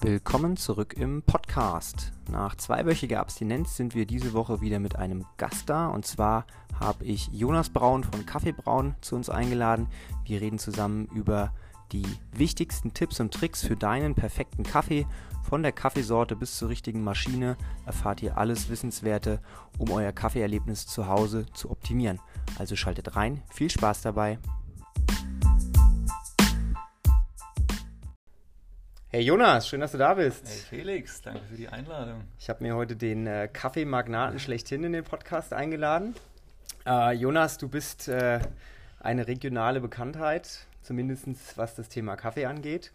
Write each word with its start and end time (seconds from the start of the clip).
Willkommen 0.00 0.56
zurück 0.56 0.94
im 0.96 1.22
Podcast. 1.22 2.12
Nach 2.30 2.54
zweiwöchiger 2.54 3.18
Abstinenz 3.18 3.76
sind 3.76 3.96
wir 3.96 4.06
diese 4.06 4.32
Woche 4.32 4.60
wieder 4.60 4.78
mit 4.78 4.94
einem 4.94 5.24
Gast 5.38 5.68
da. 5.68 5.88
Und 5.88 6.06
zwar 6.06 6.46
habe 6.78 7.04
ich 7.04 7.28
Jonas 7.32 7.70
Braun 7.70 8.04
von 8.04 8.24
Kaffee 8.24 8.52
Braun 8.52 8.94
zu 9.00 9.16
uns 9.16 9.28
eingeladen. 9.28 9.88
Wir 10.24 10.40
reden 10.40 10.60
zusammen 10.60 11.06
über 11.06 11.52
die 11.90 12.06
wichtigsten 12.30 12.94
Tipps 12.94 13.18
und 13.18 13.34
Tricks 13.34 13.66
für 13.66 13.74
deinen 13.74 14.14
perfekten 14.14 14.62
Kaffee. 14.62 15.04
Von 15.42 15.64
der 15.64 15.72
Kaffeesorte 15.72 16.36
bis 16.36 16.56
zur 16.56 16.68
richtigen 16.68 17.02
Maschine 17.02 17.56
erfahrt 17.84 18.22
ihr 18.22 18.38
alles 18.38 18.68
Wissenswerte, 18.68 19.40
um 19.78 19.90
euer 19.90 20.12
Kaffeeerlebnis 20.12 20.86
zu 20.86 21.08
Hause 21.08 21.46
zu 21.54 21.72
optimieren. 21.72 22.20
Also 22.56 22.76
schaltet 22.76 23.16
rein, 23.16 23.42
viel 23.50 23.68
Spaß 23.68 24.02
dabei. 24.02 24.38
Hey 29.10 29.22
Jonas, 29.22 29.66
schön, 29.66 29.80
dass 29.80 29.92
du 29.92 29.98
da 29.98 30.12
bist. 30.12 30.46
Hey 30.46 30.80
Felix, 30.80 31.22
danke 31.22 31.40
für 31.48 31.56
die 31.56 31.66
Einladung. 31.66 32.24
Ich 32.38 32.50
habe 32.50 32.62
mir 32.62 32.76
heute 32.76 32.94
den 32.94 33.26
äh, 33.26 33.48
Kaffeemagnaten 33.50 34.38
schlechthin 34.38 34.84
in 34.84 34.92
den 34.92 35.02
Podcast 35.02 35.54
eingeladen. 35.54 36.14
Äh, 36.84 37.14
Jonas, 37.14 37.56
du 37.56 37.70
bist 37.70 38.08
äh, 38.08 38.38
eine 39.00 39.26
regionale 39.26 39.80
Bekanntheit, 39.80 40.66
zumindest 40.82 41.26
was 41.56 41.74
das 41.74 41.88
Thema 41.88 42.16
Kaffee 42.16 42.44
angeht. 42.44 42.92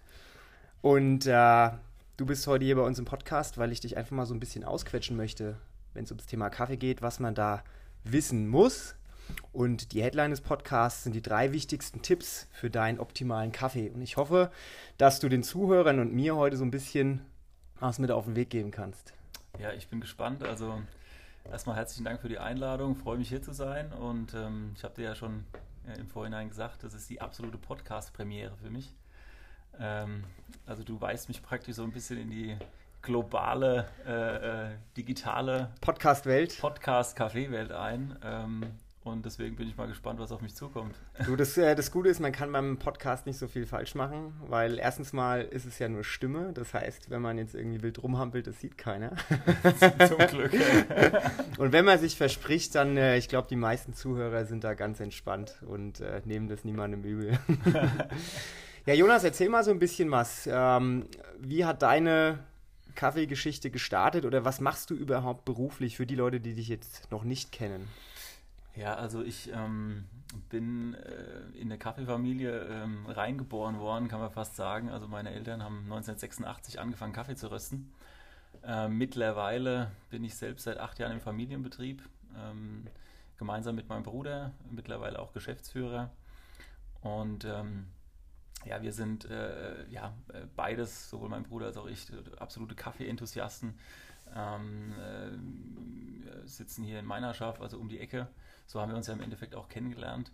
Und 0.83 1.25
äh, 1.25 1.71
du 2.17 2.27
bist 2.27 2.45
heute 2.45 2.63
hier 2.63 2.75
bei 2.75 2.83
uns 2.83 2.99
im 2.99 3.05
Podcast, 3.05 3.57
weil 3.57 3.71
ich 3.71 3.79
dich 3.79 3.97
einfach 3.97 4.11
mal 4.11 4.27
so 4.27 4.35
ein 4.35 4.39
bisschen 4.39 4.63
ausquetschen 4.63 5.17
möchte, 5.17 5.57
wenn 5.95 6.03
es 6.03 6.11
ums 6.11 6.27
Thema 6.27 6.51
Kaffee 6.51 6.77
geht, 6.77 7.01
was 7.01 7.19
man 7.19 7.33
da 7.33 7.63
wissen 8.03 8.47
muss, 8.47 8.93
und 9.51 9.93
die 9.93 10.01
Headline 10.01 10.31
des 10.31 10.41
Podcasts 10.41 11.03
sind 11.03 11.13
die 11.13 11.21
drei 11.21 11.51
wichtigsten 11.51 12.01
Tipps 12.01 12.47
für 12.51 12.69
deinen 12.69 12.99
optimalen 12.99 13.51
Kaffee. 13.51 13.89
Und 13.89 14.01
ich 14.01 14.17
hoffe, 14.17 14.51
dass 14.97 15.19
du 15.19 15.29
den 15.29 15.43
Zuhörern 15.43 15.99
und 15.99 16.13
mir 16.13 16.35
heute 16.35 16.57
so 16.57 16.65
ein 16.65 16.71
bisschen 16.71 17.21
was 17.79 17.99
mit 17.99 18.11
auf 18.11 18.25
den 18.25 18.35
Weg 18.35 18.49
geben 18.49 18.71
kannst. 18.71 19.13
Ja, 19.59 19.71
ich 19.73 19.87
bin 19.87 20.01
gespannt. 20.01 20.43
Also 20.43 20.81
erstmal 21.51 21.75
herzlichen 21.75 22.05
Dank 22.05 22.21
für 22.21 22.29
die 22.29 22.39
Einladung. 22.39 22.95
Freue 22.95 23.17
mich 23.17 23.29
hier 23.29 23.41
zu 23.41 23.53
sein. 23.53 23.91
Und 23.93 24.33
ähm, 24.33 24.71
ich 24.75 24.83
habe 24.83 24.95
dir 24.95 25.03
ja 25.03 25.15
schon 25.15 25.45
äh, 25.87 25.99
im 25.99 26.07
Vorhinein 26.07 26.49
gesagt, 26.49 26.83
das 26.83 26.93
ist 26.93 27.09
die 27.09 27.21
absolute 27.21 27.57
Podcast-Premiere 27.57 28.55
für 28.61 28.69
mich. 28.69 28.93
Ähm, 29.79 30.23
also 30.65 30.83
du 30.83 30.99
weist 30.99 31.27
mich 31.27 31.43
praktisch 31.43 31.75
so 31.75 31.83
ein 31.83 31.91
bisschen 31.91 32.19
in 32.19 32.29
die 32.29 32.57
globale, 33.01 33.87
äh, 34.07 34.71
äh, 34.71 34.77
digitale 34.95 35.69
Podcast-Welt. 35.81 36.57
Podcast-Café-Welt 36.59 37.71
ein. 37.71 38.17
Ähm, 38.23 38.63
und 39.03 39.25
deswegen 39.25 39.55
bin 39.57 39.67
ich 39.67 39.75
mal 39.75 39.87
gespannt, 39.87 40.19
was 40.19 40.31
auf 40.31 40.41
mich 40.41 40.55
zukommt. 40.55 40.95
Du, 41.25 41.35
das, 41.35 41.57
äh, 41.57 41.75
das 41.75 41.91
Gute 41.91 42.09
ist, 42.09 42.21
man 42.21 42.31
kann 42.31 42.51
beim 42.51 42.77
Podcast 42.77 43.25
nicht 43.25 43.37
so 43.37 43.47
viel 43.47 43.65
falsch 43.65 43.95
machen, 43.95 44.33
weil 44.47 44.79
erstens 44.79 45.11
mal 45.11 45.41
ist 45.41 45.65
es 45.65 45.77
ja 45.79 45.89
nur 45.89 46.05
Stimme. 46.05 46.53
Das 46.53 46.73
heißt, 46.73 47.09
wenn 47.09 47.21
man 47.21 47.37
jetzt 47.37 47.53
irgendwie 47.53 47.81
wild 47.81 48.01
rumhampelt, 48.01 48.47
das 48.47 48.61
sieht 48.61 48.77
keiner. 48.77 49.11
Zum 50.07 50.17
Glück. 50.17 50.53
und 51.57 51.73
wenn 51.73 51.83
man 51.83 51.99
sich 51.99 52.15
verspricht, 52.15 52.75
dann, 52.75 52.95
äh, 52.95 53.17
ich 53.17 53.27
glaube, 53.27 53.47
die 53.49 53.57
meisten 53.57 53.93
Zuhörer 53.93 54.45
sind 54.45 54.63
da 54.63 54.73
ganz 54.73 55.01
entspannt 55.01 55.55
und 55.67 55.99
äh, 55.99 56.21
nehmen 56.23 56.47
das 56.47 56.63
niemandem 56.63 57.03
übel. 57.03 57.37
ja, 58.85 58.93
Jonas, 58.93 59.25
erzähl 59.25 59.49
mal 59.49 59.65
so 59.65 59.71
ein 59.71 59.79
bisschen 59.79 60.11
was. 60.11 60.47
Ähm, 60.49 61.07
wie 61.39 61.65
hat 61.65 61.81
deine 61.81 62.39
Kaffeegeschichte 62.95 63.69
gestartet 63.69 64.23
oder 64.23 64.45
was 64.45 64.61
machst 64.61 64.91
du 64.91 64.95
überhaupt 64.95 65.43
beruflich 65.43 65.97
für 65.97 66.05
die 66.05 66.15
Leute, 66.15 66.39
die 66.39 66.53
dich 66.53 66.69
jetzt 66.69 67.11
noch 67.11 67.25
nicht 67.25 67.51
kennen? 67.51 67.89
Ja, 68.75 68.95
also 68.95 69.21
ich 69.21 69.51
ähm, 69.53 70.05
bin 70.49 70.95
äh, 70.95 71.41
in 71.53 71.67
eine 71.67 71.77
Kaffeefamilie 71.77 72.67
ähm, 72.69 73.05
reingeboren 73.05 73.79
worden, 73.79 74.07
kann 74.07 74.19
man 74.19 74.31
fast 74.31 74.55
sagen. 74.55 74.89
Also 74.89 75.07
meine 75.07 75.31
Eltern 75.31 75.61
haben 75.63 75.83
1986 75.83 76.79
angefangen, 76.79 77.13
Kaffee 77.13 77.35
zu 77.35 77.51
rösten. 77.51 77.93
Äh, 78.63 78.87
mittlerweile 78.87 79.91
bin 80.09 80.23
ich 80.23 80.35
selbst 80.35 80.63
seit 80.63 80.79
acht 80.79 80.97
Jahren 80.97 81.11
im 81.11 81.21
Familienbetrieb, 81.21 82.01
ähm, 82.35 82.87
gemeinsam 83.37 83.75
mit 83.75 83.89
meinem 83.89 84.03
Bruder, 84.03 84.53
mittlerweile 84.71 85.19
auch 85.19 85.33
Geschäftsführer. 85.33 86.09
Und 87.01 87.45
ähm, 87.45 87.87
ja, 88.65 88.81
wir 88.81 88.93
sind 88.93 89.25
äh, 89.25 89.87
ja 89.89 90.13
beides, 90.55 91.09
sowohl 91.09 91.29
mein 91.29 91.43
Bruder 91.43 91.67
als 91.67 91.77
auch 91.77 91.87
ich, 91.87 92.07
absolute 92.39 92.73
Kaffee-Enthusiasten. 92.73 93.77
Ähm, 94.35 94.93
äh, 94.93 96.47
sitzen 96.47 96.83
hier 96.83 96.99
in 96.99 97.05
Meinerschaft, 97.05 97.61
also 97.61 97.77
um 97.77 97.87
die 97.87 97.99
Ecke 97.99 98.29
so 98.65 98.81
haben 98.81 98.91
wir 98.91 98.97
uns 98.97 99.07
ja 99.07 99.13
im 99.13 99.21
Endeffekt 99.21 99.55
auch 99.55 99.69
kennengelernt. 99.69 100.31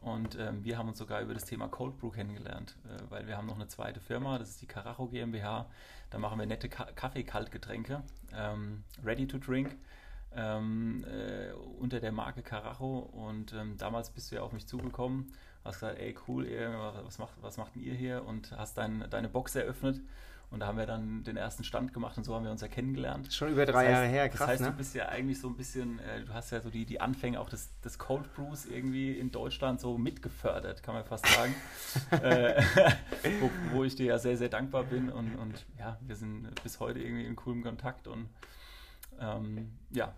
Und 0.00 0.38
ähm, 0.38 0.62
wir 0.64 0.78
haben 0.78 0.88
uns 0.88 0.98
sogar 0.98 1.20
über 1.22 1.34
das 1.34 1.44
Thema 1.44 1.68
Cold 1.68 1.98
Brew 1.98 2.10
kennengelernt, 2.10 2.76
äh, 2.84 3.10
weil 3.10 3.26
wir 3.26 3.36
haben 3.36 3.46
noch 3.46 3.56
eine 3.56 3.66
zweite 3.68 4.00
Firma, 4.00 4.38
das 4.38 4.50
ist 4.50 4.62
die 4.62 4.66
Carajo 4.66 5.06
GmbH. 5.06 5.66
Da 6.10 6.18
machen 6.18 6.38
wir 6.38 6.46
nette 6.46 6.68
Ka 6.68 6.84
Kaffee-Kaltgetränke, 6.94 8.02
ähm, 8.32 8.84
ready 9.04 9.26
to 9.26 9.38
drink, 9.38 9.76
ähm, 10.32 11.04
äh, 11.04 11.52
unter 11.80 11.98
der 11.98 12.12
Marke 12.12 12.42
Carajo. 12.42 12.98
Und 12.98 13.52
ähm, 13.54 13.76
damals 13.78 14.10
bist 14.10 14.30
du 14.30 14.36
ja 14.36 14.42
auf 14.42 14.52
mich 14.52 14.66
zugekommen, 14.66 15.32
hast 15.64 15.80
gesagt, 15.80 15.98
ey 15.98 16.14
cool, 16.28 16.46
was 17.04 17.18
macht, 17.18 17.32
was 17.40 17.56
macht 17.56 17.74
denn 17.74 17.82
ihr 17.82 17.94
hier? 17.94 18.24
Und 18.24 18.52
hast 18.52 18.78
dein, 18.78 19.06
deine 19.10 19.28
Box 19.28 19.56
eröffnet. 19.56 20.00
Und 20.48 20.60
da 20.60 20.68
haben 20.68 20.78
wir 20.78 20.86
dann 20.86 21.24
den 21.24 21.36
ersten 21.36 21.64
Stand 21.64 21.92
gemacht 21.92 22.16
und 22.16 22.24
so 22.24 22.34
haben 22.34 22.44
wir 22.44 22.52
uns 22.52 22.60
ja 22.60 22.68
kennengelernt. 22.68 23.32
Schon 23.32 23.50
über 23.50 23.66
drei 23.66 23.72
das 23.72 23.82
heißt, 23.82 23.90
Jahre 23.90 24.06
her, 24.06 24.28
krass. 24.28 24.38
Das 24.38 24.48
heißt, 24.48 24.60
ne? 24.62 24.70
du 24.70 24.76
bist 24.76 24.94
ja 24.94 25.08
eigentlich 25.08 25.40
so 25.40 25.48
ein 25.48 25.56
bisschen, 25.56 25.98
äh, 25.98 26.24
du 26.24 26.32
hast 26.32 26.52
ja 26.52 26.60
so 26.60 26.70
die, 26.70 26.86
die 26.86 27.00
Anfänge 27.00 27.40
auch 27.40 27.48
des, 27.48 27.70
des 27.80 27.98
Cold 27.98 28.32
Brews 28.34 28.64
irgendwie 28.64 29.18
in 29.18 29.32
Deutschland 29.32 29.80
so 29.80 29.98
mitgefördert, 29.98 30.84
kann 30.84 30.94
man 30.94 31.04
fast 31.04 31.26
sagen. 31.26 31.54
äh, 32.22 32.62
wo, 33.40 33.50
wo, 33.72 33.84
ich 33.84 33.96
dir 33.96 34.06
ja 34.06 34.18
sehr, 34.18 34.36
sehr 34.36 34.48
dankbar 34.48 34.84
bin 34.84 35.10
und, 35.10 35.34
und 35.36 35.66
ja, 35.78 35.98
wir 36.00 36.14
sind 36.14 36.48
bis 36.62 36.78
heute 36.78 37.00
irgendwie 37.00 37.24
in 37.24 37.34
coolem 37.34 37.64
Kontakt 37.64 38.06
und 38.06 38.28
ähm, 39.18 39.72
ja, 39.90 40.14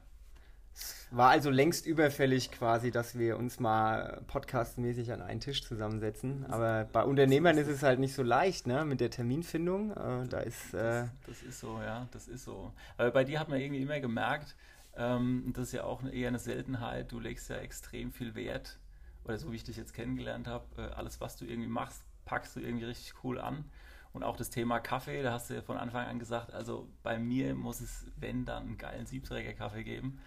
war 1.10 1.30
also 1.30 1.50
längst 1.50 1.86
überfällig 1.86 2.50
quasi, 2.50 2.90
dass 2.90 3.18
wir 3.18 3.38
uns 3.38 3.60
mal 3.60 4.22
podcastmäßig 4.26 5.12
an 5.12 5.22
einen 5.22 5.40
Tisch 5.40 5.64
zusammensetzen. 5.64 6.44
Aber 6.46 6.84
bei 6.92 7.02
Unternehmern 7.02 7.56
ist 7.56 7.68
es 7.68 7.82
halt 7.82 7.98
nicht 7.98 8.14
so 8.14 8.22
leicht, 8.22 8.66
ne, 8.66 8.84
mit 8.84 9.00
der 9.00 9.10
Terminfindung. 9.10 9.92
Äh, 9.92 10.28
da 10.28 10.40
ist, 10.40 10.74
äh 10.74 11.04
das, 11.04 11.10
das, 11.26 11.42
ist 11.42 11.60
so, 11.60 11.80
ja, 11.80 12.06
das 12.12 12.28
ist 12.28 12.44
so. 12.44 12.72
Aber 12.96 13.10
bei 13.10 13.24
dir 13.24 13.40
hat 13.40 13.48
man 13.48 13.60
irgendwie 13.60 13.82
immer 13.82 14.00
gemerkt, 14.00 14.54
ähm, 14.96 15.52
das 15.54 15.68
ist 15.68 15.72
ja 15.72 15.84
auch 15.84 16.04
eher 16.04 16.28
eine 16.28 16.38
Seltenheit, 16.38 17.10
du 17.12 17.20
legst 17.20 17.48
ja 17.48 17.56
extrem 17.56 18.12
viel 18.12 18.34
Wert, 18.34 18.78
oder 19.24 19.38
so 19.38 19.52
wie 19.52 19.56
ich 19.56 19.64
dich 19.64 19.76
jetzt 19.76 19.94
kennengelernt 19.94 20.46
habe, 20.46 20.64
äh, 20.76 20.94
alles, 20.94 21.20
was 21.20 21.36
du 21.36 21.44
irgendwie 21.44 21.68
machst, 21.68 22.02
packst 22.24 22.56
du 22.56 22.60
irgendwie 22.60 22.84
richtig 22.84 23.14
cool 23.24 23.38
an. 23.38 23.64
Und 24.12 24.24
auch 24.24 24.36
das 24.36 24.50
Thema 24.50 24.80
Kaffee, 24.80 25.22
da 25.22 25.32
hast 25.32 25.50
du 25.50 25.54
ja 25.54 25.62
von 25.62 25.76
Anfang 25.76 26.06
an 26.06 26.18
gesagt, 26.18 26.52
also 26.52 26.88
bei 27.02 27.18
mir 27.18 27.54
muss 27.54 27.80
es, 27.80 28.06
wenn, 28.16 28.44
dann 28.44 28.64
einen 28.64 28.78
geilen 28.78 29.06
Siebträger-Kaffee 29.06 29.84
geben. 29.84 30.18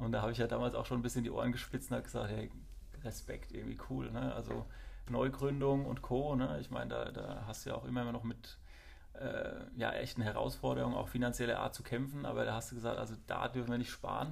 Und 0.00 0.12
da 0.12 0.22
habe 0.22 0.32
ich 0.32 0.38
ja 0.38 0.46
damals 0.46 0.74
auch 0.74 0.86
schon 0.86 0.98
ein 0.98 1.02
bisschen 1.02 1.24
die 1.24 1.30
Ohren 1.30 1.52
gespitzt 1.52 1.90
und 1.90 1.96
habe 1.96 2.04
gesagt, 2.04 2.30
hey, 2.30 2.50
Respekt, 3.04 3.52
irgendwie 3.52 3.78
cool. 3.90 4.10
Ne? 4.10 4.34
Also 4.34 4.66
Neugründung 5.08 5.86
und 5.86 6.02
Co. 6.02 6.34
Ne? 6.34 6.58
Ich 6.60 6.70
meine, 6.70 6.90
da, 6.90 7.04
da 7.10 7.44
hast 7.46 7.64
du 7.64 7.70
ja 7.70 7.76
auch 7.76 7.84
immer 7.84 8.10
noch 8.12 8.24
mit 8.24 8.58
äh, 9.14 9.50
ja, 9.76 9.92
echten 9.92 10.22
Herausforderungen, 10.22 10.94
auch 10.94 11.08
finanzieller 11.08 11.58
Art 11.58 11.74
zu 11.74 11.82
kämpfen. 11.82 12.26
Aber 12.26 12.44
da 12.44 12.54
hast 12.54 12.70
du 12.70 12.76
gesagt, 12.76 12.98
also 12.98 13.14
da 13.26 13.48
dürfen 13.48 13.70
wir 13.70 13.78
nicht 13.78 13.90
sparen. 13.90 14.30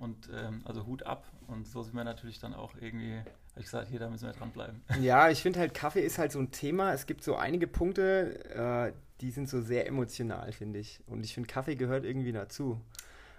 Und 0.00 0.28
ähm, 0.32 0.62
also 0.64 0.86
Hut 0.86 1.04
ab. 1.04 1.24
Und 1.46 1.66
so 1.66 1.82
sind 1.82 1.94
wir 1.94 2.04
natürlich 2.04 2.38
dann 2.38 2.54
auch 2.54 2.72
irgendwie, 2.80 3.18
habe 3.18 3.26
ich 3.56 3.64
gesagt, 3.64 3.88
hier, 3.88 3.98
da 3.98 4.08
müssen 4.08 4.26
wir 4.26 4.32
dranbleiben. 4.32 4.82
Ja, 5.00 5.28
ich 5.28 5.42
finde 5.42 5.60
halt, 5.60 5.74
Kaffee 5.74 6.02
ist 6.02 6.18
halt 6.18 6.32
so 6.32 6.38
ein 6.38 6.50
Thema. 6.50 6.92
Es 6.92 7.06
gibt 7.06 7.22
so 7.22 7.36
einige 7.36 7.66
Punkte, 7.66 8.44
äh, 8.54 8.92
die 9.20 9.30
sind 9.30 9.48
so 9.48 9.60
sehr 9.60 9.86
emotional, 9.86 10.52
finde 10.52 10.78
ich. 10.78 11.00
Und 11.06 11.24
ich 11.24 11.34
finde, 11.34 11.48
Kaffee 11.48 11.74
gehört 11.74 12.04
irgendwie 12.04 12.32
dazu. 12.32 12.80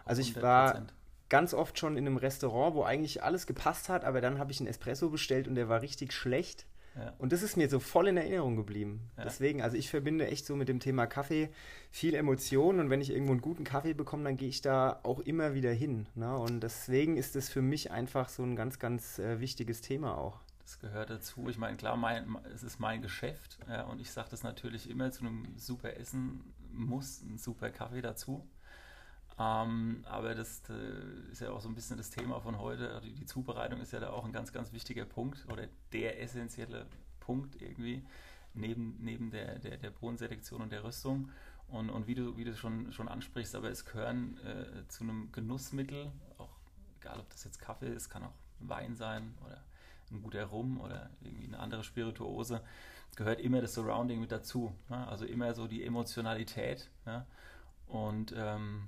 Also 0.03 0.21
ich 0.21 0.31
100%. 0.31 0.41
war 0.41 0.81
ganz 1.29 1.53
oft 1.53 1.79
schon 1.79 1.97
in 1.97 2.05
einem 2.05 2.17
Restaurant, 2.17 2.75
wo 2.75 2.83
eigentlich 2.83 3.23
alles 3.23 3.47
gepasst 3.47 3.89
hat, 3.89 4.03
aber 4.03 4.21
dann 4.21 4.39
habe 4.39 4.51
ich 4.51 4.59
einen 4.59 4.67
Espresso 4.67 5.09
bestellt 5.09 5.47
und 5.47 5.55
der 5.55 5.69
war 5.69 5.81
richtig 5.81 6.11
schlecht. 6.11 6.65
Ja. 6.95 7.13
Und 7.17 7.31
das 7.31 7.43
ist 7.43 7.55
mir 7.55 7.69
so 7.69 7.79
voll 7.79 8.07
in 8.07 8.17
Erinnerung 8.17 8.55
geblieben. 8.55 9.09
Ja. 9.17 9.23
Deswegen, 9.23 9.61
also 9.61 9.77
ich 9.77 9.89
verbinde 9.89 10.27
echt 10.27 10.45
so 10.45 10.55
mit 10.55 10.67
dem 10.67 10.79
Thema 10.79 11.05
Kaffee 11.05 11.49
viel 11.91 12.13
Emotionen 12.13 12.79
und 12.79 12.89
wenn 12.89 13.01
ich 13.01 13.11
irgendwo 13.11 13.31
einen 13.31 13.41
guten 13.41 13.63
Kaffee 13.63 13.93
bekomme, 13.93 14.23
dann 14.23 14.37
gehe 14.37 14.49
ich 14.49 14.61
da 14.61 14.99
auch 15.03 15.19
immer 15.19 15.53
wieder 15.53 15.71
hin. 15.71 16.07
Ne? 16.15 16.35
Und 16.35 16.61
deswegen 16.61 17.15
ist 17.15 17.35
das 17.35 17.49
für 17.49 17.61
mich 17.61 17.91
einfach 17.91 18.29
so 18.29 18.43
ein 18.43 18.55
ganz, 18.55 18.79
ganz 18.79 19.19
äh, 19.19 19.39
wichtiges 19.39 19.81
Thema 19.81 20.17
auch. 20.17 20.39
Das 20.63 20.79
gehört 20.79 21.09
dazu. 21.09 21.47
Ich 21.49 21.57
meine, 21.57 21.77
klar, 21.77 21.95
mein, 21.95 22.37
es 22.53 22.63
ist 22.63 22.79
mein 22.79 23.01
Geschäft 23.01 23.59
ja, 23.67 23.83
und 23.83 23.99
ich 23.99 24.11
sage 24.11 24.29
das 24.31 24.43
natürlich 24.43 24.89
immer, 24.89 25.11
zu 25.11 25.21
einem 25.21 25.47
super 25.57 25.97
Essen 25.97 26.53
muss 26.71 27.21
ein 27.21 27.37
super 27.37 27.69
Kaffee 27.71 28.01
dazu. 28.01 28.47
Ähm, 29.39 30.03
aber 30.09 30.35
das 30.35 30.61
äh, 30.69 31.31
ist 31.31 31.39
ja 31.39 31.51
auch 31.51 31.61
so 31.61 31.69
ein 31.69 31.75
bisschen 31.75 31.97
das 31.97 32.09
Thema 32.09 32.41
von 32.41 32.59
heute. 32.59 32.91
Also 32.93 33.07
die 33.07 33.25
Zubereitung 33.25 33.79
ist 33.79 33.93
ja 33.93 34.01
da 34.01 34.09
auch 34.09 34.25
ein 34.25 34.33
ganz, 34.33 34.51
ganz 34.51 34.73
wichtiger 34.73 35.05
Punkt 35.05 35.47
oder 35.49 35.67
der 35.93 36.21
essentielle 36.21 36.85
Punkt 37.21 37.61
irgendwie 37.61 38.03
neben, 38.53 38.97
neben 38.99 39.31
der, 39.31 39.59
der, 39.59 39.77
der 39.77 39.91
Bohnenselektion 39.91 40.61
und 40.61 40.71
der 40.71 40.83
Rüstung. 40.83 41.29
Und, 41.69 41.89
und 41.89 42.07
wie 42.07 42.15
du, 42.15 42.35
wie 42.35 42.43
du 42.43 42.55
schon, 42.55 42.91
schon 42.91 43.07
ansprichst, 43.07 43.55
aber 43.55 43.69
es 43.69 43.85
gehören 43.85 44.37
äh, 44.43 44.87
zu 44.87 45.03
einem 45.03 45.31
Genussmittel, 45.31 46.11
auch 46.37 46.49
egal 46.99 47.19
ob 47.19 47.29
das 47.29 47.43
jetzt 47.45 47.59
Kaffee 47.59 47.93
ist, 47.93 48.09
kann 48.09 48.23
auch 48.23 48.33
Wein 48.59 48.95
sein 48.95 49.35
oder 49.45 49.63
ein 50.11 50.21
guter 50.21 50.45
Rum 50.45 50.81
oder 50.81 51.11
irgendwie 51.21 51.45
eine 51.45 51.59
andere 51.59 51.83
Spirituose, 51.83 52.61
gehört 53.15 53.39
immer 53.39 53.61
das 53.61 53.75
Surrounding 53.75 54.19
mit 54.19 54.31
dazu. 54.31 54.73
Ne? 54.89 55.07
Also 55.07 55.25
immer 55.25 55.53
so 55.53 55.67
die 55.67 55.83
Emotionalität. 55.85 56.89
Ja? 57.05 57.25
Und 57.87 58.33
ähm, 58.35 58.87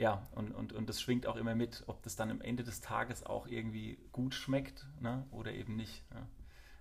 ja, 0.00 0.26
und, 0.34 0.52
und, 0.52 0.72
und 0.72 0.88
das 0.88 1.00
schwingt 1.00 1.26
auch 1.26 1.36
immer 1.36 1.54
mit, 1.54 1.84
ob 1.86 2.02
das 2.02 2.16
dann 2.16 2.30
am 2.30 2.40
Ende 2.40 2.64
des 2.64 2.80
Tages 2.80 3.24
auch 3.26 3.46
irgendwie 3.46 3.98
gut 4.12 4.34
schmeckt 4.34 4.86
ne? 4.98 5.26
oder 5.30 5.52
eben 5.52 5.76
nicht. 5.76 6.02
Ja? 6.14 6.26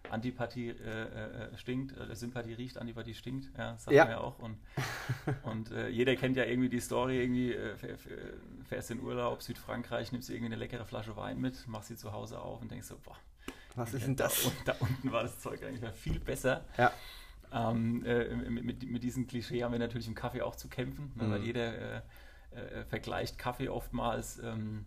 Antipathie 0.10 0.70
äh, 0.70 1.52
äh, 1.52 1.58
stinkt, 1.58 1.98
äh, 1.98 2.16
Sympathie 2.16 2.54
riecht, 2.54 2.78
Antipathie 2.78 3.14
stinkt, 3.14 3.50
ja, 3.58 3.78
sagen 3.78 3.98
ja. 3.98 4.08
wir 4.08 4.22
auch. 4.22 4.40
Und, 4.40 4.58
und 5.44 5.70
äh, 5.72 5.90
jeder 5.90 6.16
kennt 6.16 6.38
ja 6.38 6.46
irgendwie 6.46 6.70
die 6.70 6.80
Story, 6.80 7.22
irgendwie 7.22 7.54
äh, 7.54 7.76
fährst 8.64 8.90
in 8.90 9.02
Urlaub, 9.02 9.42
Südfrankreich, 9.42 10.14
nimmst 10.14 10.30
irgendwie 10.30 10.54
eine 10.54 10.56
leckere 10.56 10.86
Flasche 10.86 11.18
Wein 11.18 11.42
mit, 11.42 11.68
machst 11.68 11.90
sie 11.90 11.98
zu 11.98 12.14
Hause 12.14 12.40
auf 12.40 12.62
und 12.62 12.72
denkst 12.72 12.88
so, 12.88 12.98
boah, 13.04 13.18
was 13.76 13.94
ist 13.94 14.06
denn 14.06 14.16
das? 14.16 14.50
Da, 14.64 14.72
da, 14.72 14.80
unten 14.80 15.12
war 15.12 15.24
das 15.24 15.40
Zeug 15.40 15.62
eigentlich 15.64 15.92
viel 15.92 16.22
besser. 16.22 16.64
Ja. 16.78 16.94
Ähm, 17.52 18.06
äh, 18.06 18.34
mit, 18.34 18.64
mit, 18.64 18.90
mit, 18.90 19.04
diesem 19.04 19.28
Klischee 19.28 19.64
haben 19.64 19.74
wir 19.74 19.80
natürlich 19.80 20.08
im 20.08 20.16
Kaffee 20.16 20.42
auch 20.42 20.56
zu 20.56 20.70
kämpfen, 20.70 21.12
ne, 21.16 21.26
mhm. 21.26 21.32
weil 21.32 21.44
jeder 21.44 22.04
vergleicht 22.90 23.38
Kaffee 23.38 23.70
oftmals 23.70 24.40
ähm, 24.40 24.86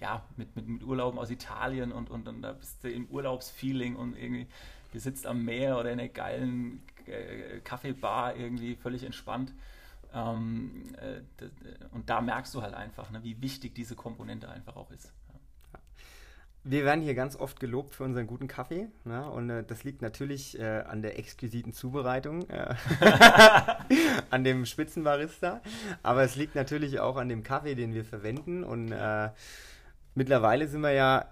ja, 0.00 0.24
mit, 0.36 0.56
mit, 0.56 0.66
mit 0.66 0.82
Urlauben 0.82 1.18
aus 1.18 1.30
Italien 1.30 1.92
und, 1.92 2.10
und, 2.10 2.26
und 2.26 2.42
da 2.42 2.52
bist 2.52 2.82
du 2.82 2.90
im 2.90 3.06
Urlaubsfeeling 3.06 3.96
und 3.96 4.16
irgendwie, 4.16 4.46
du 4.92 4.98
sitzt 4.98 5.26
am 5.26 5.44
Meer 5.44 5.78
oder 5.78 5.92
in 5.92 6.00
einer 6.00 6.08
geilen 6.08 6.82
äh, 7.06 7.60
Kaffeebar 7.60 8.36
irgendwie 8.36 8.76
völlig 8.76 9.04
entspannt. 9.04 9.52
Ähm, 10.12 10.82
äh, 11.00 11.20
und 11.92 12.08
da 12.08 12.20
merkst 12.20 12.54
du 12.54 12.62
halt 12.62 12.74
einfach, 12.74 13.10
ne, 13.10 13.22
wie 13.22 13.40
wichtig 13.40 13.74
diese 13.74 13.94
Komponente 13.94 14.48
einfach 14.48 14.76
auch 14.76 14.90
ist. 14.90 15.12
Wir 16.62 16.84
werden 16.84 17.02
hier 17.02 17.14
ganz 17.14 17.36
oft 17.36 17.58
gelobt 17.58 17.94
für 17.94 18.04
unseren 18.04 18.26
guten 18.26 18.48
Kaffee. 18.48 18.88
Ne? 19.04 19.30
Und 19.30 19.50
äh, 19.50 19.64
das 19.64 19.84
liegt 19.84 20.02
natürlich 20.02 20.58
äh, 20.58 20.82
an 20.86 21.02
der 21.02 21.18
exquisiten 21.18 21.72
Zubereitung, 21.72 22.48
äh, 22.50 22.74
an 24.30 24.44
dem 24.44 24.66
Spitzenbarista. 24.66 25.62
Aber 26.02 26.22
es 26.22 26.36
liegt 26.36 26.54
natürlich 26.54 27.00
auch 27.00 27.16
an 27.16 27.28
dem 27.28 27.42
Kaffee, 27.42 27.74
den 27.74 27.94
wir 27.94 28.04
verwenden. 28.04 28.62
Und 28.62 28.92
äh, 28.92 29.30
Mittlerweile 30.14 30.66
sind 30.66 30.80
wir 30.80 30.90
ja 30.92 31.24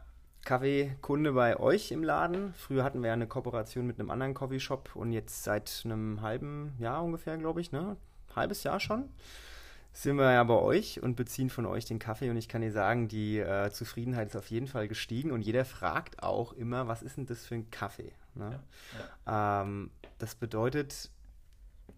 Kaffeekunde 0.44 1.32
bei 1.32 1.58
euch 1.58 1.90
im 1.90 2.04
Laden. 2.04 2.54
Früher 2.54 2.84
hatten 2.84 3.02
wir 3.02 3.08
ja 3.08 3.12
eine 3.12 3.26
Kooperation 3.26 3.86
mit 3.86 3.98
einem 3.98 4.10
anderen 4.10 4.34
Coffeeshop 4.34 4.94
und 4.94 5.12
jetzt 5.12 5.42
seit 5.42 5.82
einem 5.84 6.22
halben 6.22 6.74
Jahr 6.78 7.02
ungefähr, 7.02 7.36
glaube 7.38 7.60
ich, 7.60 7.72
ne? 7.72 7.96
Halbes 8.36 8.62
Jahr 8.62 8.78
schon 8.78 9.10
sind 10.02 10.16
wir 10.16 10.30
ja 10.30 10.44
bei 10.44 10.54
euch 10.54 11.02
und 11.02 11.16
beziehen 11.16 11.50
von 11.50 11.66
euch 11.66 11.84
den 11.84 11.98
Kaffee 11.98 12.30
und 12.30 12.36
ich 12.36 12.48
kann 12.48 12.60
dir 12.62 12.70
sagen, 12.70 13.08
die 13.08 13.38
äh, 13.38 13.72
Zufriedenheit 13.72 14.28
ist 14.28 14.36
auf 14.36 14.48
jeden 14.48 14.68
Fall 14.68 14.86
gestiegen 14.86 15.32
und 15.32 15.42
jeder 15.42 15.64
fragt 15.64 16.22
auch 16.22 16.52
immer, 16.52 16.86
was 16.86 17.02
ist 17.02 17.16
denn 17.16 17.26
das 17.26 17.44
für 17.44 17.56
ein 17.56 17.68
Kaffee? 17.72 18.12
Ne? 18.36 18.60
Ja, 19.26 19.32
ja. 19.32 19.62
Ähm, 19.62 19.90
das 20.18 20.36
bedeutet, 20.36 21.10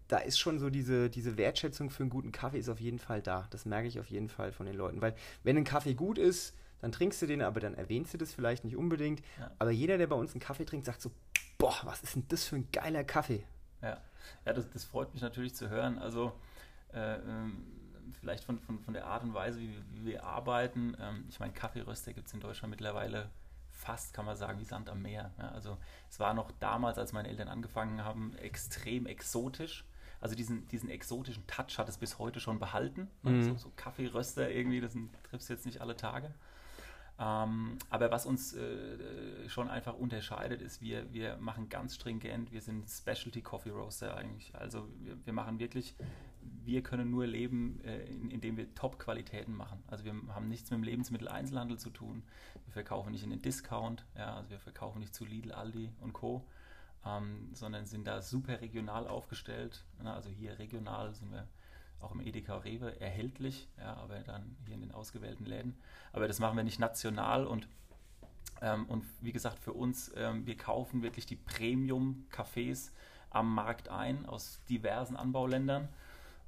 da 0.07 0.17
ist 0.17 0.39
schon 0.39 0.57
so 0.57 0.71
diese, 0.71 1.11
diese 1.11 1.37
Wertschätzung 1.37 1.91
für 1.91 2.01
einen 2.01 2.09
guten 2.09 2.31
Kaffee 2.31 2.57
ist 2.57 2.69
auf 2.69 2.79
jeden 2.79 2.97
Fall 2.97 3.21
da. 3.21 3.45
Das 3.51 3.65
merke 3.65 3.87
ich 3.87 3.99
auf 3.99 4.09
jeden 4.09 4.29
Fall 4.29 4.51
von 4.51 4.65
den 4.65 4.75
Leuten, 4.75 4.99
weil 4.99 5.13
wenn 5.43 5.55
ein 5.55 5.63
Kaffee 5.63 5.93
gut 5.93 6.17
ist, 6.17 6.55
dann 6.81 6.91
trinkst 6.91 7.21
du 7.21 7.27
den, 7.27 7.43
aber 7.43 7.59
dann 7.59 7.75
erwähnst 7.75 8.15
du 8.15 8.17
das 8.17 8.33
vielleicht 8.33 8.63
nicht 8.63 8.77
unbedingt. 8.77 9.21
Ja. 9.39 9.51
Aber 9.59 9.69
jeder, 9.69 9.99
der 9.99 10.07
bei 10.07 10.15
uns 10.15 10.31
einen 10.31 10.41
Kaffee 10.41 10.65
trinkt, 10.65 10.87
sagt 10.87 11.01
so, 11.01 11.11
boah, 11.59 11.77
was 11.83 12.01
ist 12.01 12.15
denn 12.15 12.25
das 12.29 12.45
für 12.45 12.55
ein 12.55 12.67
geiler 12.71 13.03
Kaffee? 13.03 13.43
Ja, 13.83 14.01
ja 14.43 14.53
das, 14.53 14.67
das 14.71 14.85
freut 14.85 15.13
mich 15.13 15.21
natürlich 15.21 15.53
zu 15.53 15.69
hören. 15.69 15.99
Also 15.99 16.33
äh, 16.93 17.17
ähm, 17.17 17.61
vielleicht 18.19 18.43
von, 18.43 18.59
von, 18.59 18.79
von 18.79 18.93
der 18.93 19.05
Art 19.05 19.23
und 19.23 19.33
Weise, 19.33 19.59
wie, 19.59 19.75
wie 19.93 20.05
wir 20.05 20.23
arbeiten. 20.23 20.95
Ähm, 20.99 21.25
ich 21.29 21.39
meine, 21.39 21.53
Kaffeeröster 21.53 22.13
gibt 22.13 22.27
es 22.27 22.33
in 22.33 22.39
Deutschland 22.39 22.71
mittlerweile 22.71 23.29
fast, 23.71 24.13
kann 24.13 24.25
man 24.25 24.35
sagen, 24.35 24.59
wie 24.59 24.65
Sand 24.65 24.89
am 24.89 25.01
Meer. 25.01 25.31
Ja, 25.37 25.49
also 25.49 25.77
es 26.09 26.19
war 26.19 26.33
noch 26.33 26.51
damals, 26.59 26.97
als 26.97 27.13
meine 27.13 27.29
Eltern 27.29 27.47
angefangen 27.47 28.03
haben, 28.03 28.35
extrem 28.37 29.05
exotisch. 29.05 29.85
Also 30.19 30.35
diesen, 30.35 30.67
diesen 30.67 30.89
exotischen 30.89 31.45
Touch 31.47 31.79
hat 31.79 31.89
es 31.89 31.97
bis 31.97 32.19
heute 32.19 32.39
schon 32.39 32.59
behalten. 32.59 33.09
Mhm. 33.23 33.43
So, 33.43 33.57
so 33.57 33.71
Kaffeeröster 33.75 34.51
irgendwie, 34.51 34.79
das 34.79 34.95
triffst 35.23 35.49
du 35.49 35.53
jetzt 35.53 35.65
nicht 35.65 35.81
alle 35.81 35.95
Tage. 35.97 36.31
Ähm, 37.19 37.77
aber 37.89 38.11
was 38.11 38.25
uns 38.25 38.53
äh, 38.53 39.47
schon 39.47 39.69
einfach 39.69 39.95
unterscheidet, 39.95 40.61
ist, 40.61 40.81
wir, 40.81 41.11
wir 41.13 41.37
machen 41.37 41.69
ganz 41.69 41.95
stringent, 41.95 42.51
wir 42.51 42.61
sind 42.61 42.89
Specialty 42.89 43.41
Coffee 43.41 43.69
Roaster 43.69 44.15
eigentlich. 44.15 44.53
Also 44.55 44.87
wir, 44.99 45.17
wir 45.25 45.33
machen 45.33 45.59
wirklich, 45.59 45.95
wir 46.63 46.83
können 46.83 47.09
nur 47.09 47.25
leben, 47.25 47.79
äh, 47.83 48.03
in, 48.05 48.29
indem 48.29 48.57
wir 48.57 48.73
Top-Qualitäten 48.75 49.55
machen. 49.55 49.83
Also 49.87 50.05
wir 50.05 50.13
haben 50.29 50.47
nichts 50.47 50.69
mit 50.71 50.79
dem 50.79 50.83
Lebensmitteleinzelhandel 50.83 51.77
zu 51.77 51.89
tun. 51.89 52.23
Wir 52.65 52.73
verkaufen 52.73 53.11
nicht 53.11 53.23
in 53.23 53.29
den 53.29 53.41
Discount, 53.41 54.05
ja, 54.15 54.35
also 54.35 54.49
wir 54.49 54.59
verkaufen 54.59 54.99
nicht 54.99 55.15
zu 55.15 55.25
Lidl, 55.25 55.51
Aldi 55.51 55.91
und 55.99 56.13
Co. 56.13 56.45
Ähm, 57.03 57.49
sondern 57.53 57.87
sind 57.87 58.05
da 58.05 58.21
super 58.21 58.61
regional 58.61 59.07
aufgestellt. 59.07 59.83
Ne? 60.03 60.13
Also 60.13 60.29
hier 60.29 60.59
regional 60.59 61.15
sind 61.15 61.31
wir 61.31 61.47
auch 61.99 62.11
im 62.11 62.21
Edeka 62.21 62.57
Rewe 62.57 62.99
erhältlich, 62.99 63.67
ja, 63.77 63.95
aber 63.97 64.19
dann 64.19 64.55
hier 64.65 64.75
in 64.75 64.81
den 64.81 64.91
ausgewählten 64.91 65.45
Läden. 65.45 65.75
Aber 66.13 66.27
das 66.27 66.39
machen 66.39 66.57
wir 66.57 66.63
nicht 66.63 66.79
national 66.79 67.45
und, 67.45 67.67
ähm, 68.61 68.85
und 68.85 69.03
wie 69.21 69.31
gesagt, 69.31 69.59
für 69.59 69.73
uns, 69.73 70.11
ähm, 70.15 70.45
wir 70.45 70.57
kaufen 70.57 71.01
wirklich 71.01 71.25
die 71.25 71.35
Premium-Cafés 71.37 72.91
am 73.29 73.53
Markt 73.53 73.89
ein 73.89 74.25
aus 74.25 74.61
diversen 74.69 75.15
Anbauländern. 75.15 75.89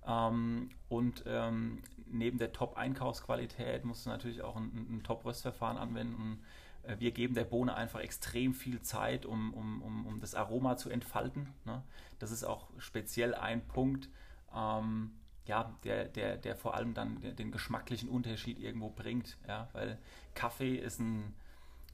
Ähm, 0.07 0.69
und 0.89 1.23
ähm, 1.25 1.81
neben 2.07 2.37
der 2.37 2.53
Top-Einkaufsqualität 2.53 3.85
musst 3.85 4.05
du 4.05 4.09
natürlich 4.09 4.41
auch 4.41 4.55
ein, 4.55 4.87
ein 4.89 5.03
Top-Röstverfahren 5.03 5.77
anwenden. 5.77 6.41
Äh, 6.83 6.97
wir 6.99 7.11
geben 7.11 7.33
der 7.33 7.45
Bohne 7.45 7.75
einfach 7.75 7.99
extrem 7.99 8.53
viel 8.53 8.81
Zeit, 8.81 9.25
um, 9.25 9.53
um, 9.53 9.81
um, 9.81 10.05
um 10.05 10.19
das 10.19 10.35
Aroma 10.35 10.77
zu 10.77 10.89
entfalten. 10.89 11.49
Ne? 11.65 11.83
Das 12.19 12.31
ist 12.31 12.43
auch 12.43 12.69
speziell 12.77 13.35
ein 13.35 13.65
Punkt, 13.67 14.09
ähm, 14.55 15.11
ja, 15.45 15.73
der, 15.83 16.05
der, 16.05 16.37
der 16.37 16.55
vor 16.55 16.73
allem 16.73 16.93
dann 16.93 17.19
den 17.35 17.51
geschmacklichen 17.51 18.07
Unterschied 18.07 18.59
irgendwo 18.59 18.89
bringt. 18.89 19.37
Ja, 19.45 19.67
weil 19.73 19.97
Kaffee 20.35 20.75
ist 20.75 20.99
ein 20.99 21.33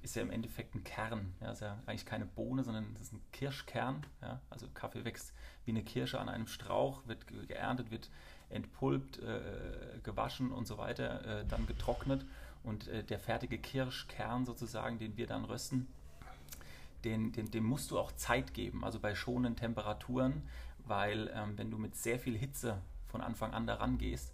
ist 0.02 0.16
ja 0.16 0.22
im 0.22 0.32
Endeffekt 0.32 0.76
ein 0.76 0.84
Kern. 0.84 1.34
Ja, 1.42 1.52
ist 1.52 1.62
ja 1.62 1.78
eigentlich 1.86 2.06
keine 2.06 2.26
Bohne, 2.26 2.64
sondern 2.64 2.94
es 2.96 3.02
ist 3.02 3.14
ein 3.14 3.22
Kirschkern. 3.32 4.06
Ja, 4.22 4.40
also 4.50 4.68
Kaffee 4.74 5.04
wächst 5.04 5.34
wie 5.70 5.72
eine 5.72 5.84
Kirsche 5.84 6.20
an 6.20 6.30
einem 6.30 6.48
Strauch, 6.48 7.06
wird 7.06 7.20
geerntet, 7.48 7.92
wird 7.92 8.10
entpulpt, 8.50 9.20
äh, 9.20 9.40
gewaschen 10.02 10.52
und 10.52 10.68
so 10.68 10.80
weiter, 10.80 11.42
äh, 11.42 11.46
dann 11.46 11.68
getrocknet. 11.68 12.26
Und 12.64 12.88
äh, 12.88 13.04
der 13.04 13.20
fertige 13.20 13.60
Kirschkern 13.60 14.48
sozusagen, 14.48 14.98
den 14.98 15.16
wir 15.16 15.28
dann 15.28 15.46
rösten, 15.46 15.88
den, 17.04 17.32
den, 17.32 17.52
dem 17.52 17.66
musst 17.66 17.92
du 17.92 18.00
auch 18.00 18.12
Zeit 18.14 18.56
geben, 18.56 18.84
also 18.84 19.00
bei 19.00 19.14
schonenden 19.14 19.56
Temperaturen, 19.56 20.42
weil 20.86 21.32
ähm, 21.36 21.56
wenn 21.58 21.70
du 21.70 21.78
mit 21.78 21.96
sehr 21.96 22.20
viel 22.20 22.36
Hitze 22.36 22.82
von 23.08 23.22
Anfang 23.22 23.54
an 23.54 23.68
daran 23.68 24.00
gehst, 24.00 24.34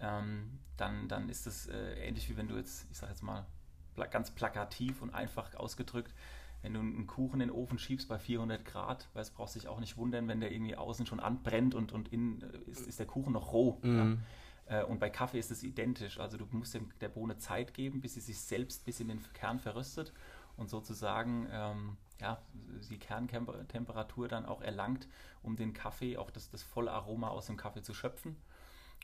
ähm, 0.00 0.58
dann, 0.76 1.06
dann 1.06 1.28
ist 1.28 1.46
es 1.46 1.68
äh, 1.68 1.94
ähnlich 2.08 2.28
wie 2.28 2.36
wenn 2.36 2.48
du 2.48 2.56
jetzt, 2.56 2.86
ich 2.90 2.98
sage 2.98 3.12
jetzt 3.12 3.22
mal 3.22 3.46
ganz 4.10 4.32
plakativ 4.32 5.00
und 5.00 5.14
einfach 5.14 5.54
ausgedrückt, 5.54 6.12
wenn 6.62 6.74
du 6.74 6.80
einen 6.80 7.06
Kuchen 7.06 7.40
in 7.40 7.48
den 7.48 7.56
Ofen 7.56 7.78
schiebst 7.78 8.08
bei 8.08 8.18
400 8.18 8.64
Grad, 8.64 9.08
weil 9.12 9.22
es 9.22 9.30
brauchst 9.30 9.56
dich 9.56 9.68
auch 9.68 9.80
nicht 9.80 9.96
wundern, 9.96 10.28
wenn 10.28 10.40
der 10.40 10.52
irgendwie 10.52 10.76
außen 10.76 11.06
schon 11.06 11.20
anbrennt 11.20 11.74
und, 11.74 11.92
und 11.92 12.12
innen 12.12 12.42
äh, 12.42 12.70
ist, 12.70 12.86
ist 12.86 12.98
der 12.98 13.06
Kuchen 13.06 13.32
noch 13.32 13.52
roh. 13.52 13.78
Mhm. 13.82 14.22
Ja. 14.68 14.80
Äh, 14.80 14.84
und 14.84 15.00
bei 15.00 15.10
Kaffee 15.10 15.38
ist 15.38 15.50
es 15.50 15.62
identisch. 15.62 16.18
Also 16.18 16.38
du 16.38 16.46
musst 16.52 16.74
dem, 16.74 16.90
der 17.00 17.08
Bohne 17.08 17.38
Zeit 17.38 17.74
geben, 17.74 18.00
bis 18.00 18.14
sie 18.14 18.20
sich 18.20 18.40
selbst 18.40 18.84
bis 18.84 19.00
in 19.00 19.08
den 19.08 19.20
Kern 19.34 19.58
verröstet 19.58 20.12
und 20.56 20.70
sozusagen 20.70 21.48
ähm, 21.50 21.96
ja, 22.20 22.40
die 22.88 22.98
Kerntemperatur 22.98 24.28
dann 24.28 24.46
auch 24.46 24.60
erlangt, 24.60 25.08
um 25.42 25.56
den 25.56 25.72
Kaffee, 25.72 26.16
auch 26.16 26.30
das, 26.30 26.50
das 26.50 26.62
volle 26.62 26.92
Aroma 26.92 27.28
aus 27.28 27.46
dem 27.46 27.56
Kaffee 27.56 27.82
zu 27.82 27.94
schöpfen 27.94 28.36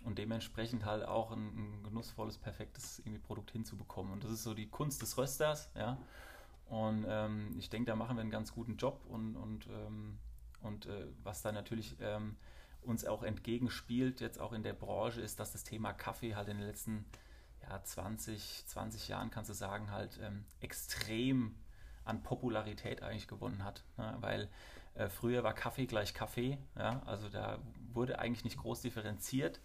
und 0.04 0.18
dementsprechend 0.18 0.84
halt 0.84 1.04
auch 1.04 1.32
ein, 1.32 1.48
ein 1.48 1.82
genussvolles, 1.82 2.38
perfektes 2.38 3.02
Produkt 3.24 3.50
hinzubekommen. 3.50 4.12
Und 4.12 4.22
das 4.22 4.30
ist 4.30 4.44
so 4.44 4.54
die 4.54 4.68
Kunst 4.68 5.02
des 5.02 5.18
Rösters, 5.18 5.70
ja. 5.74 5.98
Und 6.68 7.06
ähm, 7.08 7.54
ich 7.58 7.70
denke, 7.70 7.87
da 7.90 7.96
machen 7.96 8.16
wir 8.16 8.20
einen 8.20 8.30
ganz 8.30 8.52
guten 8.52 8.76
Job 8.76 9.04
und, 9.08 9.37
und, 9.37 9.66
ähm, 9.68 10.18
und 10.60 10.87
äh, 10.87 11.06
was 11.22 11.42
da 11.42 11.50
natürlich 11.50 11.96
ähm, 12.00 12.37
uns 12.82 13.04
auch 13.04 13.22
entgegenspielt, 13.22 14.20
jetzt 14.20 14.38
auch 14.38 14.52
in 14.52 14.62
der 14.62 14.75
Branche, 14.75 15.20
ist, 15.20 15.40
dass 15.40 15.52
das 15.52 15.64
Thema 15.64 15.92
Kaffee 15.92 16.34
halt 16.34 16.48
in 16.48 16.58
den 16.58 16.66
letzten 16.66 17.06
ja, 17.62 17.82
20, 17.82 18.66
20 18.66 19.08
Jahren, 19.08 19.30
kannst 19.30 19.50
du 19.50 19.54
sagen, 19.54 19.90
halt 19.90 20.18
ähm, 20.22 20.44
extrem 20.60 21.54
an 22.04 22.22
Popularität 22.22 23.02
eigentlich 23.02 23.28
gewonnen 23.28 23.64
hat. 23.64 23.84
Ne? 23.96 24.16
Weil 24.20 24.48
äh, 24.94 25.08
früher 25.08 25.44
war 25.44 25.54
Kaffee 25.54 25.87
gleich 25.87 26.14
Kaffee, 26.14 26.58
ja? 26.76 27.02
also 27.06 27.28
da 27.28 27.58
wurde 27.92 28.18
eigentlich 28.18 28.44
nicht 28.44 28.58
groß 28.58 28.82
differenziert. 28.82 29.60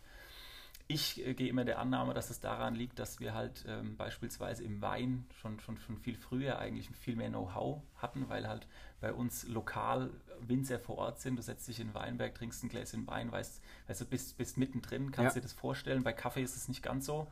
Ich 0.87 1.25
äh, 1.25 1.33
gehe 1.33 1.47
immer 1.47 1.65
der 1.65 1.79
Annahme, 1.79 2.13
dass 2.13 2.29
es 2.29 2.39
daran 2.39 2.75
liegt, 2.75 2.99
dass 2.99 3.19
wir 3.19 3.33
halt 3.33 3.65
ähm, 3.67 3.95
beispielsweise 3.95 4.63
im 4.63 4.81
Wein 4.81 5.25
schon, 5.39 5.59
schon, 5.59 5.77
schon 5.77 5.97
viel 5.97 6.15
früher 6.15 6.59
eigentlich 6.59 6.89
viel 6.89 7.15
mehr 7.15 7.29
Know-how 7.29 7.81
hatten, 7.97 8.27
weil 8.29 8.47
halt 8.47 8.67
bei 8.99 9.13
uns 9.13 9.47
lokal 9.47 10.09
Winzer 10.41 10.79
vor 10.79 10.97
Ort 10.97 11.19
sind. 11.19 11.37
Du 11.37 11.41
setzt 11.41 11.67
dich 11.67 11.79
in 11.79 11.93
Weinberg, 11.93 12.35
trinkst 12.35 12.63
ein 12.63 12.69
Gläschen 12.69 13.07
Wein, 13.07 13.31
weißt, 13.31 13.61
weißt 13.87 14.01
du, 14.01 14.05
bist, 14.05 14.37
bist 14.37 14.57
mittendrin, 14.57 15.11
kannst 15.11 15.35
ja. 15.35 15.41
dir 15.41 15.47
das 15.47 15.53
vorstellen. 15.53 16.03
Bei 16.03 16.13
Kaffee 16.13 16.43
ist 16.43 16.57
es 16.57 16.67
nicht 16.67 16.83
ganz 16.83 17.05
so. 17.05 17.27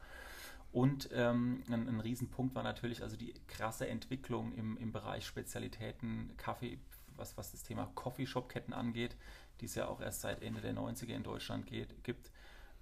Und 0.71 1.09
ähm, 1.11 1.63
ein, 1.67 1.87
ein 1.89 1.99
Riesenpunkt 1.99 2.55
war 2.55 2.63
natürlich 2.63 3.03
also 3.03 3.17
die 3.17 3.33
krasse 3.47 3.87
Entwicklung 3.87 4.53
im, 4.53 4.77
im 4.77 4.93
Bereich 4.93 5.25
Spezialitäten, 5.25 6.31
Kaffee, 6.37 6.79
was, 7.17 7.35
was 7.37 7.51
das 7.51 7.63
Thema 7.63 7.91
Coffeeshop-Ketten 7.95 8.73
angeht, 8.73 9.17
die 9.59 9.65
es 9.65 9.75
ja 9.75 9.87
auch 9.87 9.99
erst 9.99 10.21
seit 10.21 10.41
Ende 10.41 10.61
der 10.61 10.73
90er 10.73 11.13
in 11.13 11.23
Deutschland 11.23 11.65
geht, 11.65 12.03
gibt. 12.03 12.31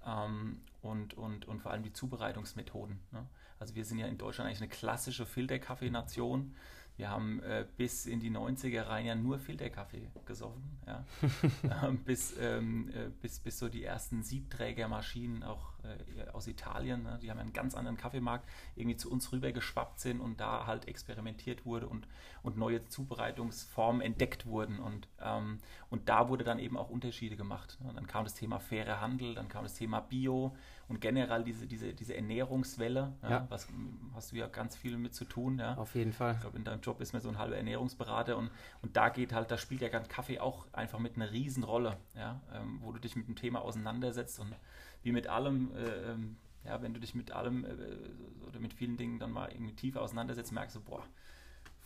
Ähm, 0.06 0.60
und, 0.82 1.14
und, 1.14 1.46
und 1.46 1.60
vor 1.60 1.72
allem 1.72 1.82
die 1.82 1.92
Zubereitungsmethoden. 1.92 3.00
Ne? 3.12 3.26
Also 3.58 3.74
wir 3.74 3.84
sind 3.84 3.98
ja 3.98 4.06
in 4.06 4.16
Deutschland 4.18 4.48
eigentlich 4.48 4.62
eine 4.62 4.70
klassische 4.70 5.26
Filterkaffeenation. 5.26 6.54
Wir 7.00 7.08
haben 7.08 7.42
äh, 7.44 7.64
bis 7.78 8.04
in 8.04 8.20
die 8.20 8.30
90er 8.30 8.86
rein 8.86 9.06
ja 9.06 9.14
nur 9.14 9.38
Filterkaffee 9.38 10.10
gesoffen. 10.26 10.62
Ja? 10.86 11.02
ähm, 11.88 12.04
bis, 12.04 12.36
ähm, 12.38 12.90
äh, 12.90 13.08
bis, 13.22 13.38
bis 13.38 13.58
so 13.58 13.70
die 13.70 13.82
ersten 13.82 14.22
Siebträgermaschinen 14.22 15.42
auch 15.42 15.72
äh, 15.82 16.28
aus 16.28 16.46
Italien, 16.46 17.04
ne? 17.04 17.18
die 17.22 17.30
haben 17.30 17.38
einen 17.38 17.54
ganz 17.54 17.74
anderen 17.74 17.96
Kaffeemarkt, 17.96 18.46
irgendwie 18.76 18.98
zu 18.98 19.10
uns 19.10 19.32
rüber 19.32 19.50
geschwappt 19.50 19.98
sind 19.98 20.20
und 20.20 20.40
da 20.40 20.66
halt 20.66 20.88
experimentiert 20.88 21.64
wurde 21.64 21.88
und, 21.88 22.06
und 22.42 22.58
neue 22.58 22.84
Zubereitungsformen 22.84 24.02
entdeckt 24.02 24.44
wurden. 24.44 24.78
Und, 24.78 25.08
ähm, 25.22 25.56
und 25.88 26.10
da 26.10 26.28
wurde 26.28 26.44
dann 26.44 26.58
eben 26.58 26.76
auch 26.76 26.90
Unterschiede 26.90 27.36
gemacht. 27.36 27.78
Ne? 27.82 27.92
Dann 27.94 28.08
kam 28.08 28.24
das 28.24 28.34
Thema 28.34 28.60
faire 28.60 29.00
Handel, 29.00 29.34
dann 29.34 29.48
kam 29.48 29.62
das 29.62 29.72
Thema 29.72 30.00
Bio 30.00 30.54
und 30.90 31.00
generell 31.00 31.44
diese, 31.44 31.68
diese, 31.68 31.94
diese 31.94 32.16
Ernährungswelle, 32.16 33.12
ja, 33.22 33.30
ja. 33.30 33.46
was 33.48 33.68
hast 34.12 34.32
du 34.32 34.36
ja 34.36 34.48
ganz 34.48 34.76
viel 34.76 34.98
mit 34.98 35.14
zu 35.14 35.24
tun. 35.24 35.60
Ja. 35.60 35.76
Auf 35.76 35.94
jeden 35.94 36.12
Fall. 36.12 36.34
Ich 36.34 36.40
glaube, 36.40 36.58
in 36.58 36.64
deinem 36.64 36.80
Job 36.80 37.00
ist 37.00 37.12
man 37.12 37.22
so 37.22 37.28
ein 37.28 37.38
halber 37.38 37.56
Ernährungsberater 37.56 38.36
und, 38.36 38.50
und 38.82 38.96
da 38.96 39.08
geht 39.08 39.32
halt, 39.32 39.52
da 39.52 39.56
spielt 39.56 39.82
ja 39.82 39.88
ganz 39.88 40.08
Kaffee 40.08 40.40
auch 40.40 40.66
einfach 40.72 40.98
mit 40.98 41.14
einer 41.14 41.30
Riesenrolle, 41.30 41.96
ja, 42.16 42.40
ähm, 42.52 42.80
wo 42.82 42.90
du 42.90 42.98
dich 42.98 43.14
mit 43.14 43.28
dem 43.28 43.36
Thema 43.36 43.62
auseinandersetzt 43.62 44.40
und 44.40 44.52
wie 45.04 45.12
mit 45.12 45.28
allem, 45.28 45.70
äh, 45.76 46.10
ähm, 46.10 46.36
ja, 46.64 46.82
wenn 46.82 46.92
du 46.92 46.98
dich 46.98 47.14
mit 47.14 47.30
allem 47.30 47.64
äh, 47.64 47.68
oder 48.48 48.58
mit 48.58 48.74
vielen 48.74 48.96
Dingen 48.96 49.20
dann 49.20 49.30
mal 49.30 49.48
irgendwie 49.52 49.76
tiefer 49.76 50.02
auseinandersetzt, 50.02 50.50
merkst 50.50 50.74
du, 50.74 50.80
boah, 50.80 51.04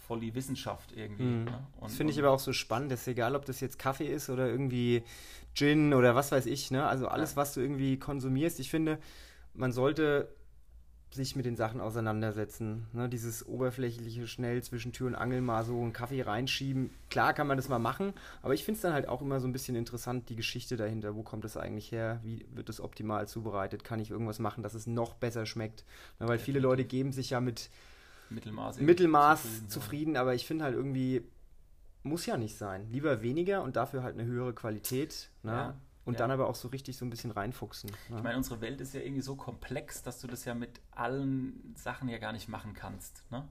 voll 0.07 0.21
die 0.21 0.35
Wissenschaft 0.35 0.93
irgendwie. 0.97 1.23
Mhm. 1.25 1.45
Ne? 1.45 1.67
Und, 1.81 1.91
das 1.91 1.97
finde 1.97 2.13
ich 2.13 2.19
aber 2.19 2.31
auch 2.31 2.39
so 2.39 2.53
spannend, 2.53 2.93
dass 2.93 3.07
egal, 3.07 3.35
ob 3.35 3.45
das 3.45 3.61
jetzt 3.61 3.79
Kaffee 3.79 4.07
ist 4.07 4.31
oder 4.31 4.49
irgendwie 4.49 5.03
Gin 5.55 5.95
oder 5.95 6.15
was 6.15 6.33
weiß 6.33 6.47
ich, 6.47 6.71
ne? 6.71 6.87
also 6.87 7.09
alles, 7.09 7.33
ja. 7.33 7.37
was 7.37 7.55
du 7.55 7.61
irgendwie 7.61 7.99
konsumierst, 7.99 8.61
ich 8.61 8.71
finde, 8.71 8.99
man 9.55 9.73
sollte 9.73 10.29
sich 11.15 11.37
mit 11.37 11.47
den 11.47 11.57
Sachen 11.57 11.81
auseinandersetzen. 11.81 12.87
Ne? 12.93 13.09
Dieses 13.09 13.47
oberflächliche, 13.47 14.27
schnell 14.27 14.63
zwischen 14.63 14.93
Tür 14.93 15.07
und 15.07 15.15
Angel 15.15 15.41
mal 15.41 15.65
so 15.65 15.81
einen 15.81 15.93
Kaffee 15.93 16.23
reinschieben. 16.23 16.91
Klar 17.09 17.33
kann 17.35 17.47
man 17.47 17.57
das 17.57 17.69
mal 17.69 17.79
machen, 17.79 18.13
aber 18.43 18.55
ich 18.55 18.65
finde 18.65 18.77
es 18.77 18.83
dann 18.83 18.93
halt 18.93 19.09
auch 19.09 19.23
immer 19.23 19.41
so 19.41 19.47
ein 19.47 19.53
bisschen 19.53 19.77
interessant, 19.77 20.29
die 20.29 20.37
Geschichte 20.37 20.77
dahinter. 20.77 21.15
Wo 21.15 21.23
kommt 21.23 21.45
das 21.45 21.57
eigentlich 21.57 21.93
her? 21.93 22.21
Wie 22.25 22.45
wird 22.53 22.69
es 22.69 22.81
optimal 22.81 23.29
zubereitet? 23.29 23.85
Kann 23.85 24.01
ich 24.01 24.11
irgendwas 24.11 24.41
machen, 24.41 24.63
dass 24.63 24.75
es 24.75 24.87
noch 24.87 25.15
besser 25.15 25.47
schmeckt? 25.47 25.85
Ne? 26.19 26.27
Weil 26.27 26.39
viele 26.39 26.59
Leute 26.59 26.85
geben 26.85 27.13
sich 27.13 27.31
ja 27.31 27.41
mit 27.41 27.71
Mittelmaß, 28.31 28.81
Mittelmaß 28.81 29.43
zufrieden, 29.43 29.69
zufrieden 29.69 30.17
aber 30.17 30.35
ich 30.35 30.47
finde 30.47 30.65
halt 30.65 30.75
irgendwie, 30.75 31.23
muss 32.03 32.27
ja 32.27 32.37
nicht 32.37 32.57
sein. 32.57 32.89
Lieber 32.91 33.23
weniger 33.23 33.63
und 33.63 33.77
dafür 33.77 34.03
halt 34.03 34.15
eine 34.15 34.25
höhere 34.25 34.55
Qualität. 34.55 35.31
Ne? 35.43 35.53
Ja, 35.53 35.75
und 36.05 36.15
ja. 36.15 36.19
dann 36.19 36.31
aber 36.31 36.49
auch 36.49 36.55
so 36.55 36.69
richtig 36.69 36.97
so 36.97 37.05
ein 37.05 37.11
bisschen 37.11 37.31
reinfuchsen. 37.31 37.91
Ne? 38.11 38.17
Ich 38.19 38.23
meine, 38.23 38.37
unsere 38.37 38.61
Welt 38.61 38.81
ist 38.81 38.95
ja 38.95 39.01
irgendwie 39.01 39.23
so 39.23 39.37
komplex, 39.37 40.03
dass 40.03 40.21
du 40.21 40.27
das 40.27 40.45
ja 40.45 40.55
mit 40.55 40.81
allen 40.93 41.75
Sachen 41.77 42.09
ja 42.09 42.19
gar 42.19 42.33
nicht 42.33 42.49
machen 42.49 42.75
kannst. 42.75 43.25
Ne? 43.31 43.49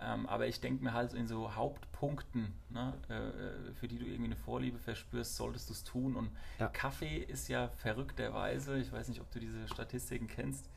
Ähm, 0.00 0.26
aber 0.26 0.46
ich 0.46 0.60
denke 0.60 0.84
mir 0.84 0.92
halt 0.92 1.12
in 1.12 1.26
so 1.26 1.56
Hauptpunkten, 1.56 2.52
ne, 2.70 2.94
äh, 3.08 3.72
für 3.72 3.88
die 3.88 3.98
du 3.98 4.04
irgendwie 4.04 4.26
eine 4.26 4.36
Vorliebe 4.36 4.78
verspürst, 4.78 5.34
solltest 5.34 5.68
du 5.68 5.72
es 5.72 5.82
tun. 5.82 6.14
Und 6.14 6.30
ja. 6.60 6.68
Kaffee 6.68 7.18
ist 7.18 7.48
ja 7.48 7.68
verrückterweise, 7.78 8.78
ich 8.78 8.92
weiß 8.92 9.08
nicht, 9.08 9.20
ob 9.20 9.30
du 9.32 9.40
diese 9.40 9.66
Statistiken 9.66 10.28
kennst, 10.28 10.70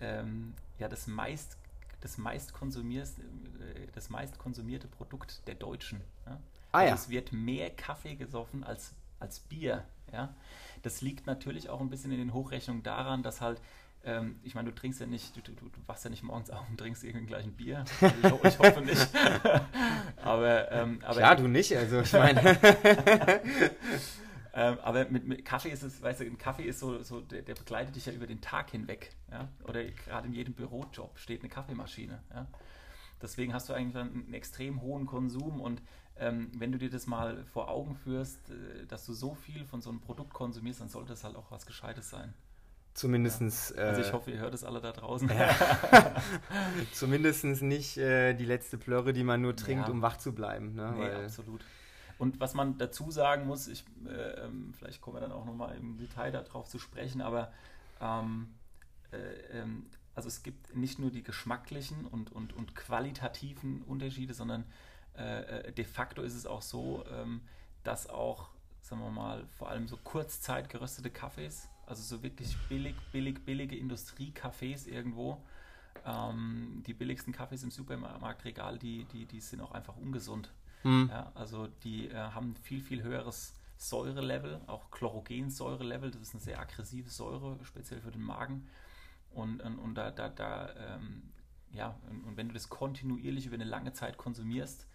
ähm, 0.00 0.52
ja 0.78 0.88
das 0.88 1.06
meist 1.06 1.56
das 2.00 2.18
meist, 2.18 2.52
äh, 2.52 3.86
das 3.92 4.10
meist 4.10 4.38
konsumierte 4.38 4.88
Produkt 4.88 5.46
der 5.46 5.54
Deutschen. 5.54 6.00
Ja? 6.26 6.40
Ah, 6.72 6.78
also 6.78 6.88
ja. 6.88 6.94
Es 6.94 7.08
wird 7.08 7.32
mehr 7.32 7.70
Kaffee 7.70 8.14
gesoffen 8.14 8.64
als, 8.64 8.94
als 9.18 9.40
Bier. 9.40 9.84
Ja? 10.12 10.34
Das 10.82 11.00
liegt 11.00 11.26
natürlich 11.26 11.68
auch 11.68 11.80
ein 11.80 11.90
bisschen 11.90 12.12
in 12.12 12.18
den 12.18 12.32
Hochrechnungen 12.32 12.82
daran, 12.82 13.22
dass 13.22 13.40
halt 13.40 13.60
ähm, 14.04 14.38
ich 14.42 14.54
meine, 14.54 14.70
du 14.70 14.74
trinkst 14.74 15.00
ja 15.00 15.06
nicht, 15.06 15.36
du, 15.36 15.40
du, 15.40 15.52
du, 15.52 15.68
wachst 15.86 16.04
ja 16.04 16.10
nicht 16.10 16.22
morgens 16.22 16.50
auf 16.50 16.68
und 16.68 16.78
trinkst 16.78 17.04
irgendwie 17.04 17.26
gleich 17.26 17.44
ein 17.44 17.52
Bier. 17.52 17.84
Also 18.00 18.40
ich, 18.42 18.54
ich, 18.54 18.58
hoffe 18.58 18.80
nicht. 18.80 19.08
aber, 20.22 20.72
ähm, 20.72 21.00
aber, 21.02 21.16
Klar, 21.16 21.36
du 21.36 21.48
nicht, 21.48 21.76
also 21.76 22.00
ich 22.00 22.12
meine. 22.14 22.58
Ähm, 24.58 24.78
aber 24.82 25.08
mit, 25.08 25.24
mit, 25.24 25.44
Kaffee 25.44 25.70
ist 25.70 25.84
es, 25.84 26.02
weißt 26.02 26.20
du, 26.20 26.24
ein 26.24 26.36
Kaffee 26.36 26.64
ist 26.64 26.80
so, 26.80 27.00
so 27.04 27.20
der, 27.20 27.42
der, 27.42 27.54
begleitet 27.54 27.94
dich 27.94 28.06
ja 28.06 28.12
über 28.12 28.26
den 28.26 28.40
Tag 28.40 28.70
hinweg. 28.70 29.14
Ja? 29.30 29.48
Oder 29.62 29.84
gerade 29.84 30.26
in 30.26 30.34
jedem 30.34 30.54
Bürojob 30.54 31.16
steht 31.16 31.42
eine 31.42 31.48
Kaffeemaschine. 31.48 32.20
Ja? 32.34 32.48
Deswegen 33.22 33.54
hast 33.54 33.68
du 33.68 33.72
eigentlich 33.72 33.94
dann 33.94 34.12
einen 34.12 34.34
extrem 34.34 34.80
hohen 34.80 35.06
Konsum 35.06 35.60
und 35.60 35.80
ähm, 36.16 36.50
wenn 36.58 36.72
du 36.72 36.78
dir 36.78 36.90
das 36.90 37.06
mal 37.06 37.44
vor 37.44 37.68
Augen 37.68 37.94
führst, 37.94 38.50
äh, 38.50 38.84
dass 38.86 39.06
du 39.06 39.12
so 39.12 39.34
viel 39.34 39.64
von 39.64 39.80
so 39.80 39.90
einem 39.90 40.00
Produkt 40.00 40.34
konsumierst, 40.34 40.80
dann 40.80 40.88
sollte 40.88 41.12
es 41.12 41.22
halt 41.22 41.36
auch 41.36 41.52
was 41.52 41.64
Gescheites 41.64 42.10
sein. 42.10 42.34
Zumindestens. 42.94 43.72
Ja. 43.76 43.84
Also 43.84 44.00
ich 44.00 44.08
äh, 44.08 44.12
hoffe, 44.12 44.32
ihr 44.32 44.38
hört 44.38 44.54
es 44.54 44.64
alle 44.64 44.80
da 44.80 44.90
draußen. 44.90 45.28
Ja. 45.28 45.54
Zumindest 46.92 47.44
nicht 47.44 47.96
äh, 47.96 48.34
die 48.34 48.44
letzte 48.44 48.76
Plörre, 48.76 49.12
die 49.12 49.22
man 49.22 49.40
nur 49.40 49.54
trinkt, 49.54 49.86
ja. 49.86 49.92
um 49.92 50.02
wach 50.02 50.16
zu 50.16 50.34
bleiben. 50.34 50.74
Ne? 50.74 50.92
Nee, 50.96 51.00
Weil, 51.02 51.24
absolut. 51.26 51.64
Und 52.18 52.40
was 52.40 52.54
man 52.54 52.78
dazu 52.78 53.10
sagen 53.10 53.46
muss, 53.46 53.68
ich, 53.68 53.84
äh, 54.06 54.44
ähm, 54.44 54.74
vielleicht 54.76 55.00
kommen 55.00 55.16
wir 55.16 55.20
dann 55.20 55.32
auch 55.32 55.44
nochmal 55.44 55.76
im 55.76 55.98
Detail 55.98 56.32
darauf 56.32 56.68
zu 56.68 56.78
sprechen, 56.78 57.20
aber 57.20 57.52
ähm, 58.00 58.54
äh, 59.12 59.60
ähm, 59.60 59.86
also 60.14 60.26
es 60.26 60.42
gibt 60.42 60.74
nicht 60.74 60.98
nur 60.98 61.12
die 61.12 61.22
geschmacklichen 61.22 62.04
und, 62.04 62.32
und, 62.32 62.52
und 62.52 62.74
qualitativen 62.74 63.82
Unterschiede, 63.82 64.34
sondern 64.34 64.64
äh, 65.16 65.68
äh 65.68 65.72
de 65.72 65.84
facto 65.84 66.22
ist 66.22 66.34
es 66.34 66.44
auch 66.44 66.62
so, 66.62 67.04
ähm, 67.08 67.40
dass 67.84 68.08
auch, 68.08 68.50
sagen 68.82 69.00
wir 69.00 69.10
mal, 69.10 69.46
vor 69.56 69.68
allem 69.68 69.86
so 69.86 69.96
kurzzeit 69.96 70.68
geröstete 70.68 71.10
Kaffees, 71.10 71.68
also 71.86 72.02
so 72.02 72.24
wirklich 72.24 72.56
billig, 72.68 72.96
billig, 73.12 73.44
billige 73.44 73.76
Industriekaffees 73.76 74.88
irgendwo, 74.88 75.40
ähm, 76.04 76.82
die 76.84 76.94
billigsten 76.94 77.32
Kaffees 77.32 77.62
im 77.62 77.70
Supermarktregal, 77.70 78.78
die, 78.78 79.04
die, 79.04 79.24
die 79.24 79.40
sind 79.40 79.60
auch 79.60 79.72
einfach 79.72 79.96
ungesund. 79.96 80.52
Mhm. 80.84 81.08
Ja, 81.10 81.32
also 81.34 81.66
die 81.84 82.08
äh, 82.08 82.14
haben 82.14 82.54
viel, 82.56 82.80
viel 82.80 83.02
höheres 83.02 83.54
Säurelevel, 83.76 84.60
auch 84.66 84.90
Chlorogensäurelevel. 84.90 86.10
Das 86.10 86.20
ist 86.22 86.34
eine 86.34 86.42
sehr 86.42 86.60
aggressive 86.60 87.10
Säure, 87.10 87.58
speziell 87.64 88.00
für 88.00 88.10
den 88.10 88.22
Magen. 88.22 88.68
Und, 89.30 89.60
und, 89.62 89.78
und 89.78 89.94
da, 89.94 90.10
da, 90.10 90.28
da 90.28 90.70
ähm, 90.76 91.22
ja, 91.72 91.96
und, 92.10 92.24
und, 92.24 92.36
wenn 92.36 92.48
du 92.48 92.54
das 92.54 92.68
kontinuierlich 92.68 93.46
über 93.46 93.54
eine 93.54 93.64
lange 93.64 93.92
Zeit 93.92 94.16
konsumierst, 94.16 94.86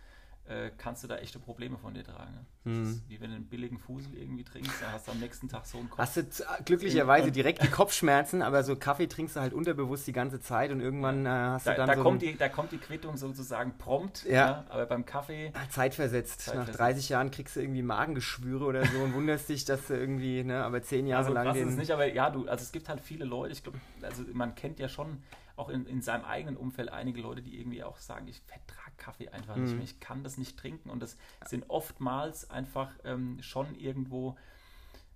äh, 0.45 0.71
kannst 0.77 1.03
du 1.03 1.07
da 1.07 1.17
echte 1.17 1.39
Probleme 1.39 1.77
von 1.77 1.93
dir 1.93 2.03
tragen. 2.03 2.45
Mhm. 2.65 2.83
ist 2.83 3.09
wie 3.09 3.19
wenn 3.21 3.29
du 3.29 3.35
einen 3.37 3.45
billigen 3.45 3.77
Fusel 3.77 4.17
irgendwie 4.17 4.43
trinkst, 4.43 4.81
dann 4.81 4.91
hast 4.93 5.07
du 5.07 5.11
am 5.11 5.19
nächsten 5.19 5.49
Tag 5.49 5.65
so 5.65 5.77
einen 5.77 5.89
Kopf. 5.89 5.99
Hast 5.99 6.17
du 6.17 6.23
glücklicherweise 6.65 7.31
direkt 7.31 7.63
die 7.63 7.67
Kopfschmerzen, 7.69 8.41
aber 8.41 8.63
so 8.63 8.75
Kaffee 8.75 9.07
trinkst 9.07 9.35
du 9.35 9.41
halt 9.41 9.53
unterbewusst 9.53 10.05
die 10.07 10.11
ganze 10.11 10.39
Zeit 10.41 10.71
und 10.71 10.79
irgendwann 10.79 11.25
äh, 11.25 11.29
hast 11.29 11.67
da, 11.67 11.71
du 11.71 11.77
dann 11.77 11.87
da 11.87 11.95
so 11.95 12.03
kommt 12.03 12.21
die, 12.21 12.37
Da 12.37 12.49
kommt 12.49 12.71
die 12.71 12.77
Quittung 12.77 13.17
sozusagen 13.17 13.77
prompt, 13.77 14.25
ja. 14.25 14.33
ja 14.33 14.65
aber 14.69 14.85
beim 14.85 15.05
Kaffee... 15.05 15.51
Zeitversetzt. 15.69 16.41
Zeitversetzt. 16.41 16.79
Nach 16.79 16.87
30 16.87 17.09
Jahren 17.09 17.31
kriegst 17.31 17.55
du 17.55 17.61
irgendwie 17.61 17.83
Magengeschwüre 17.83 18.65
oder 18.65 18.85
so 18.85 18.99
und 18.99 19.13
wunderst 19.13 19.49
dich, 19.49 19.65
dass 19.65 19.87
du 19.87 19.93
irgendwie, 19.93 20.43
ne, 20.43 20.63
aber 20.63 20.81
zehn 20.81 21.07
Jahre 21.07 21.23
also, 21.23 21.33
lang... 21.33 21.45
Das 21.45 21.57
ist 21.57 21.77
nicht, 21.77 21.91
aber 21.91 22.07
ja, 22.13 22.29
du, 22.29 22.47
also 22.47 22.63
es 22.63 22.71
gibt 22.71 22.89
halt 22.89 22.99
viele 22.99 23.25
Leute, 23.25 23.53
ich 23.53 23.63
glaube, 23.63 23.79
also 24.01 24.23
man 24.33 24.55
kennt 24.55 24.79
ja 24.79 24.89
schon 24.89 25.21
auch 25.55 25.69
in, 25.69 25.85
in 25.85 26.01
seinem 26.01 26.25
eigenen 26.25 26.57
Umfeld 26.57 26.89
einige 26.91 27.21
Leute, 27.21 27.41
die 27.41 27.59
irgendwie 27.59 27.83
auch 27.83 27.97
sagen, 27.97 28.27
ich 28.27 28.41
vertrage 28.41 28.82
Kaffee 29.03 29.29
einfach 29.29 29.55
mhm. 29.55 29.63
nicht 29.63 29.73
mehr, 29.75 29.83
ich 29.83 29.99
kann 29.99 30.23
das 30.23 30.37
nicht 30.37 30.57
trinken. 30.57 30.89
Und 30.89 31.01
das 31.01 31.17
sind 31.45 31.69
oftmals 31.69 32.49
einfach 32.49 32.89
ähm, 33.03 33.41
schon 33.41 33.75
irgendwo 33.75 34.37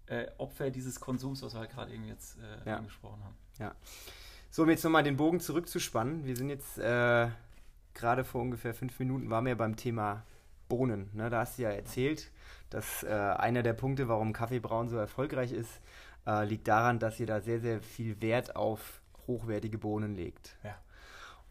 äh, 0.07 0.27
Opfer 0.37 0.69
dieses 0.71 0.99
Konsums, 0.99 1.41
was 1.41 1.53
wir 1.53 1.59
halt 1.59 1.71
gerade 1.71 1.91
irgendwie 1.91 2.09
jetzt 2.09 2.37
äh, 2.39 2.69
ja. 2.69 2.77
angesprochen 2.77 3.23
haben. 3.23 3.35
Ja. 3.59 3.75
So, 4.49 4.63
um 4.63 4.69
jetzt 4.69 4.83
nochmal 4.83 5.03
den 5.03 5.17
Bogen 5.17 5.39
zurückzuspannen. 5.39 6.25
Wir 6.25 6.35
sind 6.35 6.49
jetzt 6.49 6.77
äh, 6.77 7.29
gerade 7.93 8.23
vor 8.23 8.41
ungefähr 8.41 8.73
fünf 8.73 8.97
Minuten, 8.99 9.29
waren 9.29 9.45
wir 9.45 9.57
beim 9.57 9.75
Thema 9.75 10.23
Bohnen. 10.69 11.09
Ne? 11.13 11.29
Da 11.29 11.39
hast 11.39 11.57
du 11.57 11.63
ja 11.63 11.69
erzählt, 11.69 12.31
dass 12.69 13.03
äh, 13.03 13.09
einer 13.09 13.63
der 13.63 13.73
Punkte, 13.73 14.07
warum 14.07 14.33
Kaffeebrauen 14.33 14.89
so 14.89 14.97
erfolgreich 14.97 15.51
ist, 15.51 15.79
äh, 16.25 16.45
liegt 16.45 16.67
daran, 16.67 16.99
dass 16.99 17.19
ihr 17.19 17.27
da 17.27 17.41
sehr, 17.41 17.59
sehr 17.59 17.81
viel 17.81 18.21
Wert 18.21 18.55
auf 18.55 19.01
hochwertige 19.27 19.77
Bohnen 19.77 20.15
legt. 20.15 20.55
Ja. 20.63 20.75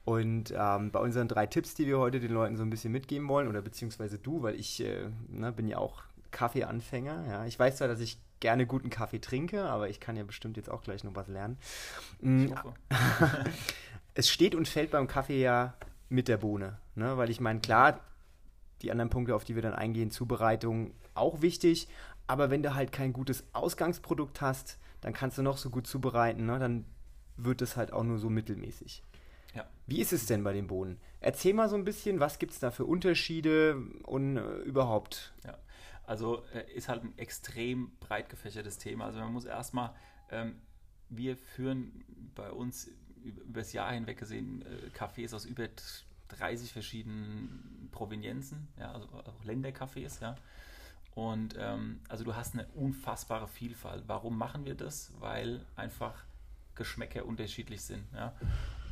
Und 0.07 0.55
ähm, 0.57 0.93
bei 0.93 1.01
unseren 1.01 1.27
drei 1.27 1.47
Tipps, 1.47 1.75
die 1.75 1.85
wir 1.87 1.99
heute 1.99 2.21
den 2.21 2.33
Leuten 2.33 2.57
so 2.57 2.63
ein 2.63 2.71
bisschen 2.71 2.93
mitgeben 2.93 3.29
wollen, 3.29 3.49
oder 3.49 3.61
beziehungsweise 3.61 4.19
du, 4.19 4.41
weil 4.41 4.55
ich 4.55 4.81
äh, 4.81 5.09
ne, 5.29 5.51
bin 5.51 5.67
ja 5.67 5.79
auch 5.79 6.05
Kaffeeanfänger. 6.31 7.27
Ja. 7.29 7.45
Ich 7.45 7.59
weiß 7.59 7.79
zwar, 7.79 7.89
dass 7.89 7.99
ich 7.99 8.19
gerne 8.39 8.67
guten 8.69 8.89
Kaffee 8.89 9.19
trinke, 9.19 9.65
aber 9.65 9.89
ich 9.89 9.99
kann 9.99 10.17
ja 10.17 10.23
bestimmt 10.23 10.57
jetzt 10.57 10.71
auch 10.71 10.83
gleich 10.83 11.03
noch 11.03 11.17
was 11.17 11.27
lernen. 11.27 11.59
Mm, 12.21 12.47
es 14.15 14.31
steht 14.31 14.55
und 14.55 14.69
fällt 14.69 14.93
beim 14.93 15.09
Kaffee 15.09 15.41
ja 15.41 15.75
mit 16.09 16.29
der 16.29 16.37
Bohne. 16.37 16.79
Ne? 16.95 17.17
Weil 17.17 17.29
ich 17.29 17.41
meine, 17.41 17.59
klar, 17.59 17.99
die 18.83 18.93
anderen 18.93 19.11
Punkte, 19.11 19.35
auf 19.35 19.43
die 19.43 19.57
wir 19.57 19.63
dann 19.63 19.75
eingehen, 19.75 20.13
Zubereitung 20.13 20.93
auch 21.15 21.43
wichtig, 21.43 21.89
aber 22.29 22.51
wenn 22.51 22.63
du 22.63 22.77
halt 22.77 22.93
kein 22.93 23.13
gutes 23.13 23.43
Ausgangsprodukt 23.53 24.41
hast, 24.41 24.79
dann 25.01 25.13
kannst 25.13 25.37
du 25.37 25.43
noch 25.43 25.59
so 25.59 25.71
gut 25.71 25.89
zubereiten, 25.89 26.47
ne? 26.47 26.61
dann 26.61 26.85
wird 27.37 27.61
es 27.61 27.77
halt 27.77 27.93
auch 27.93 28.05
nur 28.05 28.19
so 28.19 28.31
mittelmäßig. 28.31 29.03
Ja. 29.57 29.67
Wie 29.87 30.01
ist 30.01 30.13
es 30.13 30.27
denn 30.27 30.45
bei 30.45 30.53
den 30.53 30.67
Bohnen? 30.67 31.01
Erzähl 31.21 31.55
mal 31.55 31.69
so 31.69 31.77
ein 31.77 31.85
bisschen, 31.85 32.21
was 32.21 32.39
gibt 32.39 32.53
es 32.53 32.61
da 32.61 32.71
für 32.71 32.85
Unterschiede 32.85 33.77
und 34.05 34.37
äh, 34.37 34.59
überhaupt? 34.59 35.33
Ja, 35.45 35.57
also 36.05 36.45
äh, 36.53 36.71
ist 36.73 36.89
halt 36.89 37.03
ein 37.03 37.17
extrem 37.17 37.91
breit 37.99 38.29
gefächertes 38.29 38.79
Thema. 38.79 39.07
Also 39.07 39.19
man 39.21 39.33
muss 39.33 39.47
erstmal, 39.47 39.95
ähm, 40.31 40.57
wir 41.09 41.37
führen 41.37 42.05
bei 42.35 42.51
uns 42.51 42.91
über 43.25 43.61
das 43.61 43.73
Jahr 43.73 43.93
hinweg 43.93 44.19
gesehen 44.19 44.63
äh, 44.63 44.97
Cafés 44.97 45.35
aus 45.35 45.47
über 45.47 45.69
30 46.29 46.73
verschiedenen 46.73 47.89
Provenienzen, 47.93 48.69
ja, 48.79 48.93
also 48.93 49.09
auch 49.09 49.45
Ländercafés, 49.45 50.21
ja. 50.21 50.37
Und 51.15 51.57
ähm, 51.59 52.01
also 52.09 52.25
du 52.25 52.37
hast 52.37 52.53
eine 52.53 52.67
unfassbare 52.75 53.49
Vielfalt. 53.49 54.05
Warum 54.07 54.37
machen 54.37 54.67
wir 54.67 54.75
das? 54.75 55.13
Weil 55.19 55.65
einfach 55.75 56.25
Geschmäcker 56.77 57.27
unterschiedlich 57.27 57.83
sind. 57.83 58.05
Ja? 58.15 58.35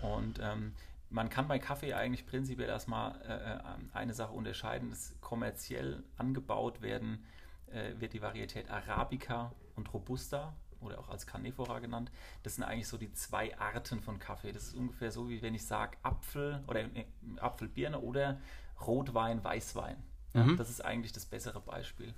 Und 0.03 0.41
ähm, 0.43 0.75
man 1.11 1.31
kann 1.31 1.47
bei 1.47 1.59
Kaffee 1.59 1.95
eigentlich 1.95 2.27
prinzipiell 2.27 2.69
erstmal 2.69 3.15
äh, 3.23 3.57
äh, 3.57 3.97
eine 3.97 4.15
Sache 4.15 4.33
unterscheiden. 4.33 4.91
Das 4.91 5.15
kommerziell 5.21 6.03
angebaut 6.17 6.83
werden, 6.83 7.25
äh, 7.71 7.93
wird 7.99 8.13
die 8.15 8.23
Varietät 8.23 8.71
Arabica 8.71 9.53
und 9.77 9.93
Robusta 9.95 10.55
oder 10.81 10.99
auch 10.99 11.09
als 11.09 11.27
Canephora 11.27 11.79
genannt. 11.79 12.11
Das 12.43 12.57
sind 12.57 12.65
eigentlich 12.65 12.89
so 12.89 12.99
die 12.99 13.13
zwei 13.13 13.57
Arten 13.59 14.01
von 14.01 14.19
Kaffee. 14.19 14.53
Das 14.53 14.65
ist 14.65 14.75
ungefähr 14.75 15.11
so, 15.13 15.29
wie 15.29 15.41
wenn 15.41 15.55
ich 15.55 15.65
sage 15.65 15.97
Apfel 16.03 16.63
oder 16.67 16.81
äh, 16.81 17.07
Apfelbirne 17.39 18.01
oder 18.01 18.41
Rotwein, 18.85 19.43
Weißwein. 19.43 19.97
Mhm. 20.33 20.57
Das 20.57 20.69
ist 20.69 20.85
eigentlich 20.85 21.13
das 21.13 21.27
bessere 21.27 21.61
Beispiel. 21.61 22.13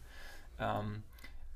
Ähm, 0.58 1.02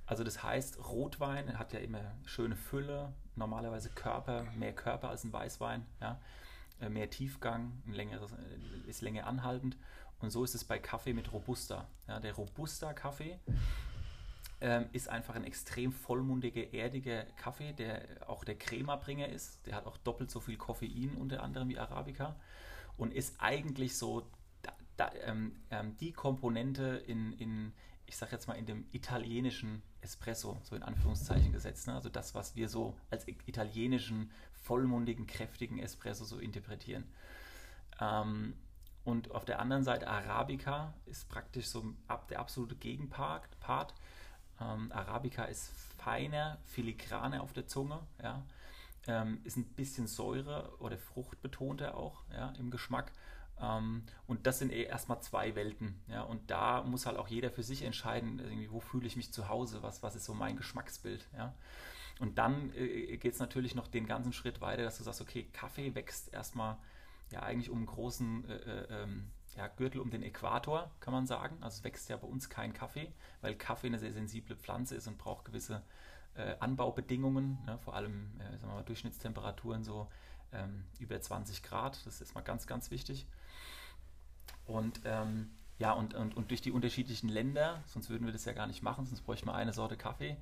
also 0.06 0.24
das 0.24 0.42
heißt, 0.42 0.78
Rotwein 0.88 1.58
hat 1.58 1.72
ja 1.72 1.78
immer 1.78 2.00
schöne 2.24 2.56
Fülle, 2.56 3.12
normalerweise 3.40 3.90
Körper, 3.90 4.44
mehr 4.56 4.72
Körper 4.72 5.08
als 5.08 5.24
ein 5.24 5.32
Weißwein, 5.32 5.84
ja? 6.00 6.20
Äh, 6.80 6.88
mehr 6.88 7.10
Tiefgang, 7.10 7.82
ein 7.86 7.92
längeres, 7.92 8.30
äh, 8.32 8.88
ist 8.88 9.02
länger 9.02 9.26
anhaltend. 9.26 9.76
Und 10.20 10.30
so 10.30 10.44
ist 10.44 10.54
es 10.54 10.64
bei 10.64 10.78
Kaffee 10.78 11.12
mit 11.12 11.32
Robusta. 11.32 11.88
Ja? 12.06 12.20
Der 12.20 12.34
Robusta-Kaffee 12.34 13.38
ähm, 14.60 14.86
ist 14.92 15.08
einfach 15.08 15.34
ein 15.34 15.44
extrem 15.44 15.92
vollmundiger, 15.92 16.72
erdiger 16.72 17.24
Kaffee, 17.36 17.72
der 17.72 18.02
auch 18.28 18.44
der 18.44 18.56
Crema-Bringer 18.56 19.28
ist. 19.28 19.66
Der 19.66 19.74
hat 19.74 19.86
auch 19.86 19.96
doppelt 19.98 20.30
so 20.30 20.40
viel 20.40 20.56
Koffein 20.56 21.16
unter 21.18 21.42
anderem 21.42 21.68
wie 21.68 21.78
Arabica 21.78 22.36
und 22.96 23.14
ist 23.14 23.36
eigentlich 23.38 23.96
so 23.96 24.26
da, 24.96 25.10
ähm, 25.24 25.56
ähm, 25.70 25.96
die 25.96 26.12
Komponente 26.12 27.02
in, 27.06 27.32
in 27.32 27.72
ich 28.10 28.16
sage 28.16 28.32
jetzt 28.32 28.48
mal, 28.48 28.54
in 28.54 28.66
dem 28.66 28.86
italienischen 28.90 29.82
Espresso, 30.00 30.60
so 30.64 30.74
in 30.74 30.82
Anführungszeichen 30.82 31.52
gesetzt. 31.52 31.86
Ne? 31.86 31.94
Also 31.94 32.08
das, 32.08 32.34
was 32.34 32.56
wir 32.56 32.68
so 32.68 32.96
als 33.08 33.28
italienischen, 33.28 34.32
vollmundigen, 34.52 35.28
kräftigen 35.28 35.78
Espresso 35.78 36.24
so 36.24 36.40
interpretieren. 36.40 37.04
Ähm, 38.00 38.54
und 39.04 39.30
auf 39.30 39.44
der 39.44 39.60
anderen 39.60 39.84
Seite 39.84 40.08
Arabica 40.08 40.92
ist 41.06 41.28
praktisch 41.28 41.68
so 41.68 41.84
ab 42.08 42.26
der 42.26 42.40
absolute 42.40 42.74
Gegenpart. 42.74 43.60
Part. 43.60 43.94
Ähm, 44.60 44.90
Arabica 44.90 45.44
ist 45.44 45.70
feiner, 45.98 46.58
filigraner 46.64 47.40
auf 47.44 47.52
der 47.52 47.68
Zunge, 47.68 48.00
ja? 48.20 48.42
Ähm, 49.06 49.40
ist 49.44 49.56
ein 49.56 49.64
bisschen 49.64 50.08
Säure 50.08 50.76
oder 50.80 50.98
fruchtbetonter 50.98 51.96
auch 51.96 52.24
ja, 52.32 52.52
im 52.58 52.70
Geschmack 52.72 53.12
und 54.26 54.46
das 54.46 54.58
sind 54.58 54.72
eh 54.72 54.84
erstmal 54.84 55.20
zwei 55.20 55.54
Welten. 55.54 56.00
Ja? 56.08 56.22
Und 56.22 56.50
da 56.50 56.82
muss 56.82 57.06
halt 57.06 57.18
auch 57.18 57.28
jeder 57.28 57.50
für 57.50 57.62
sich 57.62 57.82
entscheiden, 57.82 58.40
wo 58.70 58.80
fühle 58.80 59.06
ich 59.06 59.16
mich 59.16 59.32
zu 59.32 59.48
Hause, 59.48 59.82
was, 59.82 60.02
was 60.02 60.16
ist 60.16 60.24
so 60.24 60.34
mein 60.34 60.56
Geschmacksbild. 60.56 61.26
Ja? 61.36 61.54
Und 62.20 62.38
dann 62.38 62.72
äh, 62.74 63.16
geht 63.16 63.34
es 63.34 63.40
natürlich 63.40 63.74
noch 63.74 63.88
den 63.88 64.06
ganzen 64.06 64.32
Schritt 64.32 64.60
weiter, 64.60 64.82
dass 64.82 64.98
du 64.98 65.04
sagst, 65.04 65.20
okay, 65.20 65.48
Kaffee 65.52 65.94
wächst 65.94 66.32
erstmal 66.32 66.76
ja 67.30 67.40
eigentlich 67.42 67.70
um 67.70 67.78
einen 67.78 67.86
großen 67.86 68.48
äh, 68.48 68.54
äh, 68.54 69.02
ähm, 69.02 69.30
ja, 69.56 69.68
Gürtel 69.68 70.00
um 70.00 70.10
den 70.10 70.22
Äquator, 70.22 70.90
kann 71.00 71.12
man 71.12 71.26
sagen. 71.26 71.56
Also 71.60 71.82
wächst 71.82 72.08
ja 72.08 72.16
bei 72.16 72.26
uns 72.26 72.48
kein 72.48 72.72
Kaffee, 72.72 73.12
weil 73.40 73.54
Kaffee 73.54 73.88
eine 73.88 73.98
sehr 73.98 74.12
sensible 74.12 74.56
Pflanze 74.56 74.96
ist 74.96 75.06
und 75.06 75.18
braucht 75.18 75.44
gewisse 75.44 75.82
äh, 76.34 76.56
Anbaubedingungen, 76.60 77.58
ne? 77.66 77.78
vor 77.78 77.94
allem 77.94 78.30
äh, 78.38 78.66
mal, 78.66 78.82
Durchschnittstemperaturen 78.84 79.82
so 79.82 80.08
ähm, 80.52 80.84
über 80.98 81.20
20 81.20 81.62
Grad. 81.62 82.04
Das 82.06 82.20
ist 82.20 82.34
mal 82.34 82.42
ganz, 82.42 82.66
ganz 82.66 82.90
wichtig. 82.90 83.26
Und 84.70 85.00
ähm, 85.04 85.50
ja, 85.78 85.92
und, 85.92 86.14
und, 86.14 86.36
und 86.36 86.50
durch 86.50 86.60
die 86.60 86.72
unterschiedlichen 86.72 87.28
Länder, 87.28 87.82
sonst 87.86 88.10
würden 88.10 88.26
wir 88.26 88.32
das 88.32 88.44
ja 88.44 88.52
gar 88.52 88.66
nicht 88.66 88.82
machen, 88.82 89.06
sonst 89.06 89.22
bräuchten 89.22 89.48
wir 89.48 89.54
eine 89.54 89.72
Sorte 89.72 89.96
Kaffee, 89.96 90.36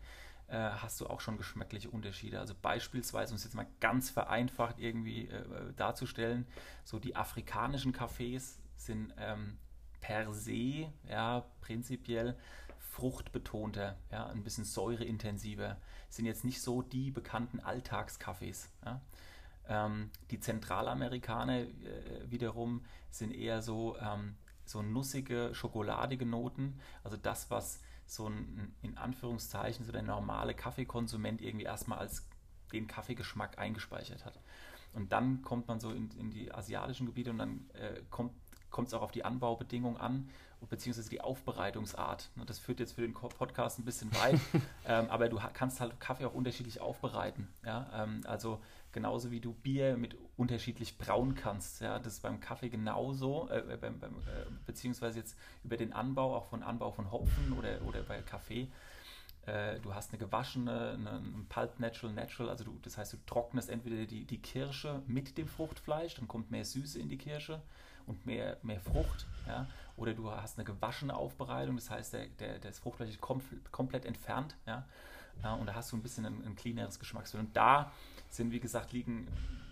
äh, 0.48 0.56
hast 0.56 1.00
du 1.00 1.06
auch 1.06 1.20
schon 1.20 1.36
geschmackliche 1.36 1.90
Unterschiede. 1.90 2.40
Also 2.40 2.54
beispielsweise, 2.60 3.32
um 3.32 3.36
es 3.36 3.44
jetzt 3.44 3.54
mal 3.54 3.66
ganz 3.80 4.10
vereinfacht 4.10 4.78
irgendwie 4.78 5.28
äh, 5.28 5.72
darzustellen, 5.76 6.46
so 6.84 6.98
die 6.98 7.16
afrikanischen 7.16 7.92
Kaffees 7.92 8.58
sind 8.76 9.14
ähm, 9.18 9.58
per 10.00 10.32
se, 10.32 10.92
ja, 11.08 11.44
prinzipiell 11.60 12.36
fruchtbetonter, 12.78 13.96
ja, 14.10 14.26
ein 14.26 14.42
bisschen 14.42 14.64
säureintensiver, 14.64 15.76
sind 16.08 16.26
jetzt 16.26 16.44
nicht 16.44 16.60
so 16.60 16.82
die 16.82 17.10
bekannten 17.10 17.60
Alltagskaffees. 17.60 18.70
Ja. 18.84 19.00
Ähm, 19.68 20.10
die 20.30 20.40
Zentralamerikaner 20.40 21.58
äh, 21.58 21.68
wiederum 22.26 22.84
sind 23.10 23.32
eher 23.32 23.62
so, 23.62 23.96
ähm, 23.98 24.36
so 24.64 24.82
nussige, 24.82 25.50
schokoladige 25.54 26.26
Noten. 26.26 26.80
Also 27.04 27.16
das, 27.16 27.50
was 27.50 27.80
so 28.06 28.28
ein, 28.28 28.74
in 28.82 28.96
Anführungszeichen, 28.96 29.84
so 29.84 29.92
der 29.92 30.02
normale 30.02 30.54
Kaffeekonsument 30.54 31.42
irgendwie 31.42 31.66
erstmal 31.66 31.98
als 31.98 32.26
den 32.72 32.86
Kaffeegeschmack 32.86 33.58
eingespeichert 33.58 34.24
hat. 34.24 34.40
Und 34.92 35.12
dann 35.12 35.42
kommt 35.42 35.68
man 35.68 35.80
so 35.80 35.90
in, 35.90 36.10
in 36.18 36.30
die 36.30 36.52
asiatischen 36.52 37.06
Gebiete 37.06 37.30
und 37.30 37.38
dann 37.38 37.70
äh, 37.74 38.00
kommt 38.10 38.88
es 38.88 38.94
auch 38.94 39.02
auf 39.02 39.12
die 39.12 39.24
Anbaubedingungen 39.24 39.98
an, 39.98 40.30
beziehungsweise 40.68 41.08
die 41.10 41.20
Aufbereitungsart. 41.20 42.30
Das 42.46 42.58
führt 42.58 42.80
jetzt 42.80 42.92
für 42.92 43.02
den 43.02 43.14
Podcast 43.14 43.78
ein 43.78 43.84
bisschen 43.84 44.12
weit, 44.16 44.40
ähm, 44.86 45.08
aber 45.10 45.28
du 45.28 45.38
kannst 45.52 45.80
halt 45.80 46.00
Kaffee 46.00 46.24
auch 46.24 46.34
unterschiedlich 46.34 46.80
aufbereiten. 46.80 47.48
Ja? 47.64 47.88
Ähm, 47.94 48.22
also 48.24 48.60
genauso 48.98 49.30
wie 49.30 49.38
du 49.38 49.52
Bier 49.52 49.96
mit 49.96 50.16
unterschiedlich 50.36 50.98
brauen 50.98 51.36
kannst. 51.36 51.80
Ja, 51.80 52.00
das 52.00 52.14
ist 52.14 52.22
beim 52.22 52.40
Kaffee 52.40 52.68
genauso, 52.68 53.48
äh, 53.48 53.76
beim, 53.80 54.00
beim, 54.00 54.16
äh, 54.16 54.50
beziehungsweise 54.66 55.20
jetzt 55.20 55.38
über 55.62 55.76
den 55.76 55.92
Anbau, 55.92 56.34
auch 56.34 56.46
von 56.46 56.64
Anbau 56.64 56.90
von 56.90 57.12
Hopfen 57.12 57.52
oder, 57.52 57.80
oder 57.86 58.02
bei 58.02 58.20
Kaffee. 58.22 58.66
Äh, 59.46 59.78
du 59.78 59.94
hast 59.94 60.10
eine 60.10 60.18
gewaschene, 60.18 60.98
ein 60.98 61.46
Pulp 61.48 61.78
Natural 61.78 62.12
Natural, 62.12 62.50
also 62.50 62.64
du, 62.64 62.76
das 62.82 62.98
heißt, 62.98 63.12
du 63.12 63.18
trocknest 63.24 63.70
entweder 63.70 64.04
die, 64.04 64.24
die 64.24 64.38
Kirsche 64.38 65.00
mit 65.06 65.38
dem 65.38 65.46
Fruchtfleisch, 65.46 66.16
dann 66.16 66.26
kommt 66.26 66.50
mehr 66.50 66.64
Süße 66.64 66.98
in 66.98 67.08
die 67.08 67.18
Kirsche 67.18 67.62
und 68.06 68.26
mehr, 68.26 68.58
mehr 68.62 68.80
Frucht. 68.80 69.26
Ja? 69.46 69.68
Oder 69.96 70.14
du 70.14 70.28
hast 70.28 70.58
eine 70.58 70.64
gewaschene 70.64 71.14
Aufbereitung, 71.14 71.76
das 71.76 71.88
heißt, 71.88 72.14
der, 72.14 72.26
der, 72.40 72.58
das 72.58 72.80
Fruchtfleisch 72.80 73.10
ist 73.10 73.20
kom 73.20 73.40
komplett 73.70 74.04
entfernt. 74.06 74.56
Ja? 74.66 74.84
ja? 75.44 75.54
und 75.54 75.66
da 75.66 75.74
hast 75.74 75.92
du 75.92 75.96
ein 75.96 76.02
bisschen 76.02 76.26
ein, 76.26 76.44
ein 76.44 76.56
cleaneres 76.56 76.98
Geschmacksbild. 76.98 77.44
Und 77.44 77.56
da 77.56 77.92
sind, 78.30 78.52
wie 78.52 78.60
gesagt, 78.60 78.92
liegen, 78.92 79.26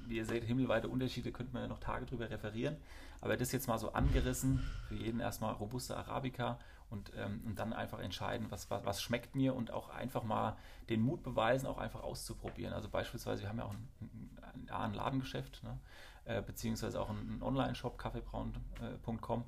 wie 0.06 0.16
ihr 0.16 0.24
seht, 0.24 0.44
himmelweite 0.44 0.88
Unterschiede, 0.88 1.32
könnte 1.32 1.52
man 1.52 1.62
ja 1.62 1.68
noch 1.68 1.80
Tage 1.80 2.06
drüber 2.06 2.30
referieren. 2.30 2.76
Aber 3.20 3.36
das 3.36 3.52
jetzt 3.52 3.66
mal 3.66 3.78
so 3.78 3.92
angerissen, 3.92 4.62
für 4.88 4.94
jeden 4.94 5.20
erstmal 5.20 5.54
robuste 5.54 5.96
Arabica 5.96 6.58
und, 6.90 7.12
ähm, 7.16 7.42
und 7.44 7.58
dann 7.58 7.72
einfach 7.72 7.98
entscheiden, 7.98 8.46
was, 8.50 8.70
was, 8.70 8.84
was, 8.84 9.02
schmeckt 9.02 9.34
mir 9.34 9.54
und 9.54 9.70
auch 9.70 9.88
einfach 9.88 10.22
mal 10.22 10.56
den 10.88 11.00
Mut 11.02 11.22
beweisen, 11.22 11.66
auch 11.66 11.78
einfach 11.78 12.02
auszuprobieren. 12.02 12.72
Also 12.72 12.88
beispielsweise, 12.88 13.42
wir 13.42 13.48
haben 13.48 13.58
ja 13.58 13.64
auch 13.64 13.72
ein, 13.72 13.88
ein, 14.00 14.70
ein 14.70 14.94
Ladengeschäft, 14.94 15.62
ne? 15.64 15.78
äh, 16.24 16.42
beziehungsweise 16.42 17.00
auch 17.00 17.10
einen 17.10 17.42
Online-Shop, 17.42 17.98
kaffeebraun.com. 17.98 19.44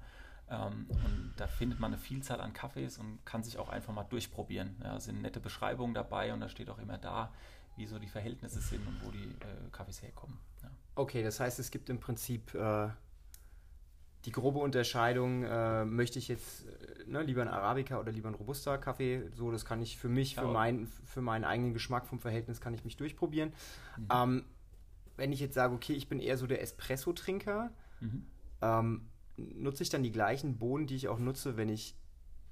Ähm, 0.51 0.87
und 0.88 1.35
da 1.37 1.47
findet 1.47 1.79
man 1.79 1.92
eine 1.92 2.01
Vielzahl 2.01 2.40
an 2.40 2.53
Kaffees 2.53 2.99
und 2.99 3.25
kann 3.25 3.42
sich 3.42 3.59
auch 3.59 3.68
einfach 3.68 3.92
mal 3.92 4.05
durchprobieren. 4.05 4.77
Ja, 4.83 4.99
sind 4.99 5.21
nette 5.23 5.40
Beschreibungen 5.40 5.94
dabei 5.94 6.33
und 6.33 6.40
da 6.40 6.49
steht 6.49 6.71
auch 6.71 6.79
immer 6.79 6.99
da, 6.99 7.33
wie 7.79 7.87
so 7.87 7.99
die 7.99 8.09
Verhältnisse 8.09 8.61
sind 8.61 8.87
und 8.87 9.05
wo 9.05 9.11
die 9.11 9.25
äh, 9.25 9.71
Kaffees 9.73 10.03
herkommen. 10.03 10.37
Ja. 10.62 10.71
Okay, 10.97 11.23
das 11.23 11.41
heißt, 11.41 11.59
es 11.59 11.71
gibt 11.71 11.88
im 11.88 12.01
Prinzip 12.01 12.55
äh, 12.55 12.88
die 14.25 14.33
grobe 14.33 14.59
Unterscheidung, 14.59 15.45
äh, 15.45 15.85
möchte 15.85 16.19
ich 16.19 16.29
jetzt 16.29 16.67
äh, 16.67 17.09
ne, 17.09 17.23
lieber 17.23 17.43
einen 17.43 17.51
Arabica 17.51 17.99
oder 17.99 18.12
lieber 18.12 18.29
einen 18.29 18.35
Robusta-Kaffee, 18.35 19.31
so, 19.35 19.51
das 19.51 19.64
kann 19.64 19.81
ich 19.81 19.97
für 19.97 20.09
mich, 20.09 20.35
für, 20.35 20.49
mein, 20.49 20.87
für 20.87 21.23
meinen 21.23 21.45
eigenen 21.45 21.73
Geschmack 21.73 22.07
vom 22.07 22.19
Verhältnis 22.19 22.61
kann 22.61 22.75
ich 22.75 22.85
mich 22.85 22.97
durchprobieren. 22.97 23.53
Mhm. 23.97 24.09
Ähm, 24.12 24.45
wenn 25.17 25.33
ich 25.33 25.41
jetzt 25.41 25.55
sage, 25.55 25.75
okay, 25.75 25.95
ich 25.95 26.09
bin 26.09 26.21
eher 26.21 26.37
so 26.37 26.47
der 26.47 26.62
Espresso-Trinker, 26.62 27.71
mhm. 28.01 28.27
ähm, 28.61 29.09
nutze 29.37 29.83
ich 29.83 29.88
dann 29.88 30.03
die 30.03 30.12
gleichen 30.12 30.59
Bohnen, 30.59 30.87
die 30.87 30.97
ich 30.97 31.09
auch 31.09 31.19
nutze, 31.19 31.57
wenn 31.57 31.69
ich 31.69 31.95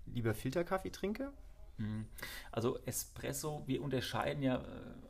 lieber 0.06 0.34
Filterkaffee 0.34 0.90
trinke? 0.90 1.32
Mhm. 1.78 2.06
Also 2.52 2.78
Espresso, 2.86 3.62
wir 3.66 3.82
unterscheiden 3.82 4.42
ja, 4.42 4.56
äh, 4.56 4.62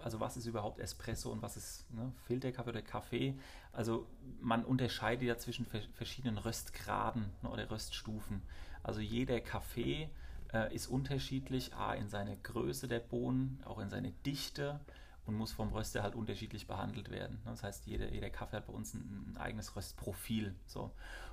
also 0.02 0.20
was 0.20 0.36
ist 0.36 0.46
überhaupt 0.46 0.80
Espresso 0.80 1.30
und 1.30 1.42
was 1.42 1.56
ist 1.56 1.90
ne, 1.92 2.12
Filterkaffee 2.26 2.70
oder 2.70 2.82
Kaffee. 2.82 3.34
Also 3.72 4.06
man 4.40 4.64
unterscheidet 4.64 5.26
ja 5.26 5.38
zwischen 5.38 5.66
verschiedenen 5.94 6.38
Röstgraden 6.38 7.30
ne, 7.42 7.50
oder 7.50 7.70
Röststufen. 7.70 8.42
Also 8.82 9.00
jeder 9.00 9.40
Kaffee 9.40 10.08
äh, 10.52 10.74
ist 10.74 10.86
unterschiedlich, 10.88 11.74
a 11.74 11.94
in 11.94 12.08
seiner 12.08 12.36
Größe 12.36 12.88
der 12.88 13.00
Bohnen, 13.00 13.60
auch 13.64 13.78
in 13.78 13.90
seiner 13.90 14.10
Dichte 14.24 14.80
und 15.26 15.34
muss 15.34 15.52
vom 15.52 15.72
Röster 15.72 16.02
halt 16.02 16.14
unterschiedlich 16.14 16.66
behandelt 16.66 17.10
werden. 17.10 17.40
Das 17.44 17.62
heißt, 17.62 17.86
jeder, 17.86 18.12
jeder 18.12 18.30
Kaffee 18.30 18.56
hat 18.56 18.66
bei 18.66 18.72
uns 18.72 18.94
ein, 18.94 19.32
ein 19.32 19.36
eigenes 19.36 19.74
Röstprofil. 19.76 20.54
So. 20.66 20.92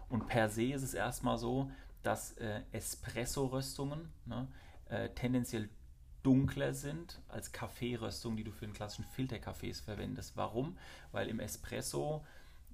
Und 0.09 0.27
per 0.27 0.49
se 0.49 0.73
ist 0.73 0.83
es 0.83 0.93
erstmal 0.93 1.37
so, 1.37 1.71
dass 2.01 2.33
äh, 2.33 2.61
Espresso-Röstungen 2.71 4.11
ne, 4.25 4.47
äh, 4.93 5.09
tendenziell 5.09 5.69
dunkler 6.21 6.73
sind 6.73 7.21
als 7.27 7.51
Kaffeeröstungen, 7.51 8.37
die 8.37 8.43
du 8.43 8.51
für 8.51 8.65
den 8.65 8.73
klassischen 8.73 9.05
Filterkaffees 9.05 9.81
verwendest. 9.81 10.37
Warum? 10.37 10.77
Weil 11.11 11.27
im 11.27 11.39
Espresso 11.39 12.23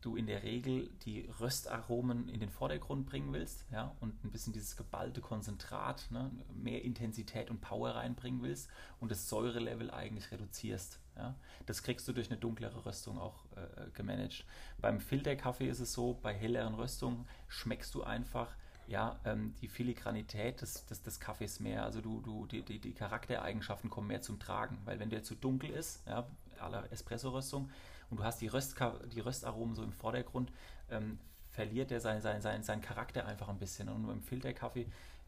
du 0.02 0.16
in 0.16 0.28
der 0.28 0.44
Regel 0.44 0.90
die 1.04 1.30
Röstaromen 1.40 2.30
in 2.30 2.40
den 2.40 2.50
Vordergrund 2.50 3.06
bringen 3.06 3.34
willst 3.34 3.66
ja, 3.72 3.96
und 4.00 4.24
ein 4.24 4.32
bisschen 4.32 4.54
dieses 4.54 4.78
geballte 4.78 5.20
Konzentrat, 5.20 6.10
ne, 6.10 6.32
mehr 6.54 6.84
Intensität 6.84 7.50
und 7.50 7.60
Power 7.60 7.96
reinbringen 7.96 8.42
willst 8.42 8.70
und 9.00 9.12
das 9.12 9.28
Säurelevel 9.28 9.92
eigentlich 9.92 10.32
reduzierst. 10.32 11.00
Ja. 11.18 11.36
Das 11.66 11.84
kriegst 11.84 12.08
du 12.08 12.14
durch 12.14 12.30
eine 12.30 12.40
dunklere 12.40 12.86
Röstung 12.86 13.18
auch 13.18 13.46
äh, 13.58 13.90
gemanagt. 13.94 14.46
Beim 14.80 15.02
Filterkaffee 15.02 15.68
ist 15.68 15.82
es 15.82 15.92
so, 15.92 16.14
bei 16.22 16.34
helleren 16.34 16.76
Röstungen 16.76 17.28
schmeckst 17.48 17.94
du 17.94 18.04
einfach 18.04 18.56
ja, 18.90 19.20
ähm, 19.24 19.54
die 19.62 19.68
Filigranität 19.68 20.62
des, 20.62 20.86
des, 20.88 21.02
des 21.04 21.20
Kaffees 21.20 21.60
mehr, 21.60 21.84
also 21.84 22.02
du, 22.02 22.22
du, 22.22 22.48
die, 22.48 22.64
die, 22.64 22.80
die 22.80 22.94
Charaktereigenschaften 22.94 23.90
kommen 23.90 24.08
mehr 24.08 24.22
zum 24.22 24.40
Tragen, 24.40 24.80
weil 24.86 25.00
wenn 25.00 25.10
der 25.10 25.24
zu 25.24 25.36
dunkel 25.36 25.70
ist, 25.70 26.06
ja, 26.08 26.28
aller 26.60 26.92
Espresso-Röstung, 26.92 27.70
und 28.10 28.20
du 28.20 28.24
hast 28.24 28.42
die, 28.42 28.48
Röstka 28.48 28.96
die 29.14 29.20
Röstaromen 29.20 29.76
so 29.76 29.84
im 29.84 29.94
Vordergrund, 29.94 30.52
ähm, 30.90 31.20
verliert 31.52 31.92
der 31.92 32.00
seinen 32.00 32.22
sein, 32.22 32.42
sein, 32.42 32.64
sein 32.64 32.82
Charakter 32.82 33.26
einfach 33.26 33.50
ein 33.50 33.60
bisschen. 33.60 33.90
Und 33.90 34.08
beim 34.08 34.22
Filterkaffee 34.22 34.88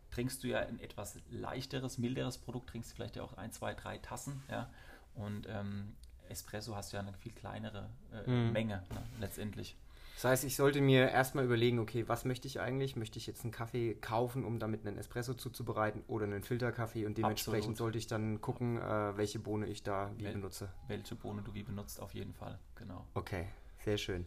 trinkst 0.09 0.43
du 0.43 0.47
ja 0.47 0.59
ein 0.59 0.79
etwas 0.79 1.19
leichteres, 1.29 1.97
milderes 1.97 2.37
Produkt, 2.37 2.69
trinkst 2.69 2.91
du 2.91 2.95
vielleicht 2.95 3.15
ja 3.17 3.23
auch 3.23 3.37
ein, 3.37 3.51
zwei, 3.51 3.73
drei 3.73 3.97
Tassen, 3.99 4.41
ja. 4.49 4.69
Und 5.13 5.47
ähm, 5.49 5.93
Espresso 6.29 6.75
hast 6.75 6.91
du 6.91 6.97
ja 6.97 7.03
eine 7.03 7.13
viel 7.13 7.33
kleinere 7.33 7.89
äh, 8.13 8.29
mhm. 8.29 8.51
Menge 8.51 8.83
ne, 8.93 9.03
letztendlich. 9.19 9.75
Das 10.15 10.25
heißt, 10.25 10.43
ich 10.43 10.55
sollte 10.55 10.81
mir 10.81 11.09
erstmal 11.09 11.45
überlegen, 11.45 11.79
okay, 11.79 12.07
was 12.07 12.25
möchte 12.25 12.47
ich 12.47 12.59
eigentlich? 12.59 12.95
Möchte 12.95 13.17
ich 13.17 13.25
jetzt 13.25 13.43
einen 13.43 13.51
Kaffee 13.51 13.95
kaufen, 13.95 14.45
um 14.45 14.59
damit 14.59 14.85
einen 14.85 14.97
Espresso 14.97 15.33
zuzubereiten 15.33 16.03
oder 16.07 16.25
einen 16.25 16.43
Filterkaffee 16.43 17.05
und 17.05 17.17
dementsprechend 17.17 17.71
Absolut. 17.71 17.77
sollte 17.77 17.97
ich 17.97 18.07
dann 18.07 18.39
gucken, 18.41 18.77
äh, 18.77 19.17
welche 19.17 19.39
Bohne 19.39 19.65
ich 19.67 19.83
da 19.83 20.11
wie 20.17 20.25
Wel 20.25 20.33
benutze. 20.33 20.69
Welche 20.87 21.15
Bohne 21.15 21.41
du 21.41 21.53
wie 21.53 21.63
benutzt, 21.63 21.99
auf 21.99 22.13
jeden 22.13 22.33
Fall, 22.33 22.59
genau. 22.75 23.05
Okay, 23.15 23.47
sehr 23.83 23.97
schön. 23.97 24.25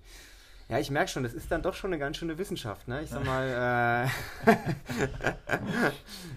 Ja, 0.69 0.79
ich 0.79 0.91
merke 0.91 1.11
schon, 1.11 1.23
das 1.23 1.35
ist 1.35 1.51
dann 1.51 1.63
doch 1.63 1.75
schon 1.75 1.93
eine 1.93 1.99
ganz 1.99 2.17
schöne 2.17 2.39
Wissenschaft. 2.39 2.89
Ne? 2.89 3.03
Ich 3.03 3.11
sag 3.11 3.25
mal, 3.27 4.09
äh, 4.47 4.53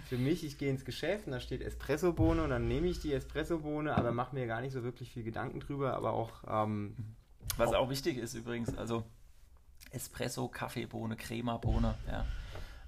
für 0.10 0.18
mich, 0.18 0.44
ich 0.44 0.58
gehe 0.58 0.70
ins 0.70 0.84
Geschäft 0.84 1.28
und 1.28 1.32
da 1.32 1.40
steht 1.40 1.62
Espressobohne 1.62 2.44
und 2.44 2.50
dann 2.50 2.68
nehme 2.68 2.88
ich 2.88 3.00
die 3.00 3.14
Espressobohne, 3.14 3.96
aber 3.96 4.12
mache 4.12 4.36
mir 4.36 4.46
gar 4.46 4.62
nicht 4.62 4.74
so 4.74 4.84
wirklich 4.84 5.12
viel 5.12 5.24
Gedanken 5.24 5.62
drüber. 5.62 5.94
Aber 5.94 6.12
auch. 6.12 6.44
Ähm, 6.46 6.96
Was 7.56 7.70
auch, 7.70 7.86
auch 7.86 7.90
wichtig 7.90 8.18
ist 8.18 8.34
übrigens, 8.34 8.78
also 8.78 9.06
Espresso, 9.92 10.48
Kaffeebohne, 10.48 11.16
Cremabohne. 11.16 11.96
Ja. 12.08 12.26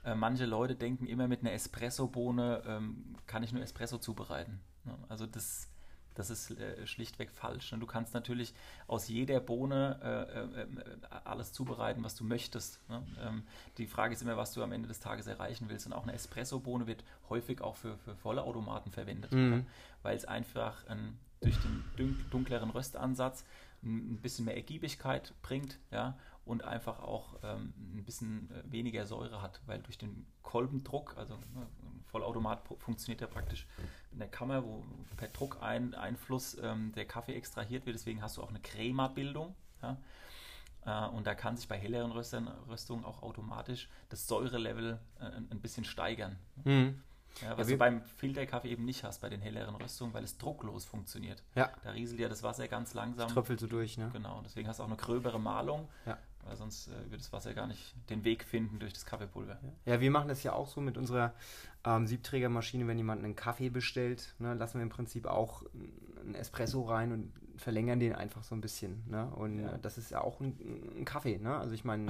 Äh, 0.03 0.15
manche 0.15 0.45
Leute 0.45 0.75
denken 0.75 1.05
immer, 1.07 1.27
mit 1.27 1.41
einer 1.41 1.53
Espresso-Bohne 1.53 2.63
ähm, 2.65 3.15
kann 3.27 3.43
ich 3.43 3.51
nur 3.51 3.61
Espresso 3.61 3.97
zubereiten. 3.97 4.59
Ne? 4.85 4.97
Also 5.09 5.25
das, 5.25 5.69
das 6.15 6.29
ist 6.29 6.51
äh, 6.51 6.85
schlichtweg 6.87 7.31
falsch. 7.31 7.71
Ne? 7.71 7.79
Du 7.79 7.85
kannst 7.85 8.13
natürlich 8.13 8.53
aus 8.87 9.07
jeder 9.07 9.39
Bohne 9.39 9.99
äh, 10.01 10.39
äh, 10.39 10.61
äh, 10.61 10.97
alles 11.25 11.51
zubereiten, 11.51 12.03
was 12.03 12.15
du 12.15 12.23
möchtest. 12.23 12.79
Ne? 12.89 13.03
Ähm, 13.21 13.43
die 13.77 13.87
Frage 13.87 14.13
ist 14.13 14.21
immer, 14.21 14.37
was 14.37 14.53
du 14.53 14.63
am 14.63 14.71
Ende 14.71 14.87
des 14.87 14.99
Tages 14.99 15.27
erreichen 15.27 15.69
willst. 15.69 15.85
Und 15.85 15.93
auch 15.93 16.03
eine 16.03 16.13
Espresso-Bohne 16.13 16.87
wird 16.87 17.03
häufig 17.29 17.61
auch 17.61 17.75
für, 17.75 17.97
für 17.97 18.15
Vollautomaten 18.15 18.91
verwendet, 18.91 19.31
mhm. 19.31 19.65
weil 20.01 20.15
es 20.15 20.25
einfach 20.25 20.83
ähm, 20.89 21.17
durch 21.41 21.57
den 21.57 21.83
dunkleren 22.31 22.69
Röstansatz 22.69 23.45
ein 23.83 24.17
bisschen 24.21 24.45
mehr 24.45 24.57
Ergiebigkeit 24.57 25.33
bringt, 25.41 25.79
ja, 25.91 26.17
und 26.49 26.63
einfach 26.63 26.99
auch 26.99 27.35
ähm, 27.43 27.73
ein 27.77 28.03
bisschen 28.03 28.49
äh, 28.49 28.71
weniger 28.71 29.05
Säure 29.05 29.39
hat, 29.43 29.61
weil 29.67 29.79
durch 29.83 29.99
den 29.99 30.25
Kolbendruck, 30.41 31.15
also 31.15 31.35
ne, 31.35 31.67
Vollautomat 32.07 32.63
funktioniert 32.79 33.21
ja 33.21 33.27
praktisch 33.27 33.67
in 34.11 34.17
der 34.17 34.29
Kammer, 34.29 34.65
wo 34.65 34.83
per 35.15 35.27
Druckeinfluss 35.27 36.57
ähm, 36.63 36.91
der 36.95 37.05
Kaffee 37.05 37.35
extrahiert 37.35 37.85
wird, 37.85 37.95
deswegen 37.95 38.23
hast 38.23 38.37
du 38.37 38.41
auch 38.41 38.49
eine 38.49 38.59
Crema-Bildung. 38.61 39.55
Ja? 39.83 39.97
Äh, 40.87 41.09
und 41.15 41.27
da 41.27 41.35
kann 41.35 41.55
sich 41.55 41.67
bei 41.67 41.77
helleren 41.77 42.11
Röstern, 42.11 42.47
Röstungen 42.67 43.05
auch 43.05 43.21
automatisch 43.21 43.87
das 44.09 44.27
Säurelevel 44.27 44.99
äh, 45.19 45.25
ein 45.25 45.61
bisschen 45.61 45.85
steigern. 45.85 46.35
Mhm. 46.63 47.03
Ja, 47.43 47.55
was 47.59 47.67
ja, 47.67 47.75
du 47.75 47.77
beim 47.77 48.01
Filterkaffee 48.01 48.69
eben 48.69 48.85
nicht 48.85 49.03
hast, 49.03 49.21
bei 49.21 49.29
den 49.29 49.39
helleren 49.39 49.75
Röstungen, 49.75 50.15
weil 50.15 50.23
es 50.23 50.39
drucklos 50.39 50.83
funktioniert. 50.83 51.43
Ja. 51.53 51.71
Da 51.83 51.91
rieselt 51.91 52.19
ja 52.19 52.27
das 52.27 52.41
Wasser 52.41 52.67
ganz 52.67 52.95
langsam. 52.95 53.29
Tröpfelt 53.29 53.59
so 53.59 53.67
durch, 53.67 53.99
ne? 53.99 54.09
Genau, 54.11 54.41
deswegen 54.43 54.67
hast 54.67 54.79
du 54.79 54.83
auch 54.83 54.87
eine 54.87 54.97
gröbere 54.97 55.39
Malung. 55.39 55.87
Ja 56.07 56.17
weil 56.45 56.55
sonst 56.55 56.87
äh, 56.87 56.91
würde 57.05 57.17
das 57.17 57.31
Wasser 57.31 57.53
gar 57.53 57.67
nicht 57.67 57.95
den 58.09 58.23
Weg 58.23 58.43
finden 58.43 58.79
durch 58.79 58.93
das 58.93 59.05
Kaffeepulver. 59.05 59.59
Ja, 59.85 59.99
wir 59.99 60.11
machen 60.11 60.29
das 60.29 60.43
ja 60.43 60.53
auch 60.53 60.67
so 60.67 60.81
mit 60.81 60.97
unserer 60.97 61.33
ähm, 61.85 62.07
Siebträgermaschine, 62.07 62.87
wenn 62.87 62.97
jemand 62.97 63.23
einen 63.23 63.35
Kaffee 63.35 63.69
bestellt, 63.69 64.35
ne, 64.39 64.53
lassen 64.53 64.79
wir 64.79 64.83
im 64.83 64.89
Prinzip 64.89 65.25
auch 65.25 65.63
einen 66.21 66.35
Espresso 66.35 66.83
rein 66.83 67.11
und 67.11 67.33
verlängern 67.57 67.99
den 67.99 68.13
einfach 68.13 68.43
so 68.43 68.55
ein 68.55 68.61
bisschen. 68.61 69.03
Ne? 69.07 69.29
Und 69.35 69.59
ja. 69.59 69.73
Äh, 69.73 69.79
das 69.81 69.97
ist 69.97 70.11
ja 70.11 70.21
auch 70.21 70.39
ein, 70.39 70.57
ein 70.97 71.05
Kaffee, 71.05 71.37
ne? 71.37 71.57
Also 71.57 71.73
ich 71.73 71.83
meine. 71.83 72.07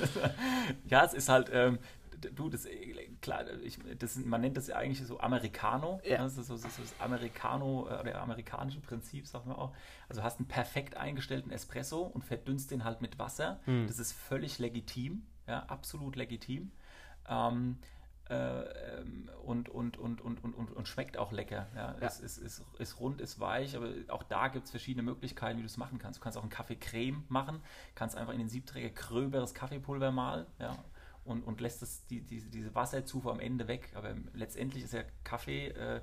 ja, 0.86 1.04
es 1.04 1.14
ist 1.14 1.28
halt, 1.28 1.50
ähm, 1.52 1.78
du, 2.30 2.48
das, 2.48 2.66
klar, 3.20 3.44
ich, 3.62 3.78
das, 3.98 4.16
man 4.16 4.40
nennt 4.40 4.56
das 4.56 4.68
ja 4.68 4.76
eigentlich 4.76 5.06
so 5.06 5.20
Americano. 5.20 6.00
Ja. 6.04 6.18
Das 6.18 6.36
ist 6.36 6.46
so, 6.46 6.56
so, 6.56 6.68
so 6.68 6.82
das 6.82 6.94
Americano, 7.00 7.88
äh, 7.88 8.04
der 8.04 8.20
amerikanische 8.22 8.80
Prinzip, 8.80 9.26
sagen 9.26 9.50
wir 9.50 9.58
auch. 9.58 9.74
Also 10.08 10.22
hast 10.22 10.38
einen 10.38 10.48
perfekt 10.48 10.96
eingestellten 10.96 11.50
Espresso 11.50 12.02
und 12.02 12.24
verdünnst 12.24 12.70
den 12.70 12.84
halt 12.84 13.00
mit 13.00 13.18
Wasser. 13.18 13.60
Mhm. 13.66 13.86
Das 13.86 13.98
ist 13.98 14.12
völlig 14.12 14.58
legitim, 14.58 15.22
ja, 15.46 15.64
absolut 15.64 16.16
legitim. 16.16 16.72
Ähm, 17.28 17.78
äh, 18.28 19.02
und, 19.44 19.68
und, 19.68 19.98
und, 19.98 20.20
und, 20.20 20.42
und, 20.42 20.54
und, 20.54 20.88
schmeckt 20.88 21.16
auch 21.16 21.32
lecker. 21.32 21.66
Ja. 21.74 21.96
ja. 22.00 22.06
Es 22.06 22.20
ist, 22.20 22.38
ist, 22.38 22.64
ist 22.78 23.00
rund, 23.00 23.20
ist 23.20 23.40
weich, 23.40 23.76
aber 23.76 23.88
auch 24.08 24.22
da 24.22 24.48
gibt 24.48 24.66
es 24.66 24.70
verschiedene 24.70 25.02
Möglichkeiten, 25.02 25.58
wie 25.58 25.62
du 25.62 25.66
es 25.66 25.76
machen 25.76 25.98
kannst. 25.98 26.20
Du 26.20 26.22
kannst 26.22 26.38
auch 26.38 26.42
einen 26.42 26.50
Kaffeecreme 26.50 27.24
machen, 27.28 27.60
kannst 27.94 28.16
einfach 28.16 28.32
in 28.32 28.38
den 28.38 28.48
Siebträger 28.48 28.90
gröberes 28.90 29.54
Kaffeepulver 29.54 30.12
malen 30.12 30.46
ja, 30.58 30.76
und, 31.24 31.42
und 31.42 31.60
lässt 31.60 31.82
das, 31.82 32.06
die, 32.06 32.20
die, 32.20 32.40
diese 32.40 32.74
Wasserzufuhr 32.74 33.32
am 33.32 33.40
Ende 33.40 33.68
weg. 33.68 33.90
Aber 33.94 34.14
letztendlich 34.34 34.84
ist 34.84 34.92
ja 34.92 35.02
Kaffee 35.24 35.68
äh, 35.68 36.00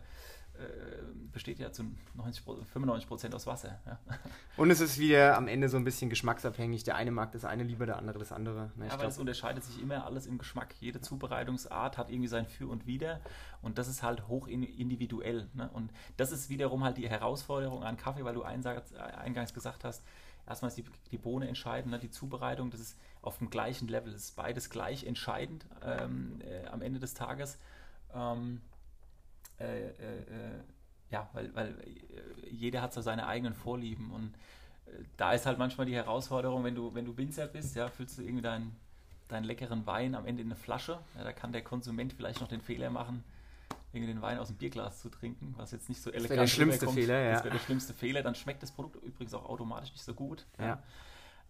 äh, 0.59 1.03
besteht 1.31 1.59
ja 1.59 1.71
zu 1.71 1.83
90, 2.15 2.43
95 2.43 3.07
Prozent 3.07 3.35
aus 3.35 3.47
Wasser. 3.47 3.79
Ja. 3.85 3.99
Und 4.57 4.69
es 4.71 4.81
ist 4.81 4.99
wieder 4.99 5.37
am 5.37 5.47
Ende 5.47 5.69
so 5.69 5.77
ein 5.77 5.85
bisschen 5.85 6.09
geschmacksabhängig. 6.09 6.83
Der 6.83 6.95
eine 6.95 7.11
mag 7.11 7.31
das 7.31 7.45
eine 7.45 7.63
lieber, 7.63 7.85
der 7.85 7.97
andere 7.97 8.19
das 8.19 8.33
andere. 8.33 8.71
Ne, 8.75 8.91
aber 8.91 9.05
es 9.05 9.17
unterscheidet 9.17 9.63
sich 9.63 9.81
immer 9.81 10.05
alles 10.05 10.25
im 10.25 10.37
Geschmack. 10.37 10.75
Jede 10.81 10.99
Zubereitungsart 10.99 11.97
hat 11.97 12.09
irgendwie 12.09 12.27
sein 12.27 12.45
Für 12.45 12.67
und 12.67 12.87
Wider. 12.87 13.21
Und 13.61 13.77
das 13.77 13.87
ist 13.87 14.03
halt 14.03 14.27
hoch 14.27 14.47
individuell. 14.47 15.47
Ne? 15.53 15.69
Und 15.71 15.93
das 16.17 16.33
ist 16.33 16.49
wiederum 16.49 16.83
halt 16.83 16.97
die 16.97 17.07
Herausforderung 17.07 17.83
an 17.83 17.95
Kaffee, 17.95 18.25
weil 18.25 18.33
du 18.33 18.43
eingangs 18.43 19.53
gesagt 19.53 19.85
hast, 19.85 20.03
erstmal 20.45 20.69
ist 20.69 20.77
die, 20.77 20.85
die 21.11 21.17
Bohne 21.17 21.47
entscheidend, 21.47 21.91
ne? 21.91 21.99
die 21.99 22.09
Zubereitung, 22.09 22.69
das 22.69 22.81
ist 22.81 22.97
auf 23.21 23.37
dem 23.39 23.49
gleichen 23.49 23.87
Level. 23.87 24.11
Das 24.11 24.23
ist 24.23 24.35
beides 24.35 24.69
gleich 24.69 25.05
entscheidend 25.05 25.65
ähm, 25.83 26.41
äh, 26.41 26.67
am 26.67 26.81
Ende 26.81 26.99
des 26.99 27.13
Tages. 27.13 27.57
Ähm, 28.13 28.61
äh, 29.59 29.87
äh, 29.87 29.89
äh, 29.89 30.59
ja, 31.11 31.29
weil, 31.33 31.53
weil 31.55 31.75
jeder 32.49 32.81
hat 32.81 32.93
so 32.93 33.01
seine 33.01 33.27
eigenen 33.27 33.53
Vorlieben 33.53 34.11
und 34.11 34.33
da 35.17 35.33
ist 35.33 35.45
halt 35.45 35.57
manchmal 35.57 35.85
die 35.85 35.95
Herausforderung, 35.95 36.63
wenn 36.63 36.75
du, 36.75 36.93
wenn 36.93 37.05
du 37.05 37.17
Winzer 37.17 37.47
bist, 37.47 37.75
ja, 37.75 37.89
füllst 37.89 38.17
du 38.17 38.21
irgendwie 38.21 38.41
deinen, 38.41 38.75
deinen 39.27 39.43
leckeren 39.43 39.85
Wein 39.85 40.15
am 40.15 40.25
Ende 40.25 40.41
in 40.41 40.47
eine 40.47 40.55
Flasche. 40.55 40.99
Ja, 41.17 41.23
da 41.23 41.33
kann 41.33 41.51
der 41.51 41.63
Konsument 41.63 42.13
vielleicht 42.13 42.41
noch 42.41 42.47
den 42.47 42.61
Fehler 42.61 42.89
machen, 42.89 43.23
irgendwie 43.93 44.13
den 44.13 44.21
Wein 44.21 44.39
aus 44.39 44.47
dem 44.47 44.57
Bierglas 44.57 45.01
zu 45.01 45.09
trinken, 45.09 45.53
was 45.57 45.71
jetzt 45.71 45.89
nicht 45.89 46.01
so 46.01 46.11
elegant 46.11 46.41
ist. 46.43 46.53
Das 46.53 46.57
wäre 46.57 46.69
der 46.69 46.77
schlimmste 46.79 46.87
Fehler, 46.89 47.19
ja. 47.19 47.33
Das 47.33 47.43
wäre 47.43 47.53
der 47.53 47.63
schlimmste 47.63 47.93
Fehler. 47.93 48.23
Dann 48.23 48.35
schmeckt 48.35 48.63
das 48.63 48.71
Produkt 48.71 48.95
übrigens 49.03 49.33
auch 49.33 49.47
automatisch 49.47 49.91
nicht 49.91 50.03
so 50.03 50.13
gut. 50.13 50.45
Ja. 50.57 50.65
ja. 50.65 50.83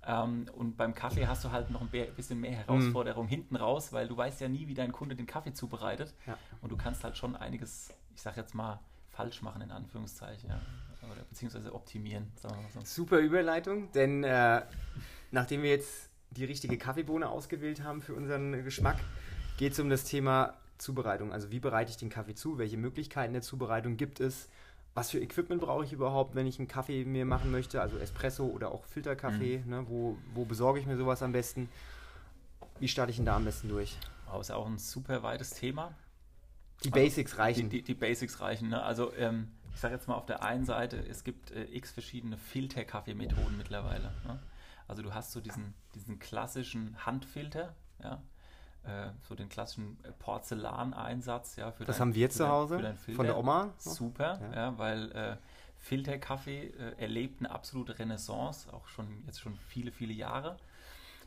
Ähm, 0.06 0.46
und 0.56 0.78
beim 0.78 0.94
Kaffee 0.94 1.28
hast 1.28 1.44
du 1.44 1.52
halt 1.52 1.70
noch 1.72 1.82
ein 1.82 1.90
bisschen 2.16 2.40
mehr 2.40 2.54
Herausforderung 2.54 3.26
mhm. 3.26 3.30
hinten 3.30 3.56
raus, 3.56 3.92
weil 3.92 4.08
du 4.08 4.16
weißt 4.16 4.42
ja 4.42 4.48
nie, 4.48 4.68
wie 4.68 4.74
dein 4.74 4.92
Kunde 4.92 5.16
den 5.16 5.26
Kaffee 5.26 5.54
zubereitet. 5.54 6.14
Ja. 6.26 6.38
Und 6.62 6.72
du 6.72 6.78
kannst 6.78 7.04
halt 7.04 7.18
schon 7.18 7.36
einiges, 7.36 7.94
ich 8.16 8.22
sag 8.22 8.38
jetzt 8.38 8.56
mal, 8.56 8.80
falsch 9.10 9.42
machen, 9.42 9.62
in 9.62 9.72
Anführungszeichen. 9.72 10.50
Ja. 10.50 10.62
Oder 11.12 11.24
beziehungsweise 11.24 11.74
optimieren. 11.74 12.32
So. 12.36 12.50
Super 12.84 13.20
Überleitung, 13.20 13.92
denn 13.94 14.24
äh, 14.24 14.62
nachdem 15.32 15.64
wir 15.64 15.70
jetzt 15.70 16.10
die 16.32 16.46
richtige 16.46 16.78
Kaffeebohne 16.78 17.28
ausgewählt 17.28 17.84
haben 17.84 18.02
für 18.02 18.14
unseren 18.14 18.64
Geschmack, 18.64 18.98
geht 19.58 19.74
es 19.74 19.80
um 19.80 19.90
das 19.90 20.04
Thema 20.04 20.56
Zubereitung. 20.78 21.34
Also 21.34 21.52
wie 21.52 21.60
bereite 21.60 21.92
ich 21.92 21.98
den 21.98 22.10
Kaffee 22.10 22.36
zu? 22.36 22.58
Welche 22.58 22.78
Möglichkeiten 22.78 23.34
der 23.34 23.42
Zubereitung 23.42 23.98
gibt 23.98 24.20
es? 24.20 24.50
Was 24.94 25.12
für 25.12 25.20
Equipment 25.20 25.62
brauche 25.62 25.86
ich 25.86 25.94
überhaupt, 25.94 26.36
wenn 26.36 26.48
ich 26.48 26.60
einen 26.60 26.68
Kaffee 26.68 27.06
mir 27.06 27.26
machen 27.26 27.52
möchte, 27.52 27.82
also 27.82 27.98
Espresso 27.98 28.46
oder 28.46 28.72
auch 28.72 28.86
Filterkaffee, 28.86 29.60
mhm. 29.60 29.70
ne? 29.70 29.86
wo, 29.88 30.18
wo 30.34 30.46
besorge 30.46 30.80
ich 30.80 30.86
mir 30.86 30.98
sowas 30.98 31.24
am 31.24 31.32
besten? 31.32 31.70
Wie 32.80 32.88
starte 32.88 33.12
ich 33.12 33.18
denn 33.18 33.26
da 33.26 33.36
am 33.36 33.46
besten 33.46 33.70
durch? 33.70 33.98
Wow, 34.28 34.42
ist 34.42 34.52
auch 34.52 34.66
ein 34.66 34.78
super 34.78 35.24
weites 35.24 35.52
Thema. 35.52 35.94
Die 36.84 36.90
Basics 36.90 37.38
reichen. 37.38 37.70
Die, 37.70 37.78
die, 37.78 37.84
die 37.84 37.94
Basics 37.94 38.40
reichen. 38.40 38.70
Ne? 38.70 38.82
Also 38.82 39.14
ähm, 39.16 39.50
ich 39.74 39.80
sage 39.80 39.94
jetzt 39.94 40.08
mal 40.08 40.16
auf 40.16 40.26
der 40.26 40.44
einen 40.44 40.66
Seite, 40.66 40.98
es 40.98 41.24
gibt 41.24 41.52
äh, 41.52 41.66
x 41.66 41.92
verschiedene 41.92 42.38
Filterkaffeemethoden 42.38 43.58
mittlerweile. 43.58 44.12
Ne? 44.26 44.40
Also 44.88 45.02
du 45.04 45.14
hast 45.14 45.32
so 45.32 45.42
diesen, 45.42 45.74
diesen 45.94 46.20
klassischen 46.20 47.06
Handfilter, 47.06 47.76
ja, 48.02 48.22
äh, 48.84 49.10
so 49.28 49.36
den 49.36 49.50
klassischen 49.50 49.98
Porzellaneinsatz, 50.20 51.56
ja, 51.56 51.72
für 51.72 51.86
Das 51.86 51.98
dein, 51.98 52.02
haben 52.08 52.16
wir 52.16 52.30
zu 52.30 52.48
Hause 52.48 52.96
von 53.16 53.26
der 53.26 53.38
Oma. 53.38 53.74
Super, 53.78 54.40
ja, 54.52 54.56
ja 54.56 54.78
weil 54.78 55.12
äh, 55.12 55.36
Filterkaffee 55.78 56.68
äh, 56.68 57.02
erlebt 57.02 57.40
eine 57.40 57.52
absolute 57.52 57.98
Renaissance, 57.98 58.72
auch 58.74 58.88
schon 58.88 59.24
jetzt 59.26 59.42
schon 59.42 59.56
viele, 59.68 59.92
viele 59.92 60.14
Jahre. 60.14 60.58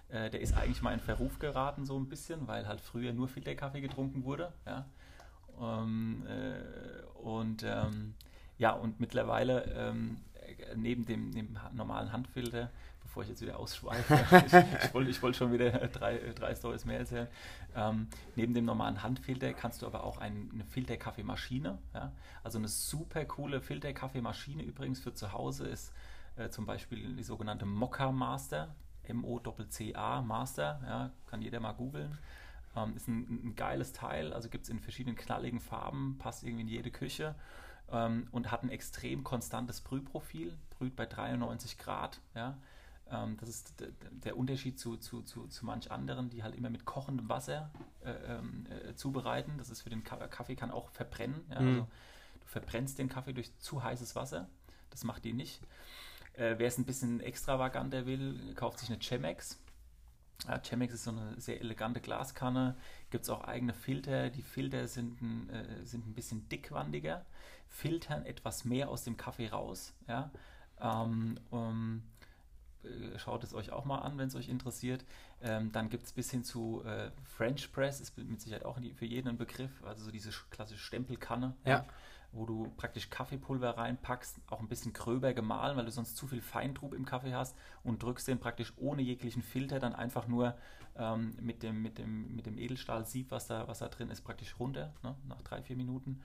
Äh, 0.08 0.30
der 0.30 0.40
ist 0.40 0.54
eigentlich 0.54 0.82
mal 0.82 0.92
in 0.92 1.00
Verruf 1.00 1.38
geraten, 1.38 1.86
so 1.86 1.98
ein 1.98 2.08
bisschen, 2.08 2.46
weil 2.46 2.68
halt 2.68 2.80
früher 2.80 3.12
nur 3.12 3.28
Filterkaffee 3.28 3.80
getrunken 3.80 4.24
wurde. 4.24 4.52
Ja. 4.66 4.84
Ähm, 5.60 6.26
äh, 6.26 7.18
und 7.18 7.62
ähm, 7.64 8.14
ja, 8.58 8.72
und 8.72 9.00
mittlerweile 9.00 9.64
ähm, 9.74 10.18
neben 10.76 11.04
dem, 11.04 11.32
dem, 11.32 11.58
normalen 11.72 12.12
Handfilter, 12.12 12.70
bevor 13.02 13.22
ich 13.22 13.28
jetzt 13.28 13.42
wieder 13.42 13.58
ausschweife, 13.58 14.14
ich, 14.46 14.84
ich 14.84 14.94
wollte 14.94 15.10
ich 15.10 15.22
wollt 15.22 15.36
schon 15.36 15.52
wieder 15.52 15.70
drei, 15.88 16.18
drei 16.34 16.54
Stories 16.54 16.84
mehr 16.84 16.98
erzählen. 16.98 17.28
Ähm, 17.74 18.08
neben 18.36 18.54
dem 18.54 18.64
normalen 18.64 19.02
Handfilter 19.02 19.52
kannst 19.52 19.82
du 19.82 19.86
aber 19.86 20.04
auch 20.04 20.18
ein, 20.18 20.50
eine 20.52 20.64
Filterkaffeemaschine, 20.64 21.78
ja? 21.94 22.12
also 22.42 22.58
eine 22.58 22.68
super 22.68 23.24
coole 23.24 23.60
Filterkaffeemaschine 23.60 24.62
übrigens 24.62 25.00
für 25.00 25.14
zu 25.14 25.32
Hause 25.32 25.66
ist 25.66 25.92
äh, 26.36 26.48
zum 26.48 26.66
Beispiel 26.66 27.14
die 27.14 27.22
sogenannte 27.22 27.66
Mokka 27.66 28.12
Master. 28.12 28.74
M-O-C-C-A 29.04 30.22
Master, 30.22 30.80
ja, 30.86 31.10
kann 31.26 31.42
jeder 31.42 31.60
mal 31.60 31.72
googeln. 31.72 32.16
Ähm, 32.76 32.96
ist 32.96 33.08
ein, 33.08 33.40
ein, 33.44 33.56
geiles 33.56 33.92
Teil, 33.92 34.32
also 34.32 34.48
gibt 34.48 34.64
es 34.64 34.70
in 34.70 34.78
verschiedenen 34.78 35.16
knalligen 35.16 35.60
Farben, 35.60 36.16
passt 36.18 36.44
irgendwie 36.44 36.62
in 36.62 36.68
jede 36.68 36.90
Küche 36.90 37.34
ähm, 37.90 38.28
und 38.30 38.50
hat 38.50 38.62
ein 38.62 38.70
extrem 38.70 39.24
konstantes 39.24 39.80
Brühprofil, 39.80 40.56
brüht 40.70 40.96
bei 40.96 41.06
93 41.06 41.78
Grad. 41.78 42.20
Ja. 42.34 42.58
Ähm, 43.10 43.36
das 43.38 43.48
ist 43.48 43.74
der 44.24 44.36
Unterschied 44.36 44.78
zu, 44.78 44.96
zu, 44.96 45.22
zu, 45.22 45.46
zu 45.46 45.66
manch 45.66 45.90
anderen, 45.90 46.30
die 46.30 46.42
halt 46.42 46.56
immer 46.56 46.70
mit 46.70 46.84
kochendem 46.84 47.28
Wasser 47.28 47.70
äh, 48.04 48.10
ähm, 48.10 48.66
äh, 48.70 48.94
zubereiten. 48.94 49.58
Das 49.58 49.70
ist 49.70 49.82
für 49.82 49.90
den 49.90 50.04
Kaffee 50.04 50.56
kann 50.56 50.70
auch 50.70 50.90
verbrennen. 50.90 51.44
Ja. 51.50 51.60
Mhm. 51.60 51.68
Also, 51.68 51.80
du 51.80 52.46
verbrennst 52.46 52.98
den 52.98 53.08
Kaffee 53.08 53.32
durch 53.32 53.56
zu 53.58 53.82
heißes 53.82 54.16
Wasser. 54.16 54.48
Das 54.90 55.04
macht 55.04 55.24
die 55.24 55.32
nicht. 55.32 55.60
Äh, 56.34 56.54
Wer 56.58 56.68
es 56.68 56.78
ein 56.78 56.84
bisschen 56.84 57.20
extravaganter 57.20 58.06
will, 58.06 58.54
kauft 58.54 58.78
sich 58.78 58.88
eine 58.88 58.98
Chemex. 58.98 59.58
Ja, 60.48 60.58
Chemex 60.58 60.94
ist 60.94 61.04
so 61.04 61.10
eine 61.10 61.40
sehr 61.40 61.60
elegante 61.60 62.00
Glaskanne. 62.00 62.76
Gibt 63.10 63.24
es 63.24 63.30
auch 63.30 63.44
eigene 63.44 63.74
Filter. 63.74 64.30
Die 64.30 64.42
Filter 64.42 64.88
sind 64.88 65.20
ein, 65.20 65.50
äh, 65.50 65.84
sind 65.84 66.06
ein 66.06 66.14
bisschen 66.14 66.48
dickwandiger, 66.48 67.24
filtern 67.72 68.24
etwas 68.24 68.64
mehr 68.64 68.88
aus 68.88 69.04
dem 69.04 69.16
Kaffee 69.16 69.48
raus. 69.48 69.94
Ja? 70.06 70.30
Ähm, 70.80 71.38
um, 71.50 72.02
äh, 72.84 73.18
schaut 73.18 73.44
es 73.44 73.54
euch 73.54 73.72
auch 73.72 73.84
mal 73.84 73.98
an, 73.98 74.18
wenn 74.18 74.28
es 74.28 74.36
euch 74.36 74.48
interessiert. 74.48 75.04
Ähm, 75.40 75.72
dann 75.72 75.88
gibt 75.88 76.04
es 76.04 76.12
bis 76.12 76.30
hin 76.30 76.44
zu 76.44 76.82
äh, 76.84 77.10
French 77.24 77.72
Press, 77.72 78.00
ist 78.00 78.16
mit 78.18 78.40
Sicherheit 78.40 78.64
auch 78.64 78.78
für 78.94 79.06
jeden 79.06 79.28
ein 79.28 79.38
Begriff, 79.38 79.70
also 79.84 80.04
so 80.04 80.10
diese 80.10 80.30
klassische 80.50 80.82
Stempelkanne. 80.82 81.54
Ja 81.64 81.86
wo 82.32 82.46
du 82.46 82.72
praktisch 82.76 83.10
Kaffeepulver 83.10 83.76
reinpackst, 83.76 84.40
auch 84.48 84.60
ein 84.60 84.68
bisschen 84.68 84.92
gröber 84.92 85.34
gemahlen, 85.34 85.76
weil 85.76 85.84
du 85.84 85.90
sonst 85.90 86.16
zu 86.16 86.26
viel 86.26 86.40
Feintrub 86.40 86.94
im 86.94 87.04
Kaffee 87.04 87.34
hast 87.34 87.56
und 87.84 88.02
drückst 88.02 88.26
den 88.26 88.40
praktisch 88.40 88.72
ohne 88.76 89.02
jeglichen 89.02 89.42
Filter 89.42 89.78
dann 89.78 89.94
einfach 89.94 90.26
nur 90.26 90.56
ähm, 90.96 91.36
mit, 91.40 91.62
dem, 91.62 91.82
mit, 91.82 91.98
dem, 91.98 92.34
mit 92.34 92.46
dem 92.46 92.58
Edelstahlsieb, 92.58 93.30
was 93.30 93.46
da, 93.46 93.68
was 93.68 93.80
da 93.80 93.88
drin 93.88 94.10
ist, 94.10 94.22
praktisch 94.22 94.58
runter, 94.58 94.94
ne, 95.02 95.14
nach 95.28 95.42
drei, 95.42 95.62
vier 95.62 95.76
Minuten. 95.76 96.22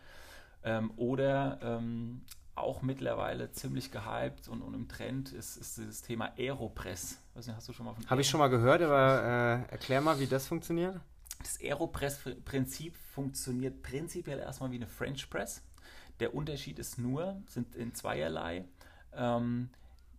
Ähm, 0.68 0.92
oder 0.98 1.60
ähm, 1.62 2.22
auch 2.56 2.82
mittlerweile 2.82 3.52
ziemlich 3.54 3.90
gehypt 3.90 4.50
und, 4.50 4.62
und 4.62 4.74
im 4.74 4.90
Trend 4.90 5.32
ist, 5.32 5.56
ist 5.56 5.78
das 5.78 6.02
Thema 6.02 6.34
Aeropress. 6.38 7.22
Nicht, 7.36 7.48
hast 7.50 7.70
du 7.70 7.74
schon 7.74 7.86
mal 7.86 7.94
von 7.94 8.06
Habe 8.10 8.20
ich 8.20 8.30
schon 8.30 8.40
mal 8.40 8.50
gehört, 8.50 8.82
aber 8.82 9.66
äh, 9.70 9.72
erklär 9.72 10.02
mal, 10.02 10.20
wie 10.20 10.28
das 10.28 10.46
funktioniert. 10.46 11.00
Das 11.40 11.62
Aeropress-Prinzip 11.62 12.98
funktioniert 13.14 13.82
prinzipiell 13.82 14.40
erstmal 14.40 14.72
wie 14.72 14.76
eine 14.76 14.88
French 14.88 15.30
Press. 15.30 15.62
Der 16.20 16.34
Unterschied 16.34 16.80
ist 16.80 16.98
nur, 16.98 17.42
sind 17.48 17.74
in 17.76 17.94
zweierlei. 17.94 18.66
Ähm, 19.14 19.70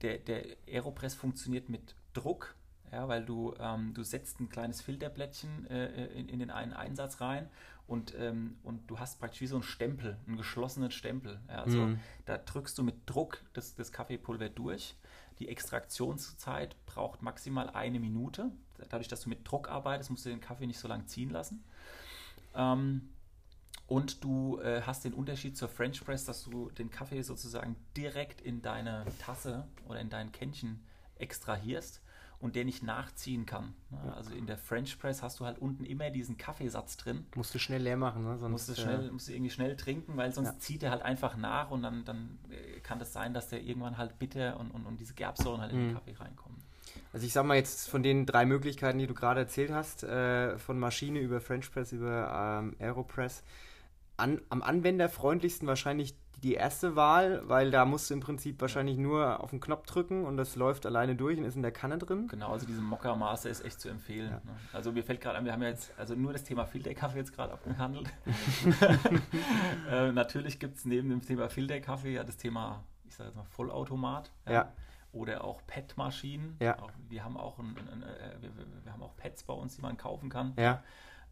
der, 0.00 0.16
der 0.18 0.46
Aeropress 0.66 1.14
funktioniert 1.14 1.68
mit 1.68 1.94
Druck, 2.14 2.54
ja, 2.90 3.06
weil 3.06 3.22
du, 3.22 3.54
ähm, 3.60 3.92
du 3.92 4.02
setzt 4.02 4.40
ein 4.40 4.48
kleines 4.48 4.80
Filterblättchen 4.80 5.66
äh, 5.66 6.06
in, 6.06 6.28
in, 6.30 6.38
den 6.38 6.50
einen 6.50 6.72
Einsatz 6.72 7.20
rein 7.20 7.50
und, 7.88 8.14
ähm, 8.18 8.58
und 8.62 8.86
du 8.90 8.98
hast 8.98 9.18
praktisch 9.18 9.40
wie 9.40 9.46
so 9.46 9.56
einen 9.56 9.62
Stempel, 9.62 10.18
einen 10.26 10.36
geschlossenen 10.36 10.90
Stempel. 10.90 11.40
Ja, 11.48 11.62
also 11.62 11.78
mhm. 11.78 12.00
da 12.26 12.36
drückst 12.36 12.76
du 12.76 12.82
mit 12.82 12.94
Druck 13.06 13.42
das, 13.54 13.74
das 13.74 13.92
Kaffeepulver 13.92 14.50
durch. 14.50 14.94
Die 15.38 15.48
Extraktionszeit 15.48 16.76
braucht 16.84 17.22
maximal 17.22 17.70
eine 17.70 17.98
Minute. 17.98 18.50
Dadurch, 18.90 19.08
dass 19.08 19.22
du 19.22 19.30
mit 19.30 19.50
Druck 19.50 19.70
arbeitest, 19.70 20.10
musst 20.10 20.26
du 20.26 20.28
den 20.28 20.42
Kaffee 20.42 20.66
nicht 20.66 20.78
so 20.78 20.86
lange 20.86 21.06
ziehen 21.06 21.30
lassen. 21.30 21.64
Ähm, 22.54 23.08
und 23.86 24.22
du 24.22 24.60
äh, 24.60 24.82
hast 24.82 25.06
den 25.06 25.14
Unterschied 25.14 25.56
zur 25.56 25.70
French 25.70 26.04
Press, 26.04 26.26
dass 26.26 26.44
du 26.44 26.68
den 26.70 26.90
Kaffee 26.90 27.22
sozusagen 27.22 27.74
direkt 27.96 28.42
in 28.42 28.60
deine 28.60 29.06
Tasse 29.18 29.66
oder 29.86 30.00
in 30.00 30.10
dein 30.10 30.30
Kännchen 30.30 30.84
extrahierst 31.16 32.02
und 32.40 32.54
der 32.54 32.64
nicht 32.64 32.82
nachziehen 32.82 33.46
kann. 33.46 33.74
Ne? 33.90 34.14
Also 34.14 34.32
in 34.32 34.46
der 34.46 34.58
French 34.58 34.98
Press 34.98 35.22
hast 35.22 35.40
du 35.40 35.44
halt 35.44 35.58
unten 35.58 35.84
immer 35.84 36.10
diesen 36.10 36.36
Kaffeesatz 36.36 36.96
drin. 36.96 37.26
Musst 37.34 37.54
du 37.54 37.58
schnell 37.58 37.82
leer 37.82 37.96
machen, 37.96 38.24
ne? 38.24 38.38
Sonst, 38.38 38.52
musst, 38.52 38.68
du 38.68 38.80
schnell, 38.80 39.08
äh, 39.08 39.10
musst 39.10 39.28
du 39.28 39.32
irgendwie 39.32 39.50
schnell 39.50 39.76
trinken, 39.76 40.16
weil 40.16 40.32
sonst 40.32 40.48
ja. 40.48 40.58
zieht 40.58 40.82
er 40.84 40.90
halt 40.92 41.02
einfach 41.02 41.36
nach 41.36 41.70
und 41.70 41.82
dann, 41.82 42.04
dann 42.04 42.38
äh, 42.50 42.80
kann 42.80 42.98
das 43.00 43.12
sein, 43.12 43.34
dass 43.34 43.48
der 43.48 43.62
irgendwann 43.62 43.98
halt 43.98 44.18
bitter 44.18 44.58
und, 44.60 44.70
und, 44.70 44.86
und 44.86 45.00
diese 45.00 45.14
Gerbsäuren 45.14 45.60
halt 45.60 45.72
mhm. 45.72 45.78
in 45.78 45.84
den 45.84 45.90
mhm. 45.90 45.98
Kaffee 45.98 46.14
reinkommen. 46.14 46.58
Also 47.12 47.26
ich 47.26 47.32
sag 47.32 47.44
mal 47.44 47.56
jetzt 47.56 47.88
von 47.88 48.02
den 48.02 48.26
drei 48.26 48.46
Möglichkeiten, 48.46 48.98
die 48.98 49.06
du 49.06 49.14
gerade 49.14 49.40
erzählt 49.40 49.72
hast, 49.72 50.04
äh, 50.04 50.58
von 50.58 50.78
Maschine 50.78 51.18
über 51.18 51.40
French 51.40 51.72
Press 51.72 51.92
über 51.92 52.60
ähm, 52.60 52.76
Aeropress, 52.78 53.42
an, 54.16 54.40
am 54.48 54.62
anwenderfreundlichsten 54.62 55.66
wahrscheinlich 55.66 56.14
die 56.42 56.54
erste 56.54 56.94
Wahl, 56.94 57.42
weil 57.48 57.70
da 57.70 57.84
musst 57.84 58.10
du 58.10 58.14
im 58.14 58.20
Prinzip 58.20 58.60
wahrscheinlich 58.60 58.96
nur 58.96 59.42
auf 59.42 59.50
den 59.50 59.60
Knopf 59.60 59.86
drücken 59.86 60.24
und 60.24 60.36
das 60.36 60.54
läuft 60.54 60.86
alleine 60.86 61.16
durch 61.16 61.38
und 61.38 61.44
ist 61.44 61.56
in 61.56 61.62
der 61.62 61.72
Kanne 61.72 61.98
drin. 61.98 62.28
Genau, 62.28 62.52
also 62.52 62.64
diese 62.64 62.80
Mokka 62.80 63.16
Master 63.16 63.50
ist 63.50 63.64
echt 63.64 63.80
zu 63.80 63.88
empfehlen. 63.88 64.30
Ja. 64.30 64.36
Ne? 64.36 64.58
Also 64.72 64.92
mir 64.92 65.02
fällt 65.02 65.20
gerade 65.20 65.38
an, 65.38 65.44
wir 65.44 65.52
haben 65.52 65.62
ja 65.62 65.68
jetzt 65.68 65.92
also 65.98 66.14
nur 66.14 66.32
das 66.32 66.44
Thema 66.44 66.64
Filterkaffee 66.66 67.18
jetzt 67.18 67.34
gerade 67.34 67.52
abgehandelt. 67.52 68.08
äh, 69.90 70.12
natürlich 70.12 70.60
gibt 70.60 70.78
es 70.78 70.84
neben 70.84 71.08
dem 71.08 71.22
Thema 71.22 71.48
Filterkaffee 71.48 72.14
ja 72.14 72.22
das 72.22 72.36
Thema, 72.36 72.84
ich 73.08 73.16
sage 73.16 73.30
jetzt 73.30 73.36
mal 73.36 73.44
Vollautomat. 73.44 74.30
Ja. 74.46 74.52
ja. 74.52 74.72
Oder 75.12 75.42
auch 75.42 75.62
PET-Maschinen. 75.66 76.56
Ja. 76.60 76.76
wir 77.08 77.24
haben 77.24 77.36
auch 77.36 77.58
ein, 77.58 77.76
ein, 77.78 77.88
ein, 77.88 78.02
äh, 78.02 78.42
wir, 78.42 78.50
wir, 78.84 78.92
haben 78.92 79.02
auch 79.02 79.16
Pets 79.16 79.42
bei 79.42 79.54
uns, 79.54 79.74
die 79.74 79.82
man 79.82 79.96
kaufen 79.96 80.28
kann. 80.28 80.52
Ja. 80.56 80.82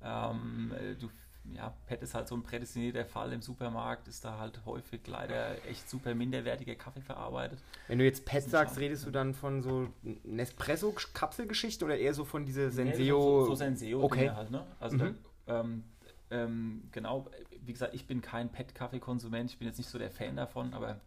Ähm, 0.03 0.73
äh, 0.79 0.95
du 0.95 1.11
ja, 1.55 1.75
PET 1.87 2.03
ist 2.03 2.15
halt 2.15 2.29
so 2.29 2.35
ein 2.35 2.43
prädestinierter 2.43 3.05
Fall 3.05 3.33
im 3.33 3.43
Supermarkt, 3.43 4.09
ist 4.09 4.25
da 4.25 4.39
halt 4.39 4.61
häufig 4.67 5.07
leider 5.07 5.65
echt 5.67 5.89
super 5.89 6.15
minderwertiger 6.15 6.75
Kaffee 6.75 7.01
verarbeitet. 7.01 7.59
Wenn 7.89 7.99
du 7.99 8.05
jetzt 8.05 8.25
PET 8.25 8.45
sagst, 8.45 8.79
redest 8.79 9.07
du 9.07 9.11
dann 9.11 9.35
von 9.35 9.63
so 9.63 9.89
Nespresso-Kapselgeschichte 10.25 11.85
oder 11.85 11.97
eher 11.97 12.15
so 12.15 12.25
von 12.25 12.45
dieser 12.45 12.71
Senseo? 12.71 13.19
Nee, 13.19 13.45
so, 13.45 13.47
so 13.47 13.55
Senseo 13.55 14.03
okay. 14.03 14.31
halt, 14.31 14.51
ne? 14.51 14.67
Also 14.81 14.97
mhm. 14.97 15.17
da, 15.47 15.61
ähm, 15.61 15.85
ähm, 16.31 16.83
genau, 16.93 17.27
wie 17.65 17.73
gesagt, 17.73 17.95
ich 17.95 18.07
bin 18.07 18.21
kein 18.21 18.51
PET-Kaffeekonsument, 18.51 19.51
ich 19.51 19.59
bin 19.59 19.69
jetzt 19.69 19.79
nicht 19.79 19.89
so 19.89 19.99
der 19.99 20.11
Fan 20.11 20.37
davon, 20.37 20.75
aber 20.75 21.01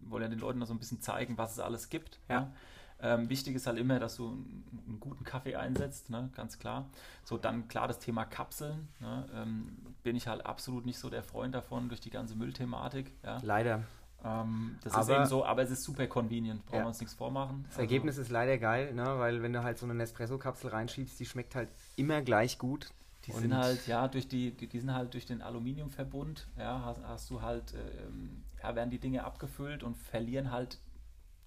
wollen 0.00 0.22
ja 0.22 0.28
den 0.28 0.38
Leuten 0.38 0.58
noch 0.58 0.66
so 0.66 0.74
ein 0.74 0.78
bisschen 0.78 1.00
zeigen, 1.00 1.36
was 1.36 1.52
es 1.52 1.58
alles 1.58 1.88
gibt. 1.88 2.20
Ja. 2.28 2.34
ja? 2.34 2.52
Ähm, 3.00 3.28
wichtig 3.28 3.54
ist 3.54 3.66
halt 3.66 3.78
immer, 3.78 3.98
dass 3.98 4.16
du 4.16 4.28
einen, 4.28 4.98
guten 5.00 5.24
Kaffee 5.24 5.56
einsetzt, 5.56 6.08
ne? 6.08 6.30
ganz 6.34 6.58
klar. 6.58 6.88
So, 7.24 7.36
dann 7.36 7.68
klar 7.68 7.88
das 7.88 7.98
Thema 7.98 8.24
Kapseln. 8.24 8.88
Ne? 9.00 9.28
Ähm, 9.34 9.76
bin 10.02 10.16
ich 10.16 10.28
halt 10.28 10.46
absolut 10.46 10.86
nicht 10.86 10.98
so 10.98 11.10
der 11.10 11.22
Freund 11.22 11.54
davon 11.54 11.88
durch 11.88 12.00
die 12.00 12.10
ganze 12.10 12.34
Müllthematik. 12.36 13.12
Ja? 13.22 13.38
Leider. 13.42 13.82
Ähm, 14.24 14.78
das 14.82 14.94
aber, 14.94 15.02
ist 15.02 15.10
eben 15.10 15.26
so, 15.26 15.44
aber 15.44 15.62
es 15.62 15.70
ist 15.70 15.82
super 15.82 16.06
convenient, 16.06 16.64
brauchen 16.64 16.78
ja. 16.78 16.84
wir 16.84 16.88
uns 16.88 17.00
nichts 17.00 17.14
vormachen. 17.14 17.64
Das 17.64 17.72
also, 17.72 17.82
Ergebnis 17.82 18.16
ist 18.16 18.30
leider 18.30 18.56
geil, 18.56 18.94
ne? 18.94 19.04
weil 19.18 19.42
wenn 19.42 19.52
du 19.52 19.62
halt 19.62 19.78
so 19.78 19.84
eine 19.84 19.94
Nespresso-Kapsel 19.94 20.70
reinschiebst, 20.70 21.20
die 21.20 21.26
schmeckt 21.26 21.54
halt 21.54 21.68
immer 21.96 22.22
gleich 22.22 22.58
gut. 22.58 22.90
Die 23.26 23.32
sind 23.32 23.54
halt, 23.54 23.86
ja, 23.88 24.06
durch 24.06 24.28
die, 24.28 24.52
die, 24.52 24.68
die 24.68 24.78
sind 24.78 24.94
halt 24.94 25.12
durch 25.12 25.26
den 25.26 25.42
Aluminiumverbund, 25.42 26.46
ja, 26.56 26.82
hast, 26.84 27.00
hast 27.04 27.28
du 27.28 27.42
halt, 27.42 27.74
ähm, 27.74 28.44
ja, 28.62 28.74
werden 28.76 28.90
die 28.90 29.00
Dinge 29.00 29.24
abgefüllt 29.24 29.82
und 29.82 29.96
verlieren 29.96 30.52
halt 30.52 30.78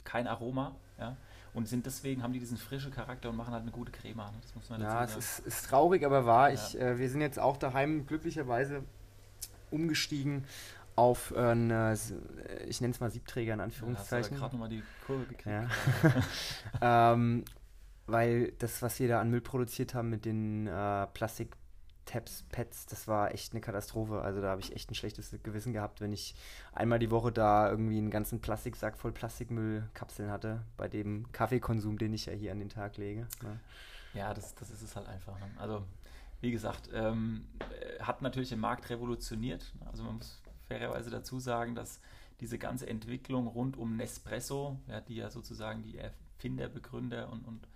kein 0.04 0.28
Aroma, 0.28 0.76
ja 0.98 1.16
und 1.54 1.68
sind 1.68 1.86
deswegen, 1.86 2.24
haben 2.24 2.34
die 2.34 2.40
diesen 2.40 2.58
frischen 2.58 2.92
Charakter 2.92 3.30
und 3.30 3.36
machen 3.36 3.54
halt 3.54 3.64
eine 3.64 3.72
gute 3.72 3.92
Crema. 3.92 4.32
Ne? 4.32 4.38
Das 4.42 4.56
muss 4.56 4.70
man 4.70 4.82
ja, 4.82 5.04
es 5.04 5.16
ist, 5.16 5.40
ist, 5.40 5.66
traurig, 5.66 6.06
aber 6.06 6.26
wahr. 6.26 6.50
Ja. 6.50 6.56
Ich, 6.56 6.80
äh, 6.80 6.98
wir 7.00 7.10
sind 7.10 7.22
jetzt 7.22 7.40
auch 7.40 7.58
daheim 7.58 8.06
glücklicherweise 8.06 8.84
umgestiegen 9.72 10.46
auf 10.96 11.32
äh, 11.32 11.40
eine, 11.40 11.98
ich 12.68 12.82
nenne 12.82 12.94
es 12.94 13.00
mal 13.00 13.10
Siebträger 13.10 13.54
in 13.54 13.62
Anführungszeichen. 13.62 14.34
Ja, 14.34 14.40
gerade 14.40 14.56
nochmal 14.56 14.70
die 14.70 14.84
Kurve 15.06 15.26
gekriegt. 15.26 15.46
Ja. 15.46 15.70
ähm, 17.14 17.46
weil 18.06 18.54
das, 18.60 18.82
was 18.82 19.00
wir 19.00 19.08
da 19.08 19.22
an 19.22 19.30
Müll 19.30 19.42
produziert 19.42 19.94
haben 19.94 20.10
mit 20.10 20.26
den 20.26 20.68
äh, 20.68 21.08
Plastik 21.14 21.56
Tabs, 22.10 22.43
Pads, 22.50 22.88
das 22.88 23.08
war 23.08 23.32
echt 23.36 23.54
eine 23.54 23.62
Katastrophe. 23.62 24.22
Also 24.22 24.41
da 24.41 24.50
habe 24.50 24.62
ich 24.62 24.76
echt 24.76 24.89
ein 24.89 24.95
schlechtes 24.95 25.36
Gewissen 25.43 25.74
gehabt, 25.74 26.02
wenn 26.02 26.12
ich 26.12 26.34
einmal 26.74 26.98
die 26.98 27.12
Woche 27.12 27.32
da 27.32 27.69
irgendwie 27.69 28.00
einen 28.00 28.10
ganzen 28.10 28.41
Plastiksack 28.41 28.98
voll 28.98 29.12
Plastikmüllkapseln 29.12 30.32
hatte, 30.32 30.63
bei 30.76 30.88
dem 30.88 31.32
Kaffeekonsum, 31.34 32.00
den 32.00 32.13
ich 32.13 32.26
ja 32.26 32.34
hier 32.34 32.52
an 32.52 32.58
den 32.60 32.69
Tag 32.69 32.98
lege. 32.98 33.28
Ne? 33.43 33.60
Ja, 34.15 34.34
das, 34.34 34.56
das 34.56 34.72
ist 34.72 34.82
es 34.82 34.95
halt 34.95 35.08
einfach. 35.08 35.39
Ne? 35.39 35.52
Also 35.60 35.86
wie 36.41 36.50
gesagt, 36.50 36.89
ähm, 36.93 37.45
äh, 37.60 38.02
hat 38.02 38.24
natürlich 38.24 38.50
den 38.50 38.60
Markt 38.60 38.89
revolutioniert. 38.89 39.72
Also 39.86 40.04
man 40.04 40.15
muss 40.15 40.41
fairerweise 40.67 41.12
dazu 41.12 41.39
sagen, 41.39 41.76
dass 41.76 42.02
diese 42.39 42.58
ganze 42.58 42.88
Entwicklung 42.88 43.45
rund 43.45 43.78
um 43.78 43.98
Nespresso, 43.98 44.80
ja, 44.88 45.00
die 45.00 45.17
ja 45.17 45.30
sozusagen 45.30 45.84
die 45.84 46.00
Erfinder, 46.00 46.69
Begründer 46.69 47.30
und, 47.32 47.45
und 47.45 47.67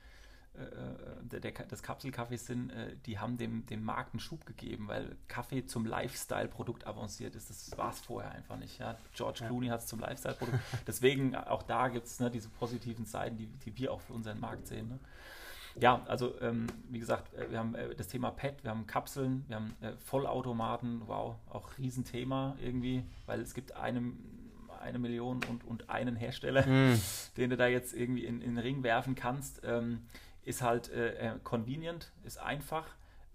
der, 1.33 1.39
der, 1.39 1.51
des 1.51 1.81
Kapselkaffees 1.81 2.45
sind, 2.45 2.69
äh, 2.69 2.95
die 3.05 3.19
haben 3.19 3.37
dem, 3.37 3.65
dem 3.65 3.83
Markt 3.83 4.13
einen 4.13 4.19
Schub 4.19 4.45
gegeben, 4.45 4.87
weil 4.87 5.15
Kaffee 5.27 5.65
zum 5.65 5.85
Lifestyle-Produkt 5.85 6.85
avanciert 6.85 7.35
ist. 7.35 7.49
Das 7.49 7.77
war 7.77 7.91
es 7.91 7.99
vorher 7.99 8.31
einfach 8.31 8.57
nicht. 8.57 8.79
Ja. 8.79 8.97
George 9.13 9.39
ja. 9.41 9.47
Clooney 9.47 9.67
hat 9.67 9.81
es 9.81 9.87
zum 9.87 9.99
Lifestyle-Produkt. 9.99 10.59
Deswegen, 10.87 11.35
auch 11.35 11.63
da 11.63 11.87
gibt 11.87 12.05
es 12.05 12.19
ne, 12.19 12.29
diese 12.29 12.49
positiven 12.49 13.05
Seiten, 13.05 13.37
die, 13.37 13.47
die 13.47 13.77
wir 13.77 13.91
auch 13.91 14.01
für 14.01 14.13
unseren 14.13 14.39
Markt 14.39 14.67
sehen. 14.67 14.89
Ne. 14.89 14.99
Ja, 15.79 16.03
also 16.07 16.39
ähm, 16.41 16.67
wie 16.89 16.99
gesagt, 16.99 17.33
äh, 17.33 17.49
wir 17.49 17.59
haben 17.59 17.73
äh, 17.73 17.95
das 17.95 18.07
Thema 18.07 18.29
PET, 18.31 18.63
wir 18.63 18.71
haben 18.71 18.85
Kapseln, 18.85 19.43
wir 19.47 19.55
haben 19.55 19.73
äh, 19.81 19.93
Vollautomaten, 20.05 21.01
wow, 21.07 21.35
auch 21.49 21.77
Riesenthema 21.77 22.55
irgendwie, 22.61 23.03
weil 23.25 23.41
es 23.41 23.55
gibt 23.55 23.75
eine, 23.75 24.03
eine 24.81 24.99
Million 24.99 25.41
und, 25.49 25.65
und 25.65 25.89
einen 25.89 26.15
Hersteller, 26.15 26.67
mm. 26.67 27.01
den 27.37 27.49
du 27.49 27.57
da 27.57 27.65
jetzt 27.65 27.95
irgendwie 27.95 28.25
in, 28.25 28.41
in 28.41 28.55
den 28.55 28.59
Ring 28.59 28.83
werfen 28.83 29.15
kannst. 29.15 29.61
Ähm, 29.63 30.01
ist 30.45 30.61
halt 30.61 30.89
äh, 30.91 31.31
äh 31.31 31.39
convenient, 31.43 32.11
ist 32.23 32.39
einfach. 32.39 32.85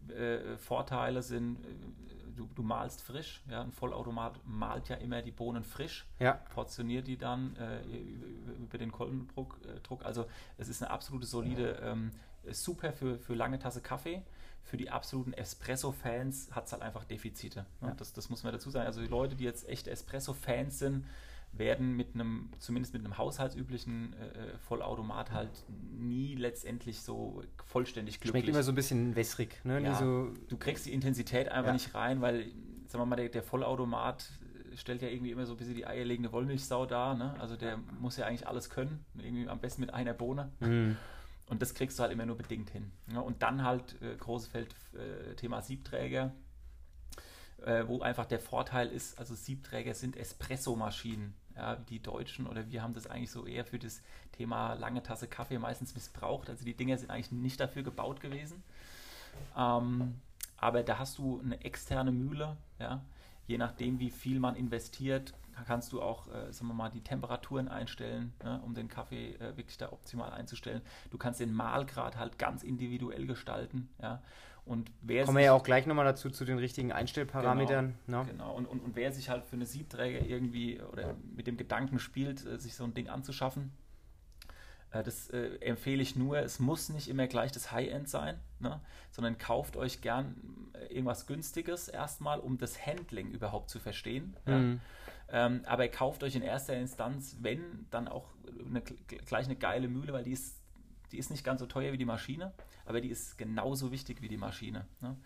Äh, 0.09 0.57
Vorteile 0.59 1.23
sind, 1.23 1.59
du, 2.37 2.49
du 2.55 2.63
malst 2.63 3.03
frisch, 3.03 3.43
ja, 3.51 3.63
ein 3.63 3.73
Vollautomat 3.73 4.41
malt 4.47 4.89
ja 4.89 4.97
immer 4.97 5.23
die 5.23 5.33
Bohnen 5.33 5.65
frisch, 5.65 6.07
ja. 6.19 6.35
portioniert 6.55 7.07
die 7.07 7.19
dann 7.19 7.57
äh, 7.57 7.81
über 8.63 8.79
den 8.79 8.93
Kollendruck. 8.93 9.59
Also 10.05 10.27
es 10.57 10.69
ist 10.69 10.83
eine 10.83 10.91
absolute 10.91 11.27
solide 11.27 11.81
ähm, 11.83 12.13
super 12.51 12.93
für, 12.93 13.19
für 13.19 13.35
lange 13.35 13.59
Tasse 13.59 13.81
Kaffee. 13.81 14.23
Für 14.63 14.77
die 14.77 14.91
absoluten 14.91 15.33
Espresso-Fans 15.33 16.51
hat 16.53 16.67
es 16.67 16.73
halt 16.73 16.83
einfach 16.83 17.05
Defizite. 17.05 17.65
Ne? 17.81 17.89
Ja. 17.89 17.95
Das, 17.95 18.13
das 18.13 18.29
muss 18.29 18.43
man 18.43 18.53
dazu 18.53 18.71
sagen. 18.71 18.87
Also 18.87 19.01
die 19.01 19.07
Leute, 19.07 19.35
die 19.35 19.45
jetzt 19.45 19.67
echte 19.67 19.91
Espresso-Fans 19.91 20.79
sind, 20.79 21.07
werden 21.53 21.97
mit 21.97 22.15
einem, 22.15 22.51
zumindest 22.59 22.93
mit 22.95 23.05
einem 23.05 23.19
haushaltsüblichen 23.19 24.15
äh, 24.15 24.27
äh, 24.27 24.59
Vollautomat 24.59 25.33
halt 25.33 25.65
nie 25.99 26.35
letztendlich 26.35 27.03
so 27.03 27.43
vollständig 27.65 28.21
glücklich. 28.21 28.43
Schmeckt 28.45 28.55
immer 28.55 28.63
so 28.63 28.73
ein 28.73 28.75
bisschen 28.75 29.17
wässrig. 29.17 29.61
Ne? 29.65 29.83
Ja, 29.83 29.95
so 29.95 30.33
du 30.49 30.57
kriegst 30.57 30.87
die 30.87 30.93
Intensität 30.93 31.49
einfach 31.49 31.69
ja. 31.69 31.73
nicht 31.73 31.95
rein, 31.95 32.21
weil, 32.21 32.47
sagen 32.87 33.03
wir 33.03 33.07
mal, 33.07 33.17
der, 33.17 33.29
der, 33.29 33.43
Vollautomat 33.43 34.31
stellt 34.77 35.03
ja 35.03 35.09
irgendwie 35.09 35.33
immer 35.33 35.47
so 35.47 35.55
ein 35.55 35.57
bisschen 35.57 35.75
die 35.75 35.87
eierlegende 35.87 36.33
Wollmilchsau 36.33 36.87
dar. 36.87 37.15
Ne? 37.15 37.35
Also 37.41 37.57
der 37.57 37.79
muss 37.99 38.17
ja 38.17 38.27
eigentlich 38.27 38.47
alles 38.47 38.71
können, 38.71 39.05
irgendwie 39.17 39.49
am 39.49 39.61
besten 39.61 39.81
mit 39.81 39.93
einer 39.93 40.15
Bohne. 40.15 40.53
Mhm. 40.61 40.97
Und 41.49 41.63
das 41.63 41.75
kriegst 41.75 41.99
du 41.99 42.03
halt 42.03 42.13
immer 42.13 42.27
nur 42.27 42.37
bedingt 42.37 42.71
hin. 42.71 42.93
Ja, 43.13 43.21
und 43.21 43.43
dann 43.43 43.65
halt 43.65 44.01
äh, 44.03 44.15
großes 44.17 44.49
Feld 44.49 44.75
äh, 44.93 45.35
Thema 45.35 45.63
Siebträger, 45.63 46.35
äh, 47.65 47.87
wo 47.87 48.01
einfach 48.01 48.27
der 48.27 48.41
Vorteil 48.41 48.89
ist, 48.89 49.19
also 49.19 49.35
Siebträger 49.35 49.95
sind 49.95 50.17
Espresso-Maschinen. 50.17 51.35
Ja, 51.57 51.75
die 51.75 52.01
Deutschen 52.01 52.47
oder 52.47 52.71
wir 52.71 52.85
haben 52.85 52.95
das 52.95 53.09
eigentlich 53.09 53.33
so 53.33 53.45
eher 53.45 53.65
für 53.65 53.81
das 53.81 54.01
Thema 54.31 54.75
lange 54.75 55.03
Tasse 55.03 55.27
Kaffee 55.27 55.59
meistens 55.59 55.93
missbraucht. 55.97 56.49
Also 56.49 56.65
die 56.65 56.75
Dinger 56.75 56.97
sind 56.97 57.11
eigentlich 57.11 57.33
nicht 57.33 57.59
dafür 57.59 57.83
gebaut 57.83 58.21
gewesen. 58.21 58.63
Ähm, 59.57 60.21
aber 60.57 60.85
da 60.85 61.01
hast 61.01 61.19
du 61.19 61.41
eine 61.41 61.65
externe 61.65 62.13
Mühle, 62.13 62.57
ja. 62.79 63.03
Je 63.49 63.59
nachdem, 63.59 63.99
wie 63.99 64.11
viel 64.11 64.39
man 64.39 64.55
investiert, 64.57 65.33
kannst 65.67 65.93
du 65.93 66.03
auch, 66.03 66.29
äh, 66.29 66.53
sagen 66.53 66.69
wir 66.69 66.75
mal, 66.75 66.91
die 66.91 67.03
Temperaturen 67.03 67.69
einstellen, 67.69 68.35
ne, 68.45 68.61
um 68.65 68.75
den 68.75 68.89
Kaffee 68.89 69.33
äh, 69.37 69.57
wirklich 69.57 69.79
da 69.79 69.91
optimal 69.91 70.33
einzustellen. 70.33 70.83
Du 71.11 71.19
kannst 71.19 71.41
den 71.41 71.53
Mahlgrad 71.53 72.17
halt 72.17 72.39
ganz 72.39 72.63
individuell 72.63 73.27
gestalten, 73.27 73.89
ja. 74.01 74.23
Und 74.69 74.91
wer 75.01 75.25
Kommen 75.25 75.39
wir 75.39 75.45
ja 75.45 75.53
auch 75.55 75.63
gleich 75.63 75.87
nochmal 75.87 76.05
dazu, 76.05 76.29
zu 76.29 76.45
den 76.45 76.59
richtigen 76.59 76.93
Einstellparametern. 76.93 77.95
Genau, 78.07 78.23
ne? 78.23 78.31
genau. 78.31 78.55
Und, 78.55 78.67
und, 78.67 78.81
und 78.81 78.97
wer 78.97 79.13
sich 79.13 79.31
halt 79.31 79.47
für 79.47 79.57
eine 79.57 79.65
Siebträger 79.65 80.27
irgendwie 80.27 80.81
oder 80.81 81.17
mit 81.35 81.47
dem 81.47 81.57
Gedanken 81.57 81.99
spielt, 81.99 82.45
äh, 82.45 82.59
sich 82.59 82.75
so 82.75 82.85
ein 82.85 82.93
Ding 82.93 83.09
anzuschaffen, 83.09 83.73
äh, 84.91 85.03
das 85.03 85.31
äh, 85.31 85.57
empfehle 85.61 86.03
ich 86.03 86.17
nur. 86.17 86.39
Es 86.39 86.61
muss 86.61 86.91
nicht 86.91 87.09
immer 87.09 87.27
gleich 87.27 87.51
das 87.51 87.73
High-End 87.73 88.09
sein, 88.11 88.39
ne? 88.61 88.81
sondern 89.11 89.39
kauft 89.39 89.77
euch 89.77 90.03
gern 90.03 90.37
irgendwas 90.91 91.27
Günstiges 91.27 91.89
erstmal, 91.89 92.39
um 92.39 92.59
das 92.59 92.87
Handling 92.87 93.31
überhaupt 93.31 93.71
zu 93.71 93.81
verstehen. 93.81 94.37
Mhm. 94.45 94.81
Ja? 95.31 95.47
Ähm, 95.47 95.63
aber 95.67 95.89
kauft 95.89 96.23
euch 96.23 96.35
in 96.35 96.43
erster 96.43 96.75
Instanz, 96.75 97.37
wenn, 97.41 97.87
dann 97.91 98.09
auch 98.09 98.27
eine, 98.67 98.81
gleich 98.81 99.47
eine 99.47 99.57
geile 99.57 99.89
Mühle, 99.89 100.13
weil 100.13 100.25
die 100.25 100.33
ist, 100.33 100.57
die 101.13 101.19
ist 101.19 101.31
nicht 101.31 101.45
ganz 101.45 101.61
so 101.61 101.67
teuer 101.67 101.93
wie 101.93 101.99
die 101.99 102.05
Maschine, 102.05 102.53
aber 102.85 103.01
die 103.01 103.09
ist 103.09 103.39
genauso 103.39 103.91
wichtig 103.91 104.23
wie 104.23 104.29
die 104.29 104.37
Maschine. 104.37 104.87
Ne? 105.01 105.17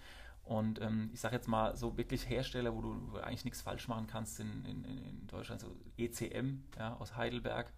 Und 0.45 0.81
ähm, 0.81 1.11
ich 1.13 1.21
sage 1.21 1.37
jetzt 1.37 1.49
mal 1.49 1.77
so 1.77 1.97
wirklich 1.97 2.29
Hersteller, 2.29 2.75
wo 2.75 2.83
du, 2.83 3.19
eigentlich 3.19 3.45
nichts 3.45 3.63
falsch 3.63 3.89
machen 3.89 4.07
kannst 4.07 4.41
in, 4.41 4.65
in, 4.65 4.85
in 4.85 5.27
Deutschland, 5.29 5.61
so 5.61 5.77
ECM 5.97 6.65
ja, 6.77 6.97
aus 6.97 7.17
Heidelberg, 7.17 7.73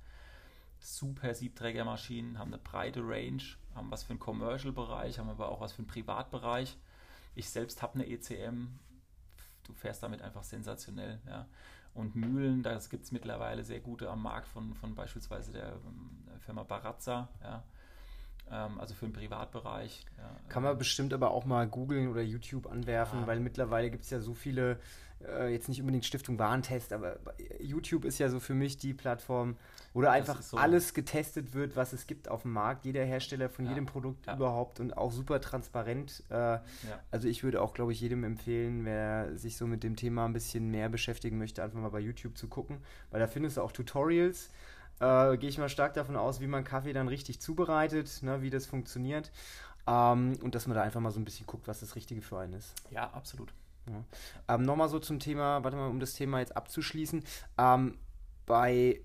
super 0.79 1.35
Siebträgermaschinen, 1.35 2.38
haben 2.38 2.53
eine 2.53 2.62
breite 2.62 3.01
Range, 3.01 3.43
haben 3.75 3.90
was 3.90 4.03
für 4.03 4.11
einen 4.11 4.19
Commercial-Bereich, 4.19 5.19
haben 5.19 5.29
aber 5.29 5.51
auch 5.51 5.61
was 5.61 5.73
für 5.73 5.81
einen 5.81 5.88
Privatbereich. 5.88 6.77
Ich 7.35 7.51
selbst 7.51 7.83
habe 7.83 7.95
eine 7.95 8.07
ECM, 8.07 8.69
du 9.64 9.73
fährst 9.75 10.03
damit 10.03 10.23
einfach 10.23 10.45
sensationell. 10.45 11.21
Ja 11.27 11.47
und 11.95 12.17
Mühlen. 12.17 12.62
Da 12.62 12.79
gibt 12.90 13.05
es 13.05 13.12
mittlerweile 13.12 13.64
sehr 13.64 13.81
gute 13.81 14.11
am 14.11 14.23
Markt 14.23 14.49
von, 14.49 14.75
von 14.75 14.95
beispielsweise 14.95 15.53
der, 15.53 15.79
der 16.27 16.40
Firma 16.40 16.64
Barazza. 16.64 17.29
Ja. 17.43 17.62
Ähm, 18.50 18.78
also 18.78 18.94
für 18.94 19.07
den 19.07 19.12
Privatbereich. 19.12 20.04
Kann 20.48 20.62
man 20.62 20.76
bestimmt 20.78 21.12
aber 21.12 21.30
auch 21.30 21.44
mal 21.44 21.66
googeln 21.66 22.09
oder 22.09 22.22
YouTube 22.22 22.70
anwerfen, 22.70 23.20
ja. 23.20 23.26
weil 23.26 23.40
mittlerweile 23.40 23.90
gibt 23.90 24.04
es 24.04 24.11
ja 24.11 24.20
so 24.20 24.35
viele 24.35 24.78
äh, 25.26 25.52
jetzt 25.52 25.68
nicht 25.68 25.80
unbedingt 25.80 26.04
Stiftung 26.04 26.38
Warentest, 26.38 26.92
aber 26.92 27.18
YouTube 27.61 28.04
ist 28.04 28.18
ja 28.18 28.28
so 28.28 28.40
für 28.40 28.54
mich 28.54 28.76
die 28.76 28.94
Plattform, 28.94 29.57
wo 29.92 30.02
da 30.02 30.11
einfach 30.11 30.42
so. 30.42 30.57
alles 30.57 30.94
getestet 30.94 31.54
wird, 31.54 31.76
was 31.76 31.92
es 31.92 32.07
gibt 32.07 32.28
auf 32.28 32.42
dem 32.42 32.52
Markt, 32.52 32.85
jeder 32.85 33.04
Hersteller 33.04 33.48
von 33.48 33.64
ja. 33.64 33.70
jedem 33.70 33.87
Produkt 33.87 34.26
ja. 34.26 34.37
überhaupt 34.37 34.80
und 34.80 34.96
auch 34.96 35.12
super 35.12 35.40
transparent. 35.40 36.22
Äh. 36.28 36.59
Also 37.11 37.28
ich 37.28 37.44
würde 37.44 37.62
auch, 37.62 37.74
glaube 37.74 37.92
ich, 37.92 38.00
jedem 38.00 38.24
empfehlen, 38.24 38.85
wer 38.85 39.37
sich 39.37 39.57
so 39.57 39.66
mit 39.66 39.83
dem 39.83 39.96
Thema 39.96 40.26
ein 40.26 40.33
bisschen 40.33 40.70
mehr 40.70 40.88
beschäftigen 40.88 41.38
möchte, 41.38 41.62
einfach 41.62 41.78
mal 41.78 41.90
bei 41.90 42.00
YouTube 42.00 42.37
zu 42.37 42.48
gucken, 42.48 42.78
weil 43.11 43.20
da 43.20 43.26
findest 43.26 43.57
du 43.57 43.62
auch 43.62 43.72
Tutorials. 43.72 44.50
Äh, 45.00 45.37
Gehe 45.37 45.48
ich 45.48 45.59
mal 45.59 45.68
stark 45.68 45.94
davon 45.94 46.16
aus, 46.16 46.40
wie 46.40 46.46
man 46.46 46.64
Kaffee 46.64 46.92
dann 46.92 47.09
richtig 47.09 47.40
zubereitet, 47.40 48.22
ne, 48.22 48.42
wie 48.42 48.50
das 48.50 48.66
funktioniert. 48.66 49.30
Ähm, 49.87 50.38
und 50.42 50.54
dass 50.54 50.66
man 50.66 50.76
da 50.76 50.83
einfach 50.83 51.00
mal 51.00 51.11
so 51.11 51.20
ein 51.20 51.24
bisschen 51.24 51.46
guckt, 51.46 51.68
was 51.68 51.80
das 51.80 51.96
Richtige 51.96 52.22
für 52.22 52.38
einen 52.38 52.54
ist. 52.54 52.74
Ja, 52.90 53.11
absolut. 53.11 53.52
Ja. 53.88 54.54
Ähm, 54.54 54.62
Nochmal 54.62 54.88
so 54.88 54.98
zum 54.98 55.18
Thema, 55.18 55.62
warte 55.62 55.76
mal, 55.76 55.88
um 55.88 56.00
das 56.00 56.14
Thema 56.14 56.40
jetzt 56.40 56.57
abzuschließen. 56.57 57.22
Ähm, 57.59 57.98
bei 58.46 59.00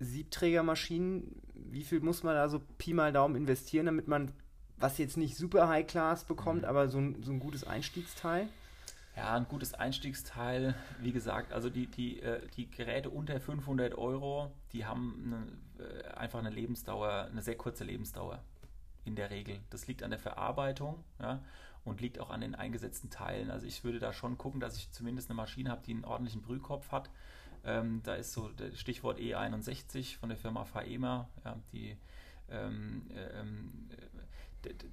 Siebträgermaschinen, 0.00 1.40
wie 1.54 1.84
viel 1.84 2.00
muss 2.00 2.22
man 2.22 2.34
da 2.34 2.48
so 2.48 2.60
Pi 2.78 2.92
mal 2.92 3.12
Daumen 3.12 3.36
investieren, 3.36 3.86
damit 3.86 4.08
man 4.08 4.32
was 4.76 4.98
jetzt 4.98 5.16
nicht 5.16 5.36
super 5.36 5.68
High 5.68 5.86
Class 5.86 6.24
bekommt, 6.24 6.62
mhm. 6.62 6.68
aber 6.68 6.88
so 6.88 6.98
ein, 6.98 7.22
so 7.22 7.32
ein 7.32 7.40
gutes 7.40 7.64
Einstiegsteil? 7.64 8.48
Ja, 9.16 9.34
ein 9.36 9.46
gutes 9.46 9.74
Einstiegsteil, 9.74 10.74
wie 11.00 11.12
gesagt, 11.12 11.52
also 11.52 11.70
die, 11.70 11.86
die, 11.86 12.20
äh, 12.20 12.46
die 12.56 12.68
Geräte 12.68 13.10
unter 13.10 13.38
500 13.38 13.96
Euro, 13.96 14.50
die 14.72 14.86
haben 14.86 15.56
eine, 15.78 15.88
äh, 15.88 16.08
einfach 16.14 16.40
eine 16.40 16.50
Lebensdauer, 16.50 17.28
eine 17.30 17.40
sehr 17.40 17.56
kurze 17.56 17.84
Lebensdauer 17.84 18.42
in 19.04 19.14
der 19.14 19.30
Regel. 19.30 19.60
Das 19.70 19.86
liegt 19.86 20.02
an 20.02 20.10
der 20.10 20.18
Verarbeitung, 20.18 21.04
ja, 21.20 21.40
und 21.84 22.00
liegt 22.00 22.18
auch 22.18 22.30
an 22.30 22.40
den 22.40 22.56
eingesetzten 22.56 23.08
Teilen. 23.08 23.50
Also 23.50 23.66
ich 23.66 23.84
würde 23.84 24.00
da 24.00 24.12
schon 24.12 24.36
gucken, 24.36 24.58
dass 24.58 24.76
ich 24.76 24.90
zumindest 24.90 25.30
eine 25.30 25.36
Maschine 25.36 25.70
habe, 25.70 25.82
die 25.86 25.92
einen 25.92 26.04
ordentlichen 26.04 26.42
Brühkopf 26.42 26.90
hat. 26.90 27.08
Ähm, 27.64 28.00
da 28.02 28.14
ist 28.14 28.32
so 28.32 28.48
das 28.48 28.78
Stichwort 28.80 29.18
E61 29.20 30.18
von 30.18 30.28
der 30.28 30.38
Firma 30.38 30.64
Faema, 30.64 31.28
ja, 31.44 31.56
die 31.72 31.96
ähm, 32.50 33.06
ähm, 33.14 33.88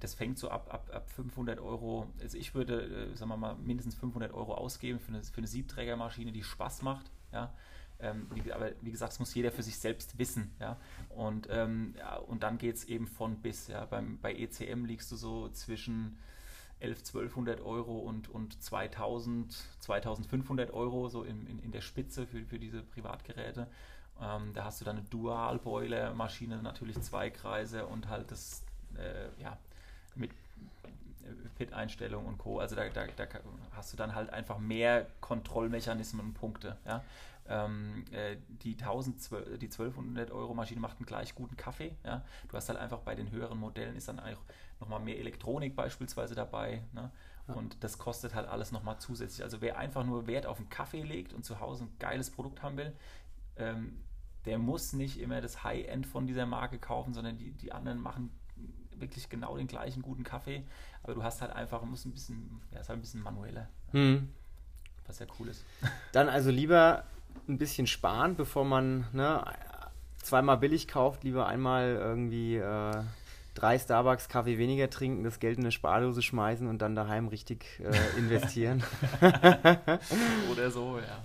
das 0.00 0.14
fängt 0.14 0.38
so 0.38 0.48
ab, 0.50 0.72
ab, 0.72 0.90
ab 0.92 1.10
500 1.10 1.60
Euro. 1.60 2.08
Also 2.20 2.38
ich 2.38 2.54
würde, 2.54 3.10
äh, 3.12 3.16
sagen 3.16 3.30
wir 3.30 3.36
mal, 3.36 3.54
mindestens 3.56 3.94
500 3.96 4.32
Euro 4.32 4.54
ausgeben 4.54 4.98
für 4.98 5.08
eine, 5.08 5.22
für 5.22 5.38
eine 5.38 5.46
Siebträgermaschine, 5.46 6.32
die 6.32 6.42
Spaß 6.42 6.82
macht. 6.82 7.10
Ja. 7.32 7.52
Ähm, 8.00 8.26
wie, 8.34 8.52
aber 8.52 8.72
wie 8.80 8.90
gesagt, 8.90 9.12
das 9.12 9.18
muss 9.20 9.34
jeder 9.34 9.52
für 9.52 9.62
sich 9.62 9.78
selbst 9.78 10.18
wissen. 10.18 10.54
Ja. 10.60 10.78
Und, 11.10 11.48
ähm, 11.50 11.94
ja, 11.98 12.16
und 12.16 12.42
dann 12.42 12.58
geht 12.58 12.76
es 12.76 12.84
eben 12.84 13.06
von 13.06 13.36
bis. 13.36 13.68
Ja. 13.68 13.84
Beim, 13.84 14.18
bei 14.20 14.34
ECM 14.34 14.84
liegst 14.84 15.10
du 15.12 15.16
so 15.16 15.48
zwischen 15.50 16.18
11, 16.80 16.98
1200 16.98 17.60
Euro 17.60 17.98
und, 17.98 18.28
und 18.28 18.60
2000, 18.60 19.52
2500 19.80 20.72
Euro 20.72 21.08
so 21.08 21.22
in, 21.22 21.46
in, 21.46 21.58
in 21.60 21.70
der 21.70 21.80
Spitze 21.80 22.26
für, 22.26 22.44
für 22.44 22.58
diese 22.58 22.82
Privatgeräte. 22.82 23.68
Ähm, 24.20 24.52
da 24.52 24.64
hast 24.64 24.80
du 24.80 24.84
dann 24.84 24.98
eine 24.98 25.06
Dual-Boiler-Maschine, 25.06 26.62
natürlich 26.62 27.00
zwei 27.00 27.30
Kreise 27.30 27.86
und 27.86 28.08
halt 28.08 28.30
das, 28.30 28.64
äh, 28.96 29.42
ja, 29.42 29.58
mit 30.14 30.30
Pit-Einstellung 31.56 32.26
und 32.26 32.38
Co. 32.38 32.58
Also 32.58 32.74
da, 32.74 32.88
da, 32.88 33.06
da, 33.06 33.26
hast 33.72 33.92
du 33.92 33.96
dann 33.96 34.14
halt 34.14 34.30
einfach 34.30 34.58
mehr 34.58 35.06
Kontrollmechanismen 35.20 36.26
und 36.26 36.34
Punkte. 36.34 36.76
Ja? 36.84 37.04
Ähm, 37.48 38.04
äh, 38.12 38.36
die, 38.62 38.72
1000, 38.72 39.30
die 39.60 39.66
1200 39.66 40.30
Euro 40.30 40.54
Maschine 40.54 40.80
macht 40.80 40.98
einen 40.98 41.06
gleich 41.06 41.34
guten 41.34 41.56
Kaffee. 41.56 41.94
Ja? 42.04 42.24
Du 42.48 42.56
hast 42.56 42.68
halt 42.68 42.78
einfach 42.78 43.00
bei 43.00 43.14
den 43.14 43.30
höheren 43.30 43.58
Modellen 43.58 43.96
ist 43.96 44.08
dann 44.08 44.20
auch 44.20 44.40
nochmal 44.80 45.00
mehr 45.00 45.18
Elektronik 45.18 45.76
beispielsweise 45.76 46.34
dabei. 46.34 46.82
Ne? 46.92 47.10
Ja. 47.48 47.54
Und 47.54 47.82
das 47.82 47.98
kostet 47.98 48.34
halt 48.34 48.48
alles 48.48 48.72
nochmal 48.72 48.98
zusätzlich. 48.98 49.42
Also 49.42 49.60
wer 49.60 49.78
einfach 49.78 50.04
nur 50.04 50.26
Wert 50.26 50.46
auf 50.46 50.58
einen 50.58 50.68
Kaffee 50.68 51.02
legt 51.02 51.32
und 51.32 51.44
zu 51.44 51.60
Hause 51.60 51.84
ein 51.84 51.92
geiles 51.98 52.30
Produkt 52.30 52.62
haben 52.62 52.76
will, 52.76 52.92
ähm, 53.56 54.00
der 54.44 54.58
muss 54.58 54.92
nicht 54.92 55.20
immer 55.20 55.40
das 55.40 55.62
High-End 55.62 56.06
von 56.06 56.26
dieser 56.26 56.46
Marke 56.46 56.78
kaufen, 56.78 57.14
sondern 57.14 57.38
die, 57.38 57.52
die 57.52 57.72
anderen 57.72 58.00
machen 58.00 58.30
wirklich 59.02 59.28
genau 59.28 59.56
den 59.56 59.66
gleichen 59.66 60.00
guten 60.00 60.24
Kaffee. 60.24 60.64
Aber 61.02 61.14
du 61.14 61.22
hast 61.22 61.42
halt 61.42 61.52
einfach, 61.52 61.82
musst 61.82 62.06
ein 62.06 62.12
bisschen, 62.12 62.60
ja, 62.72 62.80
ist 62.80 62.88
halt 62.88 62.98
ein 62.98 63.02
bisschen 63.02 63.22
manueller. 63.22 63.68
Hm. 63.90 64.30
Was 65.06 65.18
ja 65.18 65.26
cool 65.38 65.48
ist. 65.48 65.64
Dann 66.12 66.28
also 66.28 66.50
lieber 66.50 67.04
ein 67.48 67.58
bisschen 67.58 67.86
sparen, 67.86 68.36
bevor 68.36 68.64
man 68.64 69.06
ne, 69.12 69.44
zweimal 70.22 70.56
billig 70.56 70.88
kauft, 70.88 71.24
lieber 71.24 71.46
einmal 71.46 71.96
irgendwie 71.96 72.56
äh, 72.56 73.02
drei 73.54 73.78
Starbucks-Kaffee 73.78 74.58
weniger 74.58 74.88
trinken, 74.88 75.24
das 75.24 75.40
Geld 75.40 75.58
in 75.58 75.64
eine 75.64 75.72
Spardose 75.72 76.22
schmeißen 76.22 76.66
und 76.66 76.80
dann 76.80 76.94
daheim 76.94 77.28
richtig 77.28 77.80
äh, 77.80 78.18
investieren. 78.18 78.82
Oder 80.50 80.70
so, 80.70 80.98
ja. 80.98 81.24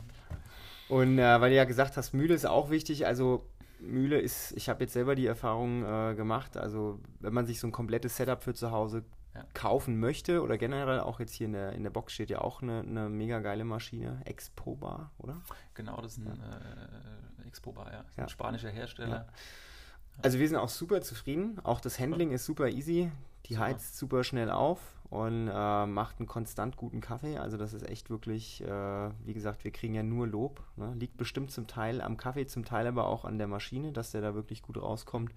Und 0.89 1.19
äh, 1.19 1.41
weil 1.41 1.51
du 1.51 1.55
ja 1.55 1.65
gesagt 1.65 1.97
hast, 1.97 2.13
Mühle 2.13 2.33
ist 2.33 2.45
auch 2.45 2.69
wichtig. 2.69 3.05
Also 3.05 3.45
Mühle 3.79 4.19
ist, 4.19 4.53
ich 4.57 4.69
habe 4.69 4.83
jetzt 4.83 4.93
selber 4.93 5.15
die 5.15 5.27
Erfahrung 5.27 5.83
äh, 5.83 6.15
gemacht, 6.15 6.57
also 6.57 6.99
wenn 7.19 7.33
man 7.33 7.45
sich 7.45 7.59
so 7.59 7.67
ein 7.67 7.71
komplettes 7.71 8.17
Setup 8.17 8.43
für 8.43 8.53
zu 8.53 8.71
Hause 8.71 9.03
ja. 9.35 9.45
kaufen 9.53 9.99
möchte 9.99 10.41
oder 10.41 10.57
generell 10.57 10.99
auch 10.99 11.19
jetzt 11.19 11.33
hier 11.33 11.45
in 11.45 11.53
der, 11.53 11.73
in 11.73 11.83
der 11.83 11.89
Box 11.89 12.13
steht 12.13 12.29
ja 12.29 12.41
auch 12.41 12.61
eine, 12.61 12.79
eine 12.79 13.09
mega 13.09 13.39
geile 13.39 13.63
Maschine, 13.63 14.21
Expo 14.25 14.75
Bar, 14.75 15.11
oder? 15.19 15.37
Genau, 15.73 16.01
das 16.01 16.13
ist 16.13 16.25
ein 16.25 16.25
ja. 16.27 17.43
äh, 17.43 17.47
Expo 17.47 17.71
Bar, 17.71 17.91
ja. 17.91 18.05
ja. 18.17 18.23
Ein 18.23 18.29
spanischer 18.29 18.69
Hersteller. 18.69 19.27
Also 20.21 20.39
wir 20.39 20.47
sind 20.47 20.57
auch 20.57 20.69
super 20.69 21.01
zufrieden. 21.01 21.59
Auch 21.63 21.79
das 21.79 21.99
Handling 21.99 22.31
ist 22.31 22.45
super 22.45 22.69
easy. 22.69 23.11
Die 23.45 23.53
super. 23.53 23.65
heizt 23.65 23.97
super 23.97 24.23
schnell 24.23 24.49
auf 24.49 24.79
und 25.09 25.47
äh, 25.47 25.85
macht 25.85 26.19
einen 26.19 26.27
konstant 26.27 26.75
guten 26.75 26.99
Kaffee. 26.99 27.37
Also 27.37 27.57
das 27.57 27.73
ist 27.73 27.87
echt 27.87 28.09
wirklich, 28.09 28.61
äh, 28.61 29.09
wie 29.25 29.33
gesagt, 29.33 29.63
wir 29.63 29.71
kriegen 29.71 29.93
ja 29.93 30.03
nur 30.03 30.27
Lob. 30.27 30.61
Ne? 30.75 30.93
Liegt 30.97 31.17
bestimmt 31.17 31.51
zum 31.51 31.67
Teil 31.67 32.01
am 32.01 32.17
Kaffee, 32.17 32.45
zum 32.45 32.65
Teil 32.65 32.87
aber 32.87 33.07
auch 33.07 33.23
an 33.23 33.37
der 33.37 33.47
Maschine, 33.47 33.93
dass 33.93 34.11
der 34.11 34.21
da 34.21 34.35
wirklich 34.35 34.61
gut 34.61 34.81
rauskommt. 34.81 35.31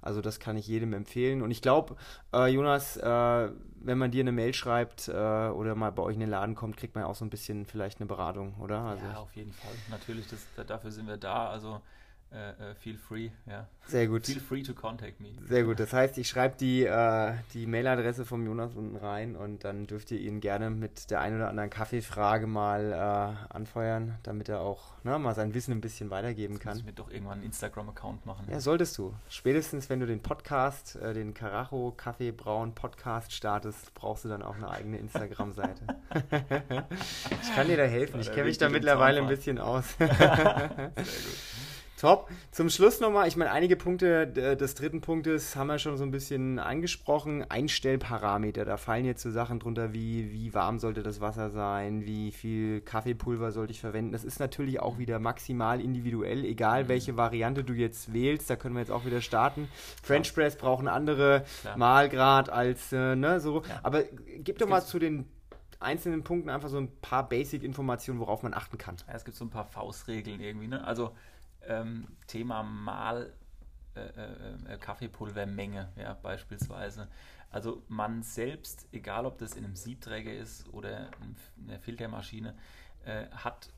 Also 0.00 0.20
das 0.20 0.40
kann 0.40 0.56
ich 0.56 0.66
jedem 0.66 0.94
empfehlen. 0.94 1.42
Und 1.42 1.50
ich 1.50 1.62
glaube, 1.62 1.96
äh, 2.32 2.48
Jonas, 2.48 2.96
äh, 2.96 3.50
wenn 3.80 3.98
man 3.98 4.10
dir 4.10 4.22
eine 4.22 4.32
Mail 4.32 4.54
schreibt 4.54 5.08
äh, 5.08 5.12
oder 5.12 5.74
mal 5.74 5.92
bei 5.92 6.02
euch 6.02 6.14
in 6.14 6.20
den 6.20 6.30
Laden 6.30 6.54
kommt, 6.54 6.76
kriegt 6.76 6.94
man 6.94 7.04
auch 7.04 7.14
so 7.14 7.24
ein 7.24 7.30
bisschen 7.30 7.66
vielleicht 7.66 8.00
eine 8.00 8.06
Beratung, 8.06 8.54
oder? 8.60 8.80
Also 8.80 9.04
ja, 9.04 9.18
auf 9.18 9.36
jeden 9.36 9.52
Fall. 9.52 9.70
Natürlich, 9.90 10.26
das, 10.28 10.66
dafür 10.66 10.90
sind 10.90 11.06
wir 11.06 11.18
da. 11.18 11.48
Also 11.48 11.80
äh, 12.32 12.70
äh, 12.70 12.74
feel 12.74 12.96
free, 12.96 13.30
ja. 13.46 13.66
Sehr 13.86 14.06
gut. 14.06 14.26
Feel 14.26 14.40
free 14.40 14.62
to 14.62 14.72
contact 14.72 15.20
me. 15.20 15.34
Sehr 15.48 15.64
gut. 15.64 15.78
Das 15.80 15.92
heißt, 15.92 16.16
ich 16.16 16.28
schreibe 16.28 16.56
die, 16.56 16.84
äh, 16.84 17.34
die 17.52 17.66
Mailadresse 17.66 18.24
vom 18.24 18.46
Jonas 18.46 18.74
unten 18.74 18.96
rein 18.96 19.36
und 19.36 19.64
dann 19.64 19.86
dürft 19.86 20.10
ihr 20.12 20.20
ihn 20.20 20.40
gerne 20.40 20.70
mit 20.70 21.10
der 21.10 21.20
ein 21.20 21.36
oder 21.36 21.48
anderen 21.48 21.68
Kaffeefrage 21.68 22.46
mal 22.46 22.92
äh, 22.92 23.54
anfeuern, 23.54 24.18
damit 24.22 24.48
er 24.48 24.60
auch 24.60 24.94
ne, 25.04 25.18
mal 25.18 25.34
sein 25.34 25.52
Wissen 25.52 25.72
ein 25.72 25.80
bisschen 25.80 26.10
weitergeben 26.10 26.54
Jetzt 26.54 26.62
kann. 26.62 26.78
Ich 26.78 26.84
mir 26.84 26.92
doch 26.92 27.10
irgendwann 27.10 27.38
einen 27.38 27.44
Instagram-Account 27.44 28.24
machen. 28.24 28.46
Ja, 28.50 28.60
solltest 28.60 28.96
du. 28.96 29.14
Spätestens, 29.28 29.90
wenn 29.90 30.00
du 30.00 30.06
den 30.06 30.22
Podcast, 30.22 30.96
äh, 30.96 31.12
den 31.12 31.34
Carajo 31.34 31.92
Kaffeebrauen 31.94 32.74
Podcast 32.74 33.32
startest, 33.32 33.92
brauchst 33.94 34.24
du 34.24 34.28
dann 34.28 34.42
auch 34.42 34.54
eine 34.54 34.70
eigene 34.70 34.98
Instagram-Seite. 34.98 35.86
ich 37.42 37.54
kann 37.54 37.66
dir 37.66 37.76
da 37.76 37.84
helfen. 37.84 38.20
Ich 38.20 38.32
kenne 38.32 38.44
mich 38.44 38.58
da 38.58 38.70
mittlerweile 38.70 39.20
ein 39.20 39.28
bisschen 39.28 39.58
aus. 39.58 39.84
Sehr 39.98 40.08
gut. 40.08 41.51
Top. 42.02 42.28
Zum 42.50 42.68
Schluss 42.68 42.98
nochmal, 42.98 43.28
ich 43.28 43.36
meine, 43.36 43.52
einige 43.52 43.76
Punkte 43.76 44.26
des 44.26 44.74
dritten 44.74 45.00
Punktes 45.00 45.54
haben 45.54 45.68
wir 45.68 45.78
schon 45.78 45.96
so 45.96 46.02
ein 46.02 46.10
bisschen 46.10 46.58
angesprochen. 46.58 47.48
Einstellparameter, 47.48 48.64
da 48.64 48.76
fallen 48.76 49.04
jetzt 49.04 49.22
so 49.22 49.30
Sachen 49.30 49.60
drunter 49.60 49.92
wie, 49.92 50.32
wie 50.32 50.52
warm 50.52 50.80
sollte 50.80 51.04
das 51.04 51.20
Wasser 51.20 51.50
sein, 51.50 52.04
wie 52.04 52.32
viel 52.32 52.80
Kaffeepulver 52.80 53.52
sollte 53.52 53.70
ich 53.70 53.80
verwenden. 53.80 54.10
Das 54.10 54.24
ist 54.24 54.40
natürlich 54.40 54.80
auch 54.80 54.98
wieder 54.98 55.20
maximal 55.20 55.80
individuell, 55.80 56.44
egal 56.44 56.82
mhm. 56.82 56.88
welche 56.88 57.16
Variante 57.16 57.62
du 57.62 57.72
jetzt 57.72 58.12
wählst. 58.12 58.50
Da 58.50 58.56
können 58.56 58.74
wir 58.74 58.80
jetzt 58.80 58.90
auch 58.90 59.04
wieder 59.04 59.20
starten. 59.20 59.68
French 60.02 60.34
Press 60.34 60.56
brauchen 60.56 60.88
andere 60.88 61.44
Klar. 61.60 61.76
Mahlgrad 61.76 62.50
als, 62.50 62.92
äh, 62.92 63.14
ne, 63.14 63.38
so. 63.38 63.62
Ja. 63.62 63.78
Aber 63.84 64.02
gib 64.38 64.58
doch 64.58 64.66
mal 64.66 64.80
zu 64.80 64.98
den 64.98 65.28
einzelnen 65.78 66.24
Punkten 66.24 66.50
einfach 66.50 66.68
so 66.68 66.78
ein 66.78 66.90
paar 67.00 67.28
Basic-Informationen, 67.28 68.18
worauf 68.18 68.42
man 68.42 68.54
achten 68.54 68.76
kann. 68.76 68.96
Ja, 69.06 69.14
es 69.14 69.24
gibt 69.24 69.36
so 69.36 69.44
ein 69.44 69.50
paar 69.50 69.66
Faustregeln 69.66 70.40
irgendwie, 70.40 70.66
ne? 70.66 70.84
Also 70.84 71.12
ähm, 71.66 72.08
Thema 72.26 72.62
Mal 72.62 73.32
äh, 73.94 74.00
äh, 74.00 74.74
äh, 74.74 74.78
Kaffeepulvermenge, 74.78 75.92
ja, 75.96 76.14
beispielsweise. 76.14 77.08
Also 77.50 77.82
man 77.88 78.22
selbst, 78.22 78.88
egal 78.92 79.26
ob 79.26 79.36
das 79.36 79.54
in 79.54 79.64
einem 79.66 79.76
Siebträger 79.76 80.32
ist 80.32 80.72
oder 80.72 81.10
in 81.20 81.68
einer 81.68 81.78
Filtermaschine, 81.78 82.54
äh, 83.04 83.26
hat 83.28 83.68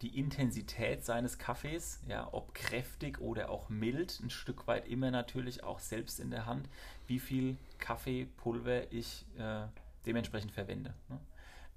die 0.00 0.18
Intensität 0.18 1.04
seines 1.04 1.38
Kaffees, 1.38 2.00
ja, 2.08 2.28
ob 2.32 2.54
kräftig 2.54 3.20
oder 3.20 3.50
auch 3.50 3.68
mild, 3.68 4.20
ein 4.20 4.30
Stück 4.30 4.66
weit 4.66 4.86
immer 4.88 5.10
natürlich 5.10 5.64
auch 5.64 5.80
selbst 5.80 6.18
in 6.18 6.30
der 6.30 6.46
Hand, 6.46 6.68
wie 7.06 7.18
viel 7.18 7.58
Kaffeepulver 7.78 8.90
ich 8.92 9.26
äh, 9.38 9.66
dementsprechend 10.06 10.52
verwende. 10.52 10.94
Ne? 11.08 11.18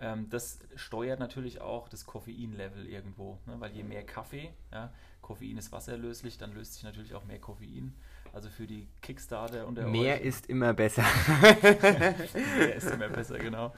Ähm, 0.01 0.29
das 0.29 0.59
steuert 0.75 1.19
natürlich 1.19 1.61
auch 1.61 1.87
das 1.87 2.05
Koffeinlevel 2.05 2.87
irgendwo, 2.87 3.37
ne? 3.45 3.55
weil 3.59 3.71
je 3.71 3.83
mehr 3.83 4.03
Kaffee, 4.03 4.51
ja, 4.71 4.91
Koffein 5.21 5.57
ist 5.57 5.71
wasserlöslich, 5.71 6.39
dann 6.39 6.53
löst 6.53 6.73
sich 6.73 6.83
natürlich 6.83 7.13
auch 7.13 7.23
mehr 7.23 7.39
Koffein. 7.39 7.93
Also 8.33 8.49
für 8.49 8.65
die 8.65 8.87
Kickstarter 9.01 9.67
und 9.67 9.75
der 9.75 9.87
Mehr 9.87 10.15
euch, 10.15 10.21
ist 10.21 10.47
immer 10.47 10.73
besser. 10.73 11.03
mehr 11.53 12.75
ist 12.75 12.89
immer 12.89 13.09
besser, 13.09 13.37
genau. 13.37 13.73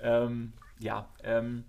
Ähm, 0.00 0.52
ja, 0.78 1.08
ähm, 1.22 1.64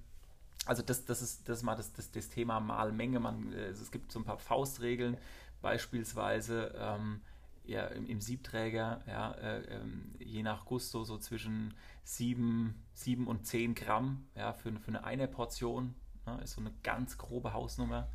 also 0.66 0.82
das, 0.84 1.06
das, 1.06 1.22
ist, 1.22 1.50
das 1.50 1.64
mal 1.64 1.76
das, 1.76 1.92
das, 1.92 2.12
das 2.12 2.30
Thema 2.30 2.60
Malmenge. 2.60 3.20
Man, 3.20 3.52
äh, 3.52 3.68
es 3.68 3.92
gibt 3.92 4.12
so 4.12 4.20
ein 4.20 4.26
paar 4.26 4.38
Faustregeln, 4.38 5.18
beispielsweise 5.62 6.74
ähm, 6.78 7.22
ja, 7.66 7.86
im, 7.88 8.06
im, 8.06 8.22
Siebträger, 8.22 9.02
ja, 9.08 9.32
äh, 9.34 9.62
äh, 9.62 9.80
je 10.20 10.44
nach 10.44 10.66
Gusto 10.66 11.04
so 11.04 11.18
zwischen 11.18 11.74
7, 12.04 12.76
7 12.94 13.28
und 13.28 13.46
10 13.46 13.76
Gramm 13.76 14.26
ja, 14.36 14.54
für, 14.54 14.72
für 14.80 14.90
eine 14.90 15.04
eine 15.04 15.28
Portion. 15.28 15.96
Ja, 16.26 16.38
ist 16.38 16.54
so 16.54 16.62
eine 16.62 16.74
ganz 16.84 17.18
grobe 17.18 17.54
Hausnummer. 17.54 18.10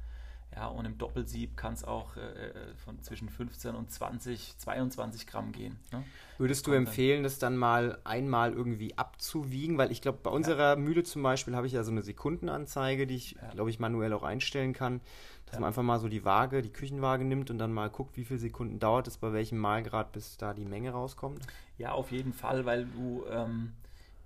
Ja, 0.54 0.66
und 0.66 0.86
im 0.86 0.96
Doppelsieb 0.98 1.56
kann 1.56 1.74
es 1.74 1.84
auch 1.84 2.16
äh, 2.16 2.20
äh, 2.20 2.74
von 2.84 3.00
zwischen 3.02 3.28
15 3.28 3.74
und 3.74 3.90
20, 3.90 4.56
22 4.56 5.26
Gramm 5.26 5.52
gehen. 5.52 5.78
Ne? 5.92 6.02
Würdest 6.38 6.66
du 6.66 6.72
empfehlen, 6.72 7.22
das 7.22 7.38
dann 7.38 7.56
mal 7.56 7.98
einmal 8.04 8.52
irgendwie 8.52 8.96
abzuwiegen? 8.96 9.76
Weil 9.78 9.92
ich 9.92 10.00
glaube, 10.00 10.18
bei 10.22 10.30
unserer 10.30 10.70
ja. 10.70 10.76
Mühle 10.76 11.02
zum 11.02 11.22
Beispiel 11.22 11.54
habe 11.54 11.66
ich 11.66 11.74
ja 11.74 11.84
so 11.84 11.90
eine 11.90 12.02
Sekundenanzeige, 12.02 13.06
die 13.06 13.16
ich, 13.16 13.32
ja. 13.32 13.50
glaube 13.50 13.70
ich, 13.70 13.78
manuell 13.78 14.12
auch 14.12 14.22
einstellen 14.22 14.72
kann. 14.72 15.00
Dass 15.46 15.54
ja. 15.54 15.60
man 15.60 15.68
einfach 15.68 15.82
mal 15.82 16.00
so 16.00 16.08
die 16.08 16.24
Waage, 16.24 16.62
die 16.62 16.72
Küchenwaage 16.72 17.24
nimmt 17.24 17.50
und 17.50 17.58
dann 17.58 17.72
mal 17.72 17.90
guckt, 17.90 18.16
wie 18.16 18.24
viele 18.24 18.40
Sekunden 18.40 18.78
dauert 18.78 19.06
es 19.06 19.18
bei 19.18 19.32
welchem 19.32 19.58
Malgrad, 19.58 20.12
bis 20.12 20.38
da 20.38 20.54
die 20.54 20.64
Menge 20.64 20.90
rauskommt. 20.90 21.46
Ja, 21.76 21.92
auf 21.92 22.10
jeden 22.10 22.32
Fall, 22.32 22.64
weil 22.64 22.86
du 22.86 23.24
ähm, 23.30 23.74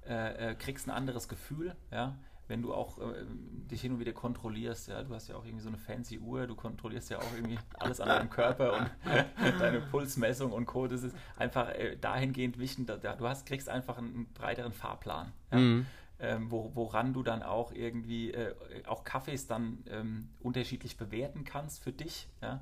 äh, 0.07 0.51
äh 0.51 0.55
kriegst 0.55 0.87
ein 0.87 0.93
anderes 0.93 1.29
Gefühl, 1.29 1.75
ja 1.91 2.17
wenn 2.53 2.61
du 2.61 2.75
auch 2.75 2.99
äh, 2.99 3.25
dich 3.71 3.81
hin 3.81 3.93
und 3.93 3.99
wieder 3.99 4.13
kontrollierst, 4.13 4.89
ja, 4.89 5.03
du 5.03 5.15
hast 5.15 5.27
ja 5.27 5.37
auch 5.37 5.45
irgendwie 5.47 5.63
so 5.63 5.69
eine 5.69 5.79
fancy 5.79 6.19
Uhr, 6.19 6.47
du 6.47 6.55
kontrollierst 6.55 7.09
ja 7.09 7.17
auch 7.17 7.35
irgendwie 7.35 7.59
alles 7.79 7.99
an 7.99 8.09
deinem 8.09 8.29
Körper 8.29 8.75
und 8.79 8.91
deine 9.59 9.81
Pulsmessung 9.81 10.53
und 10.53 10.67
Co. 10.67 10.87
Das 10.87 11.03
ist 11.03 11.17
einfach 11.39 11.71
äh, 11.71 11.97
dahingehend 11.97 12.59
wichtig, 12.59 12.87
da, 12.87 12.97
du 12.99 13.27
hast, 13.27 13.47
kriegst 13.47 13.71
einfach 13.71 13.97
einen, 13.97 14.27
breiteren 14.35 14.75
Fahrplan. 14.75 15.33
Ja? 15.51 15.59
Mhm. 15.59 15.87
Ähm, 16.21 16.51
wo, 16.51 16.71
woran 16.75 17.15
du 17.15 17.23
dann 17.23 17.43
auch 17.43 17.73
irgendwie 17.73 18.33
äh, 18.33 18.55
auch 18.87 19.03
Kaffees 19.03 19.47
dann 19.47 19.79
ähm, 19.89 20.29
unterschiedlich 20.41 20.99
bewerten 20.99 21.45
kannst 21.45 21.83
für 21.83 21.91
dich. 21.91 22.29
Ja? 22.43 22.61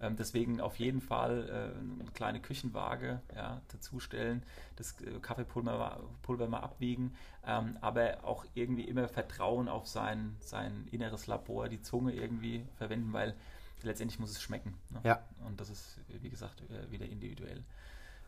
Ähm, 0.00 0.16
deswegen 0.16 0.60
auf 0.60 0.76
jeden 0.76 1.00
Fall 1.00 1.48
äh, 1.48 2.02
eine 2.02 2.10
kleine 2.12 2.40
Küchenwaage 2.40 3.22
ja, 3.34 3.62
dazustellen, 3.68 4.42
das 4.76 5.00
äh, 5.00 5.18
Kaffeepulver 5.20 6.00
Pulver 6.22 6.48
mal 6.48 6.60
abwiegen, 6.60 7.14
ähm, 7.46 7.78
aber 7.80 8.24
auch 8.24 8.44
irgendwie 8.54 8.84
immer 8.84 9.08
Vertrauen 9.08 9.68
auf 9.68 9.86
sein, 9.86 10.36
sein 10.40 10.86
inneres 10.90 11.26
Labor, 11.26 11.68
die 11.68 11.80
Zunge 11.80 12.12
irgendwie 12.12 12.66
verwenden, 12.76 13.12
weil 13.12 13.34
letztendlich 13.82 14.18
muss 14.18 14.32
es 14.32 14.42
schmecken. 14.42 14.74
Ne? 14.90 15.00
Ja. 15.04 15.22
Und 15.46 15.60
das 15.60 15.70
ist, 15.70 15.98
wie 16.08 16.28
gesagt, 16.28 16.62
äh, 16.70 16.90
wieder 16.90 17.06
individuell. 17.06 17.64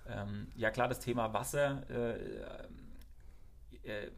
Ähm, 0.09 0.49
ja 0.57 0.71
klar, 0.71 0.89
das 0.89 1.01
Thema 1.01 1.35
Wasser. 1.35 1.83
Äh, 1.91 2.14
äh, 3.89 4.11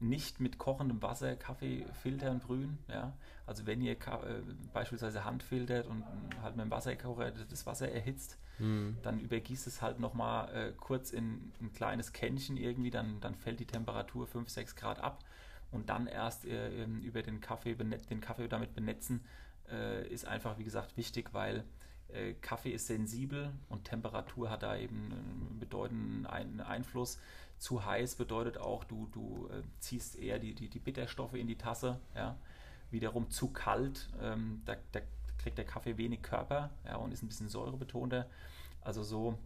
nicht 0.00 0.40
mit 0.40 0.58
kochendem 0.58 1.02
Wasser 1.02 1.36
Kaffee 1.36 1.84
filtern, 2.02 2.38
brühen. 2.38 2.78
Ja? 2.88 3.12
Also 3.46 3.66
wenn 3.66 3.80
ihr 3.80 3.96
Ka 3.96 4.22
äh, 4.22 4.42
beispielsweise 4.72 5.24
Hand 5.24 5.42
filtert 5.42 5.86
und 5.86 6.04
halt 6.42 6.56
mit 6.56 6.66
dem 6.66 6.70
Wasserkocher 6.70 7.30
das 7.30 7.66
Wasser 7.66 7.90
erhitzt, 7.90 8.38
mhm. 8.58 8.96
dann 9.02 9.18
übergießt 9.18 9.66
es 9.66 9.82
halt 9.82 9.98
nochmal 9.98 10.54
äh, 10.54 10.72
kurz 10.72 11.10
in 11.10 11.52
ein 11.60 11.72
kleines 11.72 12.12
Kännchen 12.12 12.56
irgendwie, 12.56 12.90
dann, 12.90 13.20
dann 13.20 13.34
fällt 13.34 13.60
die 13.60 13.66
Temperatur 13.66 14.26
5, 14.26 14.48
6 14.48 14.76
Grad 14.76 15.00
ab 15.00 15.24
und 15.70 15.88
dann 15.88 16.06
erst 16.06 16.44
äh, 16.44 16.84
über 16.84 17.22
den 17.22 17.40
Kaffee, 17.40 17.74
den 17.74 18.20
Kaffee 18.20 18.48
damit 18.48 18.74
benetzen, 18.74 19.24
äh, 19.70 20.06
ist 20.08 20.26
einfach, 20.26 20.58
wie 20.58 20.64
gesagt, 20.64 20.96
wichtig, 20.96 21.34
weil 21.34 21.64
äh, 22.08 22.34
Kaffee 22.34 22.70
ist 22.70 22.86
sensibel 22.86 23.52
und 23.68 23.84
Temperatur 23.84 24.50
hat 24.50 24.62
da 24.62 24.76
eben 24.76 25.12
einen 25.12 25.56
bedeutenden 25.58 26.26
Einfluss. 26.60 27.18
Zu 27.58 27.84
heiß 27.84 28.14
bedeutet 28.16 28.58
auch, 28.58 28.84
du, 28.84 29.08
du 29.12 29.48
äh, 29.52 29.62
ziehst 29.80 30.16
eher 30.16 30.38
die, 30.38 30.54
die, 30.54 30.68
die 30.68 30.78
Bitterstoffe 30.78 31.34
in 31.34 31.46
die 31.46 31.56
Tasse. 31.56 31.98
Ja? 32.14 32.36
Wiederum 32.90 33.30
zu 33.30 33.48
kalt, 33.48 34.08
ähm, 34.20 34.62
da, 34.64 34.76
da, 34.92 35.00
kriegt 35.38 35.56
der 35.56 35.64
Kaffee 35.64 35.96
wenig 35.96 36.22
Körper 36.22 36.70
ja, 36.84 36.96
und 36.96 37.12
ist 37.12 37.22
ein 37.22 37.28
bisschen 37.28 37.48
säurebetonter. 37.48 38.26
Also 38.82 39.02
so 39.02 39.38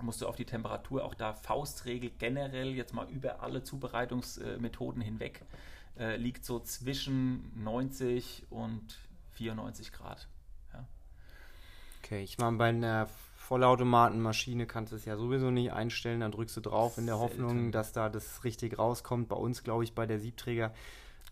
musst 0.00 0.22
du 0.22 0.26
auf 0.26 0.36
die 0.36 0.44
Temperatur, 0.44 1.04
auch 1.04 1.14
da 1.14 1.34
Faustregel 1.34 2.10
generell 2.18 2.74
jetzt 2.74 2.94
mal 2.94 3.08
über 3.10 3.42
alle 3.42 3.62
Zubereitungsmethoden 3.62 5.02
hinweg, 5.02 5.44
äh, 5.98 6.16
liegt 6.16 6.44
so 6.44 6.60
zwischen 6.60 7.52
90 7.62 8.46
und 8.50 8.98
94 9.32 9.92
Grad. 9.92 10.26
Ja. 10.72 10.84
Okay, 12.02 12.22
ich 12.24 12.38
meine, 12.38 12.56
bei 12.56 12.70
einer 12.70 13.08
Vollautomatenmaschine 13.42 14.66
kannst 14.66 14.92
du 14.92 14.96
es 14.96 15.04
ja 15.04 15.16
sowieso 15.16 15.50
nicht 15.50 15.72
einstellen, 15.72 16.20
dann 16.20 16.32
drückst 16.32 16.56
du 16.56 16.60
drauf 16.60 16.96
in 16.96 17.06
der 17.06 17.16
Selten. 17.16 17.42
Hoffnung, 17.42 17.72
dass 17.72 17.92
da 17.92 18.08
das 18.08 18.44
richtig 18.44 18.78
rauskommt. 18.78 19.28
Bei 19.28 19.36
uns, 19.36 19.64
glaube 19.64 19.84
ich, 19.84 19.94
bei 19.94 20.06
der 20.06 20.20
Siebträger 20.20 20.72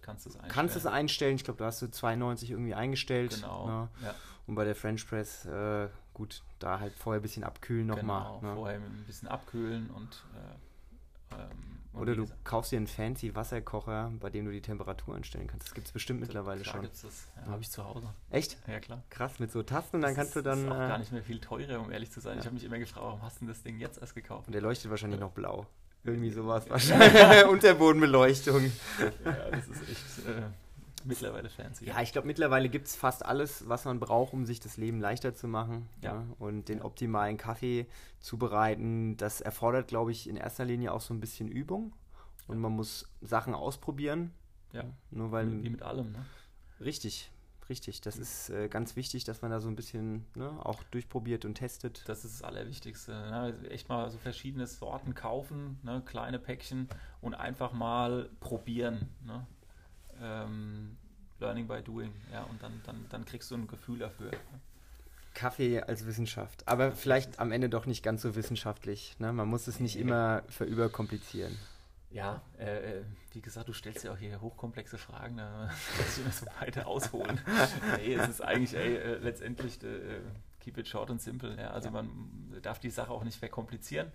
kannst 0.03 0.27
du 0.27 0.31
es 0.31 0.35
einstellen. 0.37 0.53
Kannst 0.53 0.77
es 0.77 0.87
einstellen. 0.87 1.37
Ich 1.37 1.45
glaube, 1.45 1.59
da 1.59 1.67
hast 1.67 1.83
du 1.83 1.91
92 1.91 2.51
irgendwie 2.51 2.75
eingestellt. 2.75 3.37
Genau. 3.37 3.67
Ne? 3.67 3.89
Ja. 4.03 4.15
Und 4.47 4.57
bei 4.57 4.65
der 4.65 4.75
French 4.75 5.07
Press, 5.07 5.47
äh, 5.47 5.89
gut, 6.13 6.43
da 6.59 6.81
halt 6.81 6.93
vorher 6.95 7.21
ein 7.21 7.23
bisschen 7.23 7.45
abkühlen 7.45 7.87
nochmal. 7.87 8.41
Genau, 8.41 8.41
ne? 8.41 8.55
vorher 8.57 8.77
ein 8.79 9.05
bisschen 9.07 9.29
abkühlen 9.29 9.89
und 9.91 10.25
äh, 10.35 11.35
ähm, 11.43 11.70
oder 11.93 12.15
du 12.15 12.27
kaufst 12.45 12.73
dir 12.73 12.77
einen 12.77 12.87
fancy 12.87 13.35
Wasserkocher, 13.35 14.13
bei 14.21 14.31
dem 14.31 14.45
du 14.45 14.53
die 14.53 14.61
Temperatur 14.61 15.17
einstellen 15.17 15.49
kannst. 15.49 15.67
Das 15.67 15.75
gibt 15.75 15.89
es 15.89 15.93
bestimmt 15.93 16.21
mittlerweile 16.21 16.63
klar 16.63 16.75
schon. 16.75 16.83
Gibt's 16.83 17.03
das. 17.03 17.29
Ja, 17.37 17.53
habe 17.53 17.63
ich 17.63 17.71
zu 17.71 17.85
Hause. 17.85 18.09
Echt? 18.31 18.57
Ja, 18.67 18.79
klar. 18.79 19.03
Krass, 19.11 19.39
mit 19.39 19.51
so 19.51 19.63
Tasten 19.63 19.97
und 19.97 20.03
dann 20.03 20.11
das 20.11 20.17
kannst 20.17 20.37
du 20.37 20.43
dann. 20.43 20.67
Das 20.67 20.67
ist 20.67 20.81
auch 20.81 20.85
äh, 20.85 20.89
gar 20.89 20.99
nicht 20.99 21.13
mehr 21.13 21.23
viel 21.23 21.41
teurer, 21.41 21.81
um 21.81 21.91
ehrlich 21.91 22.11
zu 22.11 22.21
sein. 22.21 22.35
Ja. 22.35 22.41
Ich 22.41 22.47
habe 22.47 22.55
mich 22.55 22.65
immer 22.65 22.79
gefragt, 22.79 23.05
warum 23.05 23.23
hast 23.23 23.41
du 23.41 23.47
das 23.47 23.63
Ding 23.63 23.79
jetzt 23.79 24.01
erst 24.01 24.15
gekauft? 24.15 24.47
Und 24.47 24.53
der 24.53 24.63
leuchtet 24.63 24.91
wahrscheinlich 24.91 25.21
noch 25.21 25.33
blau. 25.33 25.67
Irgendwie 26.05 26.31
sowas 26.31 26.69
wahrscheinlich. 26.71 27.45
Unterbodenbeleuchtung. 27.49 28.73
ja, 29.25 29.51
das 29.51 29.69
ist 29.69 29.83
echt. 29.91 30.27
Äh, 30.29 30.43
Mittlerweile 31.05 31.49
fancy. 31.49 31.87
Ja, 31.87 32.01
ich 32.03 32.13
glaube, 32.13 32.27
mittlerweile 32.27 32.69
gibt 32.69 32.87
es 32.87 32.97
fast 32.97 33.25
alles, 33.25 33.69
was 33.69 33.85
man 33.85 34.01
braucht, 34.01 34.33
um 34.33 34.45
sich 34.45 34.61
das 34.61 34.77
Leben 34.77 35.01
leichter 35.01 35.35
zu 35.35 35.49
machen. 35.49 35.89
Ja. 36.03 36.15
ja 36.15 36.27
und 36.39 36.69
den 36.69 36.83
optimalen 36.83 37.37
Kaffee 37.37 37.87
zubereiten, 38.21 39.17
das 39.17 39.41
erfordert, 39.41 39.89
glaube 39.89 40.13
ich, 40.13 40.29
in 40.29 40.37
erster 40.37 40.65
Linie 40.65 40.93
auch 40.93 41.01
so 41.01 41.15
ein 41.15 41.21
bisschen 41.21 41.49
Übung. 41.49 41.93
Und 42.47 42.59
man 42.59 42.73
muss 42.73 43.09
Sachen 43.21 43.55
ausprobieren. 43.55 44.33
Ja. 44.73 44.85
Nur 45.11 45.33
weil. 45.33 45.63
Wie 45.63 45.71
mit 45.71 45.83
allem, 45.83 46.13
ne? 46.13 46.25
Richtig, 46.81 47.31
richtig. 47.69 48.01
Das 48.01 48.17
ist 48.17 48.51
äh, 48.51 48.69
ganz 48.69 48.97
wichtig, 48.97 49.25
dass 49.25 49.43
man 49.43 49.51
da 49.51 49.61
so 49.61 49.69
ein 49.69 49.77
bisschen 49.77 50.27
ne, 50.35 50.51
auch 50.65 50.83
durchprobiert 50.85 51.45
und 51.45 51.55
testet. 51.55 52.03
Das 52.07 52.25
ist 52.25 52.41
das 52.41 52.43
Allerwichtigste. 52.43 53.13
Ne? 53.13 53.55
Echt 53.69 53.89
mal 53.89 54.11
so 54.11 54.19
verschiedene 54.19 54.67
Sorten 54.67 55.15
kaufen, 55.15 55.79
ne? 55.83 56.03
kleine 56.05 56.39
Päckchen 56.39 56.89
und 57.21 57.35
einfach 57.35 57.73
mal 57.73 58.31
probieren. 58.41 59.09
Ne? 59.25 59.47
Ähm, 60.23 60.97
Learning 61.39 61.67
by 61.67 61.83
Doing, 61.83 62.13
ja, 62.33 62.43
und 62.45 62.63
dann, 62.63 62.81
dann, 62.85 63.07
dann 63.09 63.25
kriegst 63.25 63.51
du 63.51 63.57
ein 63.57 63.67
Gefühl 63.67 63.99
dafür. 63.99 64.31
Kaffee 65.35 65.81
als 65.81 66.07
Wissenschaft, 66.07 66.67
aber 66.67 66.93
vielleicht 66.93 67.39
am 67.39 67.53
Ende 67.53 67.69
doch 67.69 67.87
nicht 67.87 68.03
ganz 68.03 68.23
so 68.23 68.35
wissenschaftlich. 68.35 69.17
Ne? 69.19 69.33
Man 69.33 69.49
muss 69.49 69.69
es 69.69 69.81
nicht 69.81 69.97
immer 69.97 70.43
verüberkomplizieren. 70.49 71.57
Ja, 72.11 72.43
äh, 72.59 72.99
äh, 72.99 73.05
wie 73.33 73.41
gesagt, 73.41 73.69
du 73.69 73.73
stellst 73.73 74.03
ja 74.03 74.13
auch 74.13 74.19
hier 74.19 74.41
hochkomplexe 74.41 74.99
Fragen, 74.99 75.37
da 75.37 75.71
musst 75.97 76.19
du 76.19 76.23
immer 76.23 76.33
so 76.33 76.47
weiter 76.59 76.87
ausholen. 76.89 77.41
ey, 77.99 78.15
es 78.15 78.29
ist 78.29 78.41
eigentlich, 78.41 78.75
ey, 78.75 78.97
äh, 78.97 79.15
letztendlich 79.19 79.81
äh, 79.85 80.21
keep 80.59 80.77
it 80.77 80.89
short 80.89 81.11
and 81.11 81.23
simple. 81.23 81.57
Ja? 81.57 81.71
Also 81.71 81.87
ja. 81.89 81.93
man 81.93 82.11
darf 82.63 82.81
die 82.81 82.91
Sache 82.91 83.13
auch 83.13 83.23
nicht 83.23 83.39
verkomplizieren 83.39 84.11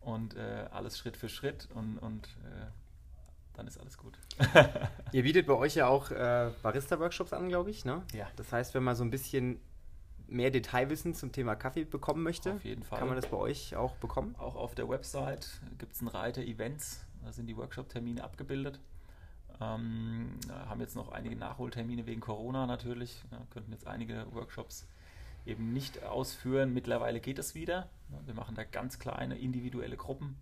und 0.00 0.34
äh, 0.34 0.66
alles 0.72 0.98
Schritt 0.98 1.16
für 1.16 1.28
Schritt 1.28 1.68
und, 1.74 1.98
und 1.98 2.26
äh, 2.26 2.66
dann 3.58 3.66
ist 3.66 3.78
alles 3.78 3.98
gut. 3.98 4.18
Ihr 5.12 5.24
bietet 5.24 5.46
bei 5.46 5.54
euch 5.54 5.74
ja 5.74 5.88
auch 5.88 6.10
äh, 6.12 6.50
Barista-Workshops 6.62 7.32
an, 7.32 7.48
glaube 7.48 7.70
ich, 7.70 7.84
ne? 7.84 8.02
Ja. 8.14 8.28
Das 8.36 8.52
heißt, 8.52 8.72
wenn 8.74 8.84
man 8.84 8.94
so 8.94 9.02
ein 9.02 9.10
bisschen 9.10 9.60
mehr 10.28 10.50
Detailwissen 10.50 11.14
zum 11.14 11.32
Thema 11.32 11.56
Kaffee 11.56 11.84
bekommen 11.84 12.22
möchte, 12.22 12.54
auf 12.54 12.64
jeden 12.64 12.84
Fall. 12.84 13.00
kann 13.00 13.08
man 13.08 13.16
das 13.16 13.26
bei 13.26 13.36
euch 13.36 13.74
auch 13.74 13.96
bekommen? 13.96 14.36
Auch 14.38 14.54
auf 14.54 14.74
der 14.74 14.88
Website 14.88 15.48
gibt 15.78 15.94
es 15.94 16.00
einen 16.00 16.08
Reiter 16.08 16.42
Events, 16.42 17.04
da 17.24 17.32
sind 17.32 17.46
die 17.46 17.56
Workshop-Termine 17.56 18.22
abgebildet. 18.22 18.78
Ähm, 19.60 20.38
haben 20.68 20.80
jetzt 20.80 20.94
noch 20.94 21.10
einige 21.10 21.34
Nachholtermine 21.34 22.06
wegen 22.06 22.20
Corona 22.20 22.66
natürlich, 22.66 23.24
ja, 23.32 23.40
könnten 23.50 23.72
jetzt 23.72 23.88
einige 23.88 24.26
Workshops 24.32 24.86
eben 25.46 25.72
nicht 25.72 26.04
ausführen. 26.04 26.72
Mittlerweile 26.72 27.18
geht 27.18 27.40
es 27.40 27.56
wieder. 27.56 27.88
Wir 28.24 28.34
machen 28.34 28.54
da 28.54 28.62
ganz 28.62 29.00
kleine 29.00 29.36
individuelle 29.36 29.96
Gruppen, 29.96 30.36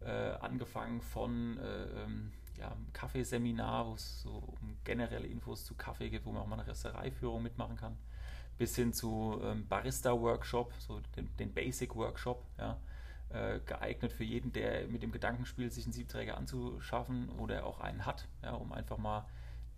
äh, 0.00 0.10
angefangen 0.10 1.00
von 1.00 1.58
äh, 1.58 2.02
ähm, 2.02 2.32
ja, 2.60 2.76
Kaffeeseminar, 2.92 3.86
wo 3.86 3.94
es 3.94 4.22
so 4.22 4.30
um 4.30 4.76
generelle 4.84 5.26
Infos 5.26 5.64
zu 5.64 5.74
Kaffee 5.74 6.10
gibt, 6.10 6.26
wo 6.26 6.32
man 6.32 6.42
auch 6.42 6.46
mal 6.46 6.58
eine 6.58 6.68
Röstereiführung 6.68 7.42
mitmachen 7.42 7.76
kann, 7.76 7.96
bis 8.58 8.76
hin 8.76 8.92
zu 8.92 9.40
ähm, 9.42 9.66
Barista-Workshop, 9.66 10.72
so 10.78 11.00
den, 11.16 11.34
den 11.38 11.52
Basic-Workshop, 11.52 12.44
ja, 12.58 12.78
äh, 13.30 13.60
geeignet 13.60 14.12
für 14.12 14.24
jeden, 14.24 14.52
der 14.52 14.86
mit 14.88 15.02
dem 15.02 15.12
Gedanken 15.12 15.46
spielt, 15.46 15.72
sich 15.72 15.84
einen 15.84 15.92
Siebträger 15.92 16.36
anzuschaffen 16.36 17.30
oder 17.30 17.64
auch 17.64 17.80
einen 17.80 18.04
hat, 18.04 18.28
ja, 18.42 18.52
um 18.52 18.72
einfach 18.72 18.98
mal 18.98 19.24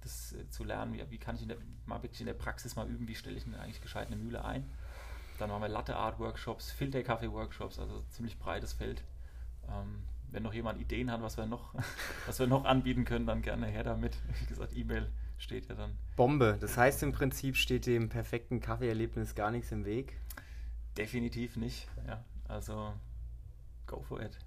das 0.01 0.33
äh, 0.33 0.49
zu 0.51 0.65
lernen, 0.65 0.95
wie, 0.95 1.11
wie, 1.11 1.19
kann 1.19 1.37
ich 1.37 1.47
der, 1.47 1.59
mal 1.87 2.03
wirklich 2.03 2.21
in 2.21 2.27
der 2.27 2.35
Praxis 2.35 2.75
mal 2.75 2.89
üben, 2.89 3.07
wie 3.07 3.15
stelle 3.15 3.37
ich 3.37 3.45
denn 3.45 3.55
eigentlich 3.55 3.81
gescheit 3.81 4.09
eine 4.09 4.17
Mühle 4.17 4.45
ein. 4.45 4.69
Dann 5.39 5.51
machen 5.51 5.63
wir 5.63 5.69
Latte 5.69 5.97
Art 5.97 6.19
Workshops, 6.19 6.71
Filter-Kaffee 6.73 7.31
Workshops, 7.31 7.79
also 7.79 8.03
ziemlich 8.11 8.39
breites 8.39 8.73
Feld. 8.73 9.03
Ähm, 9.69 10.03
wenn 10.33 10.43
noch 10.43 10.55
jemand 10.55 10.81
Ideen 10.81 11.11
hat, 11.11 11.23
was 11.23 11.37
wir 11.37 11.47
noch, 11.47 11.75
was 12.27 12.39
wir 12.39 12.47
noch 12.47 12.65
anbieten 12.65 13.05
können, 13.05 13.27
dann 13.27 13.43
gerne 13.43 13.67
her 13.67 13.85
damit. 13.85 14.17
Wie 14.41 14.47
gesagt, 14.47 14.77
E-Mail 14.77 15.11
steht 15.39 15.69
ja 15.69 15.75
dann. 15.75 15.97
Bombe. 16.17 16.57
Das 16.61 16.77
heißt 16.77 17.03
im 17.03 17.13
Prinzip 17.13 17.57
steht 17.57 17.87
dem 17.87 18.09
perfekten 18.09 18.61
Kaffeeerlebnis 18.61 19.35
gar 19.35 19.51
nichts 19.51 19.71
im 19.73 19.85
Weg. 19.85 20.17
Definitiv 20.97 21.57
nicht. 21.57 21.89
Ja, 22.07 22.25
also 22.49 22.93
go 23.87 24.03
for 24.03 24.21
it. 24.21 24.39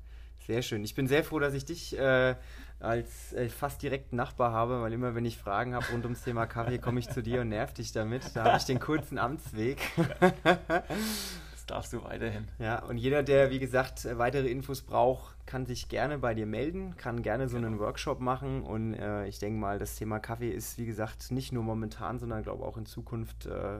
Sehr 0.45 0.61
schön. 0.61 0.83
Ich 0.83 0.93
bin 0.93 1.07
sehr 1.07 1.23
froh, 1.23 1.39
dass 1.39 1.55
ich 1.55 1.65
dich 1.65 1.97
äh, 1.97 2.36
als 2.79 3.33
äh, 3.33 3.49
fast 3.49 3.81
direkten 3.81 4.15
Nachbar 4.15 4.51
habe, 4.51 4.81
weil 4.81 4.93
immer, 4.93 5.15
wenn 5.15 5.25
ich 5.25 5.38
Fragen 5.38 5.73
habe 5.73 5.86
rund 5.91 6.03
ums 6.03 6.23
Thema 6.23 6.45
Kaffee, 6.45 6.77
komme 6.77 6.99
ich 6.99 7.09
zu 7.09 7.23
dir 7.23 7.41
und 7.41 7.49
nerv 7.49 7.73
dich 7.73 7.91
damit. 7.93 8.36
Da 8.36 8.43
habe 8.43 8.57
ich 8.57 8.65
den 8.65 8.79
kurzen 8.79 9.17
Amtsweg. 9.17 9.79
das 11.66 11.76
darfst 11.76 11.93
du 11.93 12.03
weiterhin. 12.03 12.47
Ja, 12.59 12.84
und 12.84 12.97
jeder, 12.97 13.24
der, 13.24 13.49
wie 13.49 13.59
gesagt, 13.59 14.07
weitere 14.18 14.49
Infos 14.49 14.82
braucht, 14.82 15.36
kann 15.45 15.66
sich 15.66 15.89
gerne 15.89 16.18
bei 16.18 16.34
dir 16.34 16.45
melden, 16.45 16.95
kann 16.97 17.22
gerne 17.22 17.49
so 17.49 17.57
einen 17.57 17.74
genau. 17.74 17.86
Workshop 17.86 18.20
machen 18.20 18.63
und 18.63 18.93
äh, 18.93 19.28
ich 19.28 19.39
denke 19.39 19.59
mal, 19.59 19.80
das 19.80 19.95
Thema 19.95 20.20
Kaffee 20.20 20.49
ist, 20.49 20.78
wie 20.78 20.86
gesagt, 20.86 21.32
nicht 21.32 21.51
nur 21.51 21.63
momentan, 21.63 22.20
sondern 22.20 22.43
glaube 22.43 22.66
auch 22.66 22.78
in 22.78 22.86
Zukunft 22.86 23.45
äh, 23.45 23.80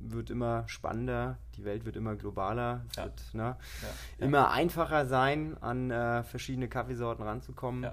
wird 0.00 0.30
immer 0.30 0.64
spannender, 0.66 1.38
die 1.56 1.64
Welt 1.64 1.84
wird 1.84 1.96
immer 1.96 2.16
globaler, 2.16 2.84
es 2.90 2.96
ja. 2.96 3.04
wird 3.04 3.22
ne, 3.32 3.42
ja. 4.18 4.26
immer 4.26 4.50
einfacher 4.50 5.06
sein, 5.06 5.56
an 5.60 5.90
äh, 5.90 6.22
verschiedene 6.24 6.68
Kaffeesorten 6.68 7.24
ranzukommen. 7.24 7.90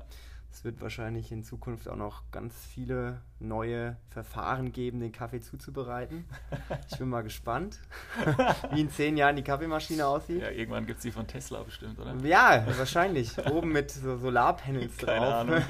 Es 0.51 0.63
wird 0.63 0.81
wahrscheinlich 0.81 1.31
in 1.31 1.43
Zukunft 1.43 1.87
auch 1.87 1.95
noch 1.95 2.23
ganz 2.31 2.53
viele 2.73 3.21
neue 3.39 3.95
Verfahren 4.09 4.71
geben, 4.71 4.99
den 4.99 5.11
Kaffee 5.11 5.39
zuzubereiten. 5.39 6.25
Ich 6.91 6.97
bin 6.97 7.07
mal 7.07 7.21
gespannt, 7.21 7.79
wie 8.71 8.81
in 8.81 8.89
zehn 8.89 9.15
Jahren 9.15 9.35
die 9.35 9.43
Kaffeemaschine 9.43 10.05
aussieht. 10.05 10.41
Ja, 10.41 10.49
irgendwann 10.49 10.85
gibt 10.85 10.97
es 10.97 11.03
die 11.03 11.11
von 11.11 11.27
Tesla 11.27 11.63
bestimmt, 11.63 11.99
oder? 11.99 12.15
Ja, 12.23 12.65
wahrscheinlich. 12.77 13.37
Oben 13.47 13.71
mit 13.71 13.91
so 13.91 14.17
Solarpanels 14.17 14.97
Keine 14.97 15.19
drauf. 15.19 15.33
Ahnung. 15.33 15.63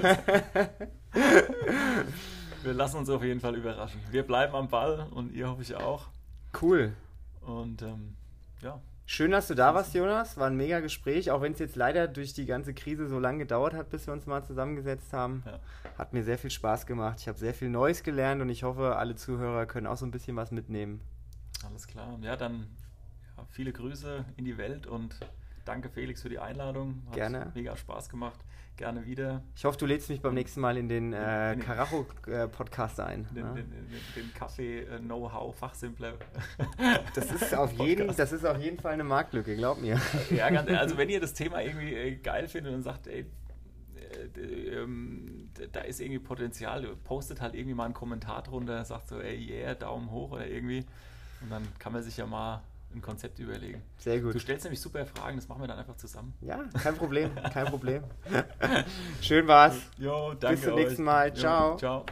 Wir 2.62 2.74
lassen 2.74 2.98
uns 2.98 3.08
auf 3.08 3.22
jeden 3.22 3.40
Fall 3.40 3.56
überraschen. 3.56 4.00
Wir 4.10 4.22
bleiben 4.22 4.54
am 4.54 4.68
Ball 4.68 5.06
und 5.10 5.32
ihr 5.32 5.48
hoffe 5.48 5.62
ich 5.62 5.74
auch. 5.76 6.08
Cool. 6.60 6.94
Und 7.40 7.82
ähm, 7.82 8.16
ja. 8.62 8.80
Schön, 9.12 9.32
dass 9.32 9.48
du 9.48 9.56
da 9.56 9.74
warst, 9.74 9.92
Jonas. 9.92 10.36
War 10.36 10.46
ein 10.46 10.56
mega 10.56 10.78
Gespräch, 10.78 11.32
auch 11.32 11.42
wenn 11.42 11.52
es 11.52 11.58
jetzt 11.58 11.74
leider 11.74 12.06
durch 12.06 12.32
die 12.32 12.46
ganze 12.46 12.72
Krise 12.72 13.08
so 13.08 13.18
lange 13.18 13.38
gedauert 13.38 13.74
hat, 13.74 13.90
bis 13.90 14.06
wir 14.06 14.12
uns 14.12 14.24
mal 14.26 14.44
zusammengesetzt 14.44 15.12
haben. 15.12 15.42
Ja. 15.44 15.58
Hat 15.98 16.12
mir 16.12 16.22
sehr 16.22 16.38
viel 16.38 16.52
Spaß 16.52 16.86
gemacht. 16.86 17.18
Ich 17.18 17.26
habe 17.26 17.36
sehr 17.36 17.52
viel 17.52 17.70
Neues 17.70 18.04
gelernt 18.04 18.40
und 18.40 18.50
ich 18.50 18.62
hoffe, 18.62 18.94
alle 18.94 19.16
Zuhörer 19.16 19.66
können 19.66 19.88
auch 19.88 19.96
so 19.96 20.06
ein 20.06 20.12
bisschen 20.12 20.36
was 20.36 20.52
mitnehmen. 20.52 21.00
Alles 21.66 21.88
klar. 21.88 22.16
Ja, 22.22 22.36
dann 22.36 22.68
ja, 23.36 23.44
viele 23.50 23.72
Grüße 23.72 24.24
in 24.36 24.44
die 24.44 24.56
Welt 24.56 24.86
und 24.86 25.18
danke 25.64 25.88
Felix 25.88 26.22
für 26.22 26.28
die 26.28 26.38
Einladung. 26.38 27.02
Hat 27.06 27.14
Gerne. 27.14 27.52
mega 27.54 27.76
Spaß 27.76 28.08
gemacht. 28.08 28.40
Gerne 28.76 29.04
wieder. 29.04 29.42
Ich 29.54 29.64
hoffe, 29.66 29.76
du 29.76 29.84
lädst 29.84 30.08
mich 30.08 30.22
beim 30.22 30.32
nächsten 30.32 30.60
Mal 30.60 30.78
in 30.78 30.88
den 30.88 31.12
äh, 31.12 31.58
Karacho-Podcast 31.60 32.98
äh, 32.98 33.02
ein. 33.02 33.28
Den, 33.34 33.44
ja? 33.44 33.52
den, 33.52 33.70
den, 33.70 34.00
den 34.16 34.34
Kaffee-Know-how-Fachsimpler. 34.34 36.14
Das 37.14 37.30
ist, 37.30 37.54
auf 37.54 37.72
jeden, 37.72 38.08
das 38.16 38.32
ist 38.32 38.46
auf 38.46 38.58
jeden 38.58 38.78
Fall 38.78 38.94
eine 38.94 39.04
Marktlücke, 39.04 39.54
glaub 39.54 39.82
mir. 39.82 40.00
Ja, 40.30 40.48
ganz, 40.48 40.70
also 40.70 40.96
wenn 40.96 41.10
ihr 41.10 41.20
das 41.20 41.34
Thema 41.34 41.60
irgendwie 41.60 41.92
äh, 41.94 42.16
geil 42.16 42.48
findet 42.48 42.72
und 42.72 42.82
sagt, 42.82 43.06
ey, 43.06 43.26
äh, 44.00 44.80
ähm, 44.80 45.50
da 45.72 45.80
ist 45.80 46.00
irgendwie 46.00 46.20
Potenzial, 46.20 46.86
postet 47.04 47.42
halt 47.42 47.54
irgendwie 47.54 47.74
mal 47.74 47.84
einen 47.84 47.94
Kommentar 47.94 48.42
drunter, 48.42 48.82
sagt 48.86 49.08
so, 49.08 49.20
ey, 49.20 49.36
yeah, 49.36 49.74
Daumen 49.74 50.10
hoch 50.10 50.32
oder 50.32 50.46
irgendwie. 50.46 50.86
Und 51.42 51.50
dann 51.50 51.66
kann 51.78 51.92
man 51.92 52.02
sich 52.02 52.16
ja 52.16 52.26
mal 52.26 52.62
ein 52.94 53.02
Konzept 53.02 53.38
überlegen. 53.38 53.82
Sehr 53.98 54.20
gut. 54.20 54.34
Du 54.34 54.38
stellst 54.40 54.64
nämlich 54.64 54.80
super 54.80 55.06
Fragen, 55.06 55.36
das 55.36 55.48
machen 55.48 55.62
wir 55.62 55.68
dann 55.68 55.78
einfach 55.78 55.96
zusammen. 55.96 56.34
Ja, 56.40 56.64
kein 56.82 56.96
Problem, 56.96 57.30
kein 57.52 57.66
Problem. 57.70 58.02
Schön 59.20 59.46
war's. 59.46 59.76
Jo, 59.96 60.34
danke. 60.34 60.56
Bis 60.56 60.64
zum 60.64 60.74
nächsten 60.74 61.02
Mal. 61.04 61.32
Ciao. 61.34 61.72
Jo, 61.72 61.78
ciao. 61.78 62.06